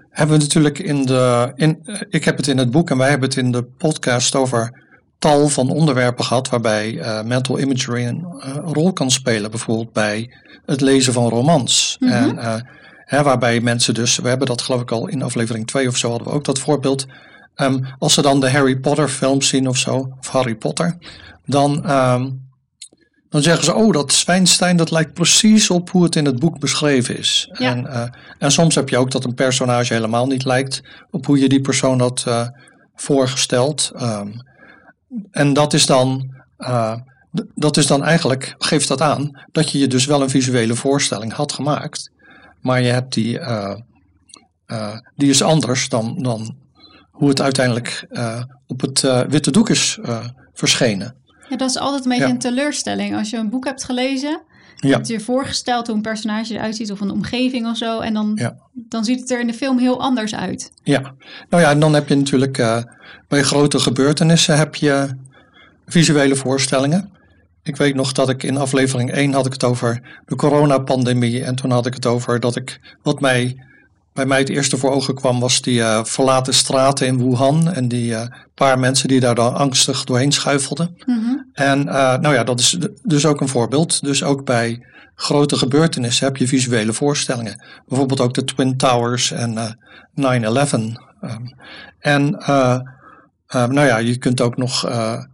hebben 0.09 0.37
we 0.37 0.43
natuurlijk 0.43 0.79
in 0.79 1.05
de. 1.05 1.51
In, 1.55 1.79
ik 2.09 2.23
heb 2.23 2.37
het 2.37 2.47
in 2.47 2.57
het 2.57 2.71
boek 2.71 2.89
en 2.89 2.97
wij 2.97 3.09
hebben 3.09 3.29
het 3.29 3.37
in 3.37 3.51
de 3.51 3.63
podcast 3.63 4.35
over 4.35 4.82
tal 5.23 5.47
van 5.49 5.69
onderwerpen 5.69 6.25
gehad 6.25 6.49
waarbij 6.49 6.99
eh, 6.99 7.21
mental 7.23 7.59
imagery 7.59 8.05
een 8.05 8.25
eh, 8.39 8.55
rol 8.65 8.93
kan 8.93 9.11
spelen. 9.11 9.51
Bijvoorbeeld 9.51 9.93
bij 9.93 10.29
het 10.65 10.81
lezen 10.81 11.13
van 11.13 11.29
romans. 11.29 11.97
Mhm. 11.99 12.11
En 12.11 12.37
eh, 12.37 12.55
hè, 13.05 13.23
waarbij 13.23 13.59
mensen 13.59 13.93
dus, 13.93 14.17
we 14.17 14.27
hebben 14.27 14.47
dat 14.47 14.61
geloof 14.61 14.81
ik 14.81 14.91
al 14.91 15.07
in 15.07 15.21
aflevering 15.21 15.67
2 15.67 15.87
of 15.87 15.97
zo 15.97 16.09
hadden 16.09 16.27
we 16.27 16.33
ook 16.33 16.45
dat 16.45 16.59
voorbeeld. 16.59 17.05
Ehm, 17.55 17.79
als 17.99 18.13
ze 18.13 18.21
dan 18.21 18.39
de 18.39 18.49
Harry 18.49 18.79
Potter 18.79 19.07
films 19.07 19.47
zien 19.47 19.67
of 19.67 19.77
zo, 19.77 20.15
of 20.19 20.27
Harry 20.27 20.55
Potter, 20.55 20.97
dan, 21.45 21.85
ehm, 21.85 22.29
dan 23.29 23.41
zeggen 23.41 23.63
ze, 23.63 23.73
oh 23.73 23.93
dat 23.93 24.13
Zwijnstein 24.13 24.77
dat 24.77 24.91
lijkt 24.91 25.13
precies 25.13 25.69
op 25.69 25.89
hoe 25.89 26.03
het 26.03 26.15
in 26.15 26.25
het 26.25 26.39
boek 26.39 26.59
beschreven 26.59 27.17
is. 27.17 27.49
Ja. 27.57 27.75
En, 27.75 28.11
en 28.39 28.51
soms 28.51 28.75
heb 28.75 28.89
je 28.89 28.97
ook 28.97 29.11
dat 29.11 29.23
een 29.23 29.33
personage 29.33 29.93
helemaal 29.93 30.27
niet 30.27 30.45
lijkt 30.45 30.81
op 31.11 31.25
hoe 31.25 31.39
je 31.39 31.49
die 31.49 31.61
persoon 31.61 31.99
had 31.99 32.25
voorgesteld. 32.95 33.91
Ehm, 33.95 34.29
en 35.31 35.53
dat 35.53 35.73
is 35.73 35.85
dan, 35.85 36.33
eh, 36.57 36.95
dat 37.55 37.77
is 37.77 37.87
dan 37.87 38.03
eigenlijk, 38.03 38.55
geeft 38.57 38.87
dat 38.87 39.01
aan, 39.01 39.41
dat 39.51 39.71
je 39.71 39.79
je 39.79 39.87
dus 39.87 40.05
wel 40.05 40.21
een 40.21 40.29
visuele 40.29 40.75
voorstelling 40.75 41.33
had 41.33 41.51
gemaakt. 41.51 42.11
Maar 42.61 42.81
je 42.81 42.91
hebt 42.91 43.13
die, 43.13 43.39
eh, 43.39 43.79
eh, 44.65 44.97
die 45.15 45.29
is 45.29 45.41
anders 45.41 45.89
dan, 45.89 46.15
dan 46.21 46.55
hoe 47.11 47.29
het 47.29 47.41
uiteindelijk 47.41 48.07
op 48.67 48.81
het 48.81 49.01
witte 49.29 49.51
doek 49.51 49.69
is 49.69 49.99
verschenen. 50.53 51.15
Ja, 51.49 51.57
dat 51.57 51.69
is 51.69 51.77
altijd 51.77 52.03
een 52.03 52.09
beetje 52.09 52.25
Ja. 52.25 52.29
een 52.29 52.39
teleurstelling. 52.39 53.17
Als 53.17 53.29
je 53.29 53.37
een 53.37 53.49
boek 53.49 53.65
hebt 53.65 53.83
gelezen, 53.83 54.41
Ja. 54.75 54.89
heb 54.89 55.05
je 55.05 55.13
je 55.13 55.19
voorgesteld 55.19 55.87
hoe 55.87 55.95
een 55.95 56.01
personage 56.01 56.53
eruit 56.53 56.75
ziet 56.75 56.91
of 56.91 56.99
een 56.99 57.11
omgeving 57.11 57.67
of 57.67 57.77
zo. 57.77 57.99
En 57.99 58.13
dan, 58.13 58.31
Ja. 58.35 58.55
dan 58.73 59.03
ziet 59.05 59.19
het 59.19 59.31
er 59.31 59.39
in 59.39 59.47
de 59.47 59.53
film 59.53 59.77
heel 59.77 60.01
anders 60.01 60.35
uit. 60.35 60.71
Ja, 60.83 61.13
nou 61.49 61.63
ja, 61.63 61.69
en 61.69 61.79
dan 61.79 61.93
heb 61.93 62.07
je 62.09 62.15
natuurlijk 62.15 62.57
eh, 62.57 62.83
bij 63.27 63.43
grote 63.43 63.79
gebeurtenissen 63.79 64.57
heb 64.57 64.75
je 64.75 65.07
visuele 65.85 66.35
voorstellingen. 66.35 67.11
Ik 67.63 67.75
weet 67.77 67.95
nog 67.95 68.11
dat 68.11 68.29
ik 68.29 68.43
in 68.43 68.57
aflevering 68.57 69.11
1 69.11 69.33
had 69.33 69.45
ik 69.45 69.53
het 69.53 69.63
over 69.63 70.21
de 70.25 70.35
coronapandemie. 70.35 71.43
En 71.43 71.55
toen 71.55 71.71
had 71.71 71.85
ik 71.85 71.93
het 71.93 72.05
over 72.05 72.39
dat 72.39 72.55
ik, 72.55 72.95
wat 73.03 73.19
mij, 73.21 73.57
bij 74.13 74.25
mij 74.25 74.39
het 74.39 74.49
eerste 74.49 74.77
voor 74.77 74.91
ogen 74.91 75.15
kwam, 75.15 75.39
was 75.39 75.61
die 75.61 75.81
eh, 75.81 76.03
verlaten 76.03 76.53
straten 76.53 77.07
in 77.07 77.17
Wuhan. 77.17 77.71
En 77.71 77.87
die 77.87 78.15
eh, 78.15 78.27
paar 78.55 78.79
mensen 78.79 79.07
die 79.07 79.19
daar 79.19 79.35
dan 79.35 79.53
angstig 79.53 80.03
doorheen 80.03 80.31
schuifelden. 80.31 80.95
Mhm. 81.05 81.35
En 81.53 81.87
eh, 81.87 82.17
nou 82.17 82.33
ja, 82.33 82.43
dat 82.43 82.59
is 82.59 82.77
dus 83.03 83.25
ook 83.25 83.41
een 83.41 83.47
voorbeeld. 83.47 84.01
Dus 84.03 84.23
ook 84.23 84.45
bij 84.45 84.85
grote 85.15 85.55
gebeurtenissen 85.57 86.25
heb 86.25 86.37
je 86.37 86.47
visuele 86.47 86.93
voorstellingen. 86.93 87.63
Bijvoorbeeld 87.87 88.19
ook 88.21 88.33
de 88.33 88.43
Twin 88.43 88.77
Towers 88.77 89.31
en 89.31 89.57
eh 89.57 89.71
9-11. 90.15 90.97
Ehm, 91.21 91.41
en 91.99 92.35
eh, 92.39 92.79
eh, 93.47 93.67
nou 93.67 93.87
ja, 93.87 93.97
je 93.97 94.17
kunt 94.17 94.41
ook 94.41 94.57
nog 94.57 94.85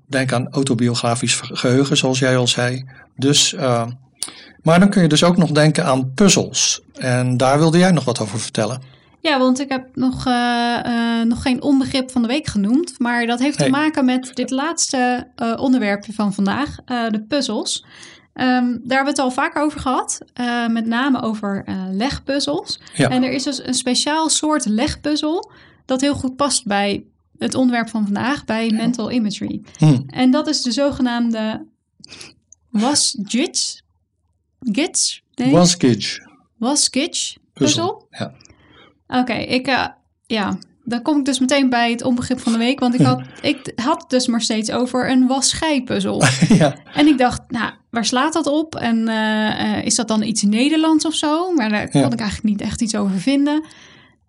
denken 0.08 0.38
aan 0.38 0.50
autobiografisch 0.54 1.36
ge- 1.36 1.56
geheugen, 1.56 1.98
zoals 1.98 2.20
jij 2.20 2.38
al 2.38 2.48
zei. 2.48 2.86
Dus, 3.16 3.54
eh, 3.54 3.86
maar 4.64 4.80
dan 4.80 4.90
kun 4.90 5.02
je 5.02 5.08
dus 5.08 5.24
ook 5.24 5.38
nog 5.38 5.52
denken 5.52 5.86
aan 5.86 6.14
puzzels. 6.14 6.82
En 6.94 7.38
daar 7.38 7.58
wilde 7.58 7.78
jij 7.78 7.92
nog 7.92 8.04
wat 8.04 8.20
over 8.20 8.40
vertellen. 8.40 8.82
Ja, 9.22 9.40
want 9.40 9.60
ik 9.60 9.70
heb 9.70 9.96
nog, 9.96 10.26
eh, 10.26 11.20
eh, 11.20 11.26
nog 11.26 11.42
geen 11.42 11.62
onbegrip 11.62 12.12
van 12.12 12.22
de 12.22 12.28
week 12.28 12.48
genoemd. 12.48 13.00
Maar 13.00 13.26
dat 13.26 13.40
heeft 13.40 13.58
te 13.58 13.70
maken 13.70 14.06
met 14.06 14.32
dit 14.34 14.50
laatste 14.50 15.28
eh, 15.36 15.54
onderwerpje 15.60 16.14
van 16.14 16.34
vandaag, 16.34 16.76
de 16.86 17.26
puzzels. 17.28 17.86
Ehm, 18.34 18.48
daar 18.64 18.98
hebben 18.98 19.04
we 19.04 19.10
het 19.10 19.20
al 19.20 19.32
vaker 19.32 19.62
over 19.62 19.80
gehad. 19.80 20.20
eh, 20.34 20.68
met 20.68 20.86
name 20.86 21.22
over 21.22 21.64
legpuzzels. 21.92 22.80
Ja. 22.94 23.10
En 23.10 23.24
er 23.24 23.32
is 23.32 23.44
dus 23.44 23.66
een 23.66 23.74
speciaal 23.74 24.30
soort 24.30 24.66
legpuzzel 24.66 25.52
dat 25.86 26.02
heel 26.02 26.16
goed 26.16 26.36
past 26.36 26.66
bij 26.66 27.04
het 27.38 27.56
onderwerp 27.56 27.90
van 27.90 28.04
vandaag, 28.04 28.46
bij 28.46 28.70
mental 28.72 29.12
imagery. 29.12 29.62
Hm. 29.78 30.00
En 30.08 30.32
dat 30.32 30.48
is 30.48 30.62
de 30.62 30.72
zogenaamde 30.72 31.66
was-gits. 32.70 33.84
Gits? 34.60 35.24
Nee? 35.36 35.52
Wasgidge. 35.52 36.28
was 36.58 36.84
Skitch 36.84 37.36
puzzel. 37.54 38.08
Ja. 38.10 38.34
Oké, 39.08 39.34
ik, 39.34 39.68
eh, 39.68 39.86
ja, 40.26 40.58
dan 40.84 41.02
kom 41.02 41.20
ik 41.20 41.26
dus 41.26 41.40
meteen 41.40 41.70
bij 41.70 41.92
het 41.92 42.04
onbegrip 42.04 42.40
van 42.40 42.52
de 42.52 42.58
week. 42.58 42.80
Want 42.80 42.94
ik 42.94 43.02
had, 43.06 43.22
ik 43.42 43.72
had 43.76 44.02
het 44.02 44.10
dus 44.10 44.28
maar 44.28 44.42
steeds 44.42 44.72
over 44.72 45.10
een 45.12 45.28
was-schij-puzzel. 45.28 46.24
ja. 46.50 46.76
En 46.94 47.08
ik 47.08 47.18
dacht, 47.18 47.42
nou, 47.48 47.74
waar 47.90 48.06
slaat 48.06 48.34
dat 48.34 48.48
op? 48.48 48.76
En 48.76 49.08
eh, 49.08 49.78
eh, 49.78 49.86
is 49.86 49.96
dat 49.96 50.08
dan 50.08 50.24
iets 50.24 50.42
Nederlands 50.44 51.06
of 51.06 51.14
zo? 51.14 51.54
Maar 51.54 51.70
daar 51.70 51.90
kon 51.90 52.02
Ja. 52.02 52.08
ik 52.12 52.20
eigenlijk 52.20 52.50
niet 52.50 52.62
echt 52.62 52.82
iets 52.82 52.96
over 52.96 53.20
vinden. 53.20 53.64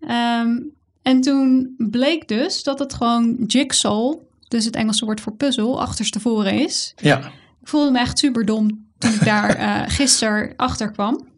Ehm, 0.01 0.59
en 1.03 1.21
toen 1.21 1.75
bleek 1.79 2.29
dus 2.29 2.63
dat 2.63 2.79
het 2.79 2.95
gewoon 2.95 3.45
jigsaw, 3.47 4.19
dus 4.49 4.65
het 4.65 4.77
Engelse 4.77 5.05
woord 5.05 5.21
voor 5.21 5.35
puzzel, 5.35 5.81
achterstevoren 5.81 6.53
is. 6.53 6.93
ja. 6.97 7.19
Ik 7.63 7.69
voelde 7.69 7.91
me 7.91 7.99
echt 7.99 8.19
super 8.19 8.45
dom 8.45 8.89
toen 9.01 9.13
ik 9.13 9.25
daar 9.25 9.55
eh 9.55 9.83
gisteren 9.87 10.53
achter 10.57 10.91
kwam. 10.91 11.29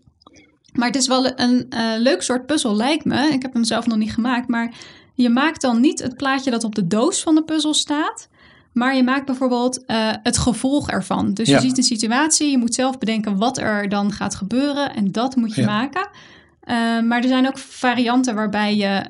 Maar 0.72 0.86
het 0.86 0.96
is 0.96 1.06
wel 1.06 1.40
een 1.40 1.66
eh, 1.70 1.90
leuk 1.98 2.22
soort 2.22 2.46
puzzel, 2.46 2.76
lijkt 2.76 3.04
me. 3.04 3.28
Ik 3.32 3.42
heb 3.42 3.52
hem 3.52 3.64
zelf 3.64 3.86
nog 3.86 3.98
niet 3.98 4.12
gemaakt. 4.12 4.48
Maar 4.48 4.74
je 5.14 5.28
maakt 5.30 5.60
dan 5.60 5.80
niet 5.80 6.02
het 6.02 6.16
plaatje 6.16 6.50
dat 6.50 6.64
op 6.64 6.74
de 6.74 6.86
doos 6.86 7.22
van 7.22 7.34
de 7.34 7.42
puzzel 7.44 7.74
staat. 7.74 8.28
Maar 8.72 8.96
je 8.96 9.02
maakt 9.02 9.26
bijvoorbeeld 9.26 9.84
eh, 9.84 10.10
het 10.22 10.38
gevolg 10.38 10.90
ervan. 10.90 11.34
Dus 11.34 11.48
Ja. 11.48 11.54
je 11.56 11.60
ziet 11.62 11.76
een 11.76 11.82
situatie, 11.84 12.50
je 12.50 12.58
moet 12.58 12.74
zelf 12.74 12.98
bedenken 12.98 13.36
wat 13.36 13.58
er 13.58 13.88
dan 13.88 14.12
gaat 14.12 14.34
gebeuren. 14.34 14.94
En 14.94 15.12
dat 15.12 15.36
moet 15.36 15.54
je 15.54 15.60
Ja. 15.60 15.66
maken. 15.66 16.08
Maar 17.08 17.22
er 17.22 17.28
zijn 17.28 17.46
ook 17.46 17.58
varianten 17.58 18.34
waarbij, 18.34 18.76
je, 18.76 19.04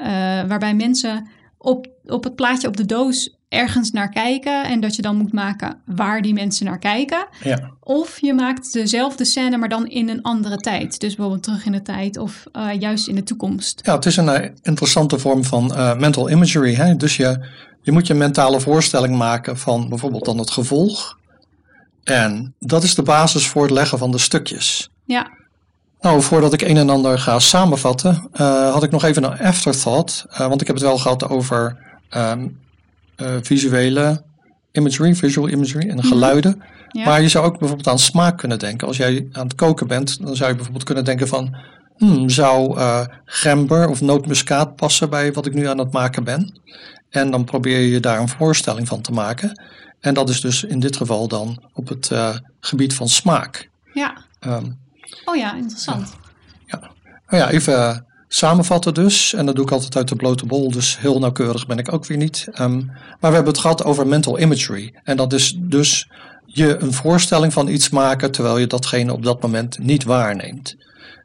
waarbij 0.48 0.74
mensen 0.74 1.28
op, 1.58 1.88
op 2.04 2.24
het 2.24 2.34
plaatje 2.34 2.68
op 2.68 2.76
de 2.76 2.86
doos 2.86 3.36
ergens 3.52 3.90
naar 3.90 4.08
kijken. 4.08 4.64
En 4.64 4.80
dat 4.80 4.96
je 4.96 5.02
dan 5.02 5.16
moet 5.16 5.32
maken 5.32 5.76
waar 5.86 6.22
die 6.22 6.32
mensen 6.32 6.66
naar 6.66 6.78
kijken. 6.78 7.26
ja. 7.42 7.70
Of 7.80 8.20
je 8.20 8.34
maakt 8.34 8.72
dezelfde 8.72 9.24
scène, 9.24 9.56
maar 9.56 9.68
dan 9.68 9.86
in 9.86 10.08
een 10.08 10.22
andere 10.22 10.56
tijd. 10.56 11.00
Dus 11.00 11.14
bijvoorbeeld 11.14 11.42
terug 11.42 11.66
in 11.66 11.72
de 11.72 11.82
tijd 11.82 12.18
of 12.18 12.44
eh, 12.52 12.80
juist 12.80 13.08
in 13.08 13.14
de 13.14 13.22
toekomst. 13.22 13.80
Ja, 13.82 13.94
het 13.94 14.06
is 14.06 14.16
een 14.16 14.28
eh, 14.28 14.50
interessante 14.62 15.18
vorm 15.18 15.44
van 15.44 15.74
eh, 15.74 15.96
mental 15.96 16.30
imagery. 16.30 16.74
Hè? 16.74 16.96
Dus 16.96 17.16
je, 17.16 17.46
je 17.82 17.92
moet 17.92 18.06
je 18.06 18.14
mentale 18.14 18.60
voorstelling 18.60 19.16
maken 19.16 19.58
van 19.58 19.88
bijvoorbeeld 19.88 20.24
dan 20.24 20.38
het 20.38 20.50
gevolg. 20.50 21.18
En 22.04 22.54
dat 22.58 22.82
is 22.82 22.94
de 22.94 23.02
basis 23.02 23.46
voor 23.46 23.62
het 23.62 23.70
leggen 23.70 23.98
van 23.98 24.10
de 24.10 24.18
stukjes. 24.18 24.90
Ja, 25.04 25.30
Nou, 26.00 26.22
voordat 26.22 26.52
ik 26.52 26.62
een 26.62 26.76
en 26.76 26.90
ander 26.90 27.18
ga 27.18 27.38
samenvatten, 27.38 28.28
had 28.72 28.82
ik 28.82 28.90
nog 28.90 29.04
even 29.04 29.24
een 29.24 29.38
afterthought. 29.38 30.24
want 30.36 30.60
ik 30.60 30.66
heb 30.66 30.76
het 30.76 30.84
wel 30.84 30.98
gehad 30.98 31.28
over 31.28 31.76
ehm, 32.08 32.46
eh, 33.16 33.36
visuele 33.42 34.22
imagery, 34.72 35.14
visual 35.14 35.48
imagery 35.48 35.88
en 35.88 36.04
geluiden. 36.04 36.62
ja. 36.88 37.04
Maar 37.04 37.22
je 37.22 37.28
zou 37.28 37.44
ook 37.44 37.58
bijvoorbeeld 37.58 37.88
aan 37.88 37.98
smaak 37.98 38.38
kunnen 38.38 38.58
denken. 38.58 38.86
Als 38.86 38.96
jij 38.96 39.28
aan 39.32 39.44
het 39.46 39.54
koken 39.54 39.86
bent, 39.86 40.24
dan 40.24 40.36
zou 40.36 40.48
je 40.48 40.54
bijvoorbeeld 40.54 40.84
kunnen 40.84 41.04
denken 41.04 41.28
van... 41.28 41.56
Hmm, 41.96 42.28
zou 42.28 42.78
eh, 42.78 43.06
gember 43.24 43.88
of 43.88 44.00
nootmuskaat 44.00 44.76
passen 44.76 45.10
bij 45.10 45.32
wat 45.32 45.46
ik 45.46 45.54
nu 45.54 45.66
aan 45.66 45.78
het 45.78 45.92
maken 45.92 46.24
ben? 46.24 46.60
En 47.10 47.30
dan 47.30 47.44
probeer 47.44 47.80
je 47.80 48.00
daar 48.00 48.20
een 48.20 48.28
voorstelling 48.28 48.88
van 48.88 49.00
te 49.00 49.12
maken. 49.12 49.62
En 50.00 50.14
dat 50.14 50.28
is 50.28 50.40
dus 50.40 50.64
in 50.64 50.80
dit 50.80 50.96
geval 50.96 51.28
dan 51.28 51.62
op 51.72 51.88
het 51.88 52.10
eh, 52.10 52.36
gebied 52.60 52.94
van 52.94 53.08
smaak. 53.08 53.68
ja. 53.94 54.16
Ehm, 54.40 54.70
Oh 55.24 55.36
ja, 55.36 55.54
interessant. 55.54 56.16
nou 57.26 57.42
ja, 57.42 57.50
even 57.50 58.06
samenvatten 58.34 58.94
dus. 58.94 59.34
En 59.34 59.46
dat 59.46 59.54
doe 59.54 59.64
ik 59.64 59.70
altijd 59.70 59.96
uit 59.96 60.08
de 60.08 60.16
blote 60.16 60.46
bol, 60.46 60.70
dus 60.70 60.98
heel 60.98 61.18
nauwkeurig 61.18 61.66
ben 61.66 61.78
ik 61.78 61.92
ook 61.92 62.06
weer 62.06 62.16
niet. 62.16 62.46
Ehm, 62.52 62.76
maar 63.20 63.30
we 63.30 63.34
hebben 63.34 63.52
het 63.52 63.58
gehad 63.58 63.84
over 63.84 64.06
mental 64.06 64.40
imagery. 64.40 64.94
En 65.04 65.16
dat 65.16 65.32
is 65.32 65.56
dus 65.58 66.08
je 66.46 66.76
een 66.76 66.92
voorstelling 66.92 67.52
van 67.52 67.68
iets 67.68 67.90
maken 67.90 68.30
terwijl 68.30 68.58
je 68.58 68.66
datgene 68.66 69.12
op 69.12 69.22
dat 69.22 69.42
moment 69.42 69.78
niet 69.78 70.04
waarneemt. 70.04 70.76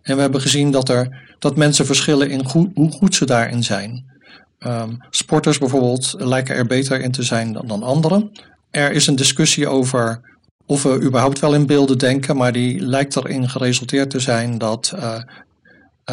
En 0.01 0.15
we 0.15 0.21
hebben 0.21 0.41
gezien 0.41 0.71
dat, 0.71 0.89
er, 0.89 1.35
dat 1.39 1.55
mensen 1.55 1.85
verschillen 1.85 2.29
in 2.29 2.45
hoe 2.73 2.91
goed 2.91 3.15
ze 3.15 3.25
daarin 3.25 3.63
zijn. 3.63 4.05
Ehm, 4.59 4.93
sporters 5.09 5.57
bijvoorbeeld 5.57 6.15
lijken 6.17 6.55
er 6.55 6.65
beter 6.65 7.01
in 7.01 7.11
te 7.11 7.23
zijn 7.23 7.53
dan, 7.53 7.67
dan 7.67 7.83
anderen. 7.83 8.31
Er 8.71 8.91
is 8.91 9.07
een 9.07 9.15
discussie 9.15 9.67
over 9.67 10.21
of 10.65 10.83
we 10.83 11.01
überhaupt 11.01 11.39
wel 11.39 11.53
in 11.53 11.65
beelden 11.65 11.97
denken, 11.97 12.37
maar 12.37 12.51
die 12.51 12.79
lijkt 12.79 13.15
erin 13.15 13.49
geresulteerd 13.49 14.09
te 14.09 14.19
zijn 14.19 14.57
dat, 14.57 14.93
eh, 14.95 15.21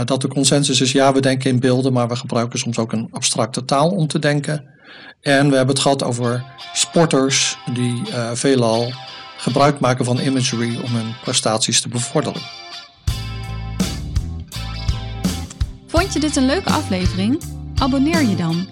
dat 0.05 0.21
de 0.21 0.29
consensus 0.29 0.81
is: 0.81 0.93
ja, 0.93 1.13
we 1.13 1.21
denken 1.21 1.51
in 1.51 1.61
beelden, 1.61 1.93
maar 1.93 2.09
we 2.09 2.17
gebruiken 2.17 2.59
soms 2.59 2.79
ook 2.79 2.93
een 2.93 3.09
abstracte 3.11 3.65
taal 3.65 3.91
om 3.91 4.07
te 4.07 4.19
denken. 4.19 4.65
En 5.21 5.51
we 5.51 5.57
hebben 5.57 5.75
het 5.75 5.85
gehad 5.85 6.03
over 6.03 6.45
sporters 6.73 7.57
die 7.75 8.11
eh, 8.11 8.31
veelal 8.33 8.93
gebruik 9.37 9.81
maken 9.81 10.05
van 10.05 10.19
imagery 10.19 10.81
om 10.85 10.95
hun 10.95 11.15
prestaties 11.23 11.81
te 11.81 11.89
bevorderen. 11.89 12.41
Vond 15.87 16.13
je 16.13 16.21
dit 16.21 16.37
een 16.37 16.47
leuke 16.47 16.71
aflevering? 16.71 17.43
Abonneer 17.79 18.23
je 18.23 18.37
dan. 18.37 18.69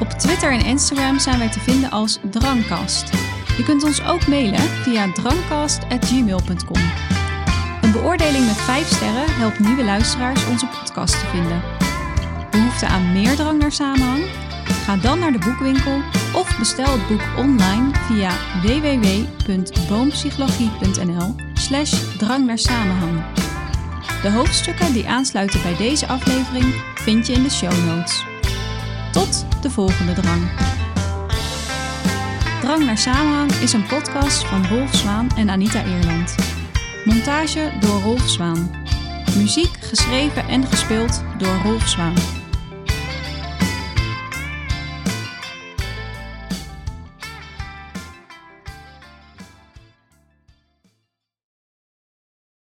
Op 0.00 0.08
Twitter 0.08 0.52
en 0.52 0.64
Instagram 0.64 1.18
zijn 1.18 1.38
wij 1.38 1.50
te 1.50 1.60
vinden 1.60 1.90
als 1.90 2.18
Drangkast. 2.30 3.10
Je 3.56 3.64
kunt 3.64 3.84
ons 3.84 4.04
ook 4.04 4.26
mailen 4.26 4.60
via 4.60 5.12
drangkast.gmail.com. 5.12 7.19
Een 7.90 8.00
beoordeling 8.00 8.46
met 8.46 8.56
5 8.56 8.86
sterren 8.86 9.34
helpt 9.34 9.58
nieuwe 9.58 9.84
luisteraars 9.84 10.46
onze 10.46 10.66
podcast 10.66 11.20
te 11.20 11.26
vinden. 11.26 11.62
Behoefte 12.50 12.86
aan 12.86 13.12
meer 13.12 13.36
drang 13.36 13.60
naar 13.60 13.72
samenhang? 13.72 14.24
Ga 14.84 14.96
dan 14.96 15.18
naar 15.18 15.32
de 15.32 15.38
boekwinkel 15.38 16.00
of 16.34 16.58
bestel 16.58 16.98
het 16.98 17.08
boek 17.08 17.22
online 17.36 17.90
via 17.94 18.30
www.boompsychologie.nl 18.62 21.34
slash 21.54 22.16
drang 22.18 22.46
naar 22.46 22.58
samenhang. 22.58 23.22
De 24.22 24.30
hoofdstukken 24.30 24.92
die 24.92 25.08
aansluiten 25.08 25.62
bij 25.62 25.76
deze 25.76 26.06
aflevering 26.06 26.74
vind 26.94 27.26
je 27.26 27.32
in 27.32 27.42
de 27.42 27.50
show 27.50 27.86
notes. 27.86 28.24
Tot 29.12 29.46
de 29.62 29.70
volgende 29.70 30.12
drang. 30.12 30.42
Drang 32.60 32.84
naar 32.84 32.98
Samenhang 32.98 33.52
is 33.52 33.72
een 33.72 33.86
podcast 33.86 34.44
van 34.44 34.66
Rolf 34.66 34.94
Zwaan 34.94 35.28
en 35.36 35.50
Anita 35.50 35.84
Eerland. 35.84 36.49
Montage 37.04 37.72
door 37.80 38.00
Rolf 38.00 38.28
Zwaan. 38.28 38.70
Muziek 39.36 39.76
geschreven 39.80 40.48
en 40.48 40.66
gespeeld 40.66 41.22
door 41.38 41.60
Rolf 41.64 41.88
Zwaan. 41.88 42.39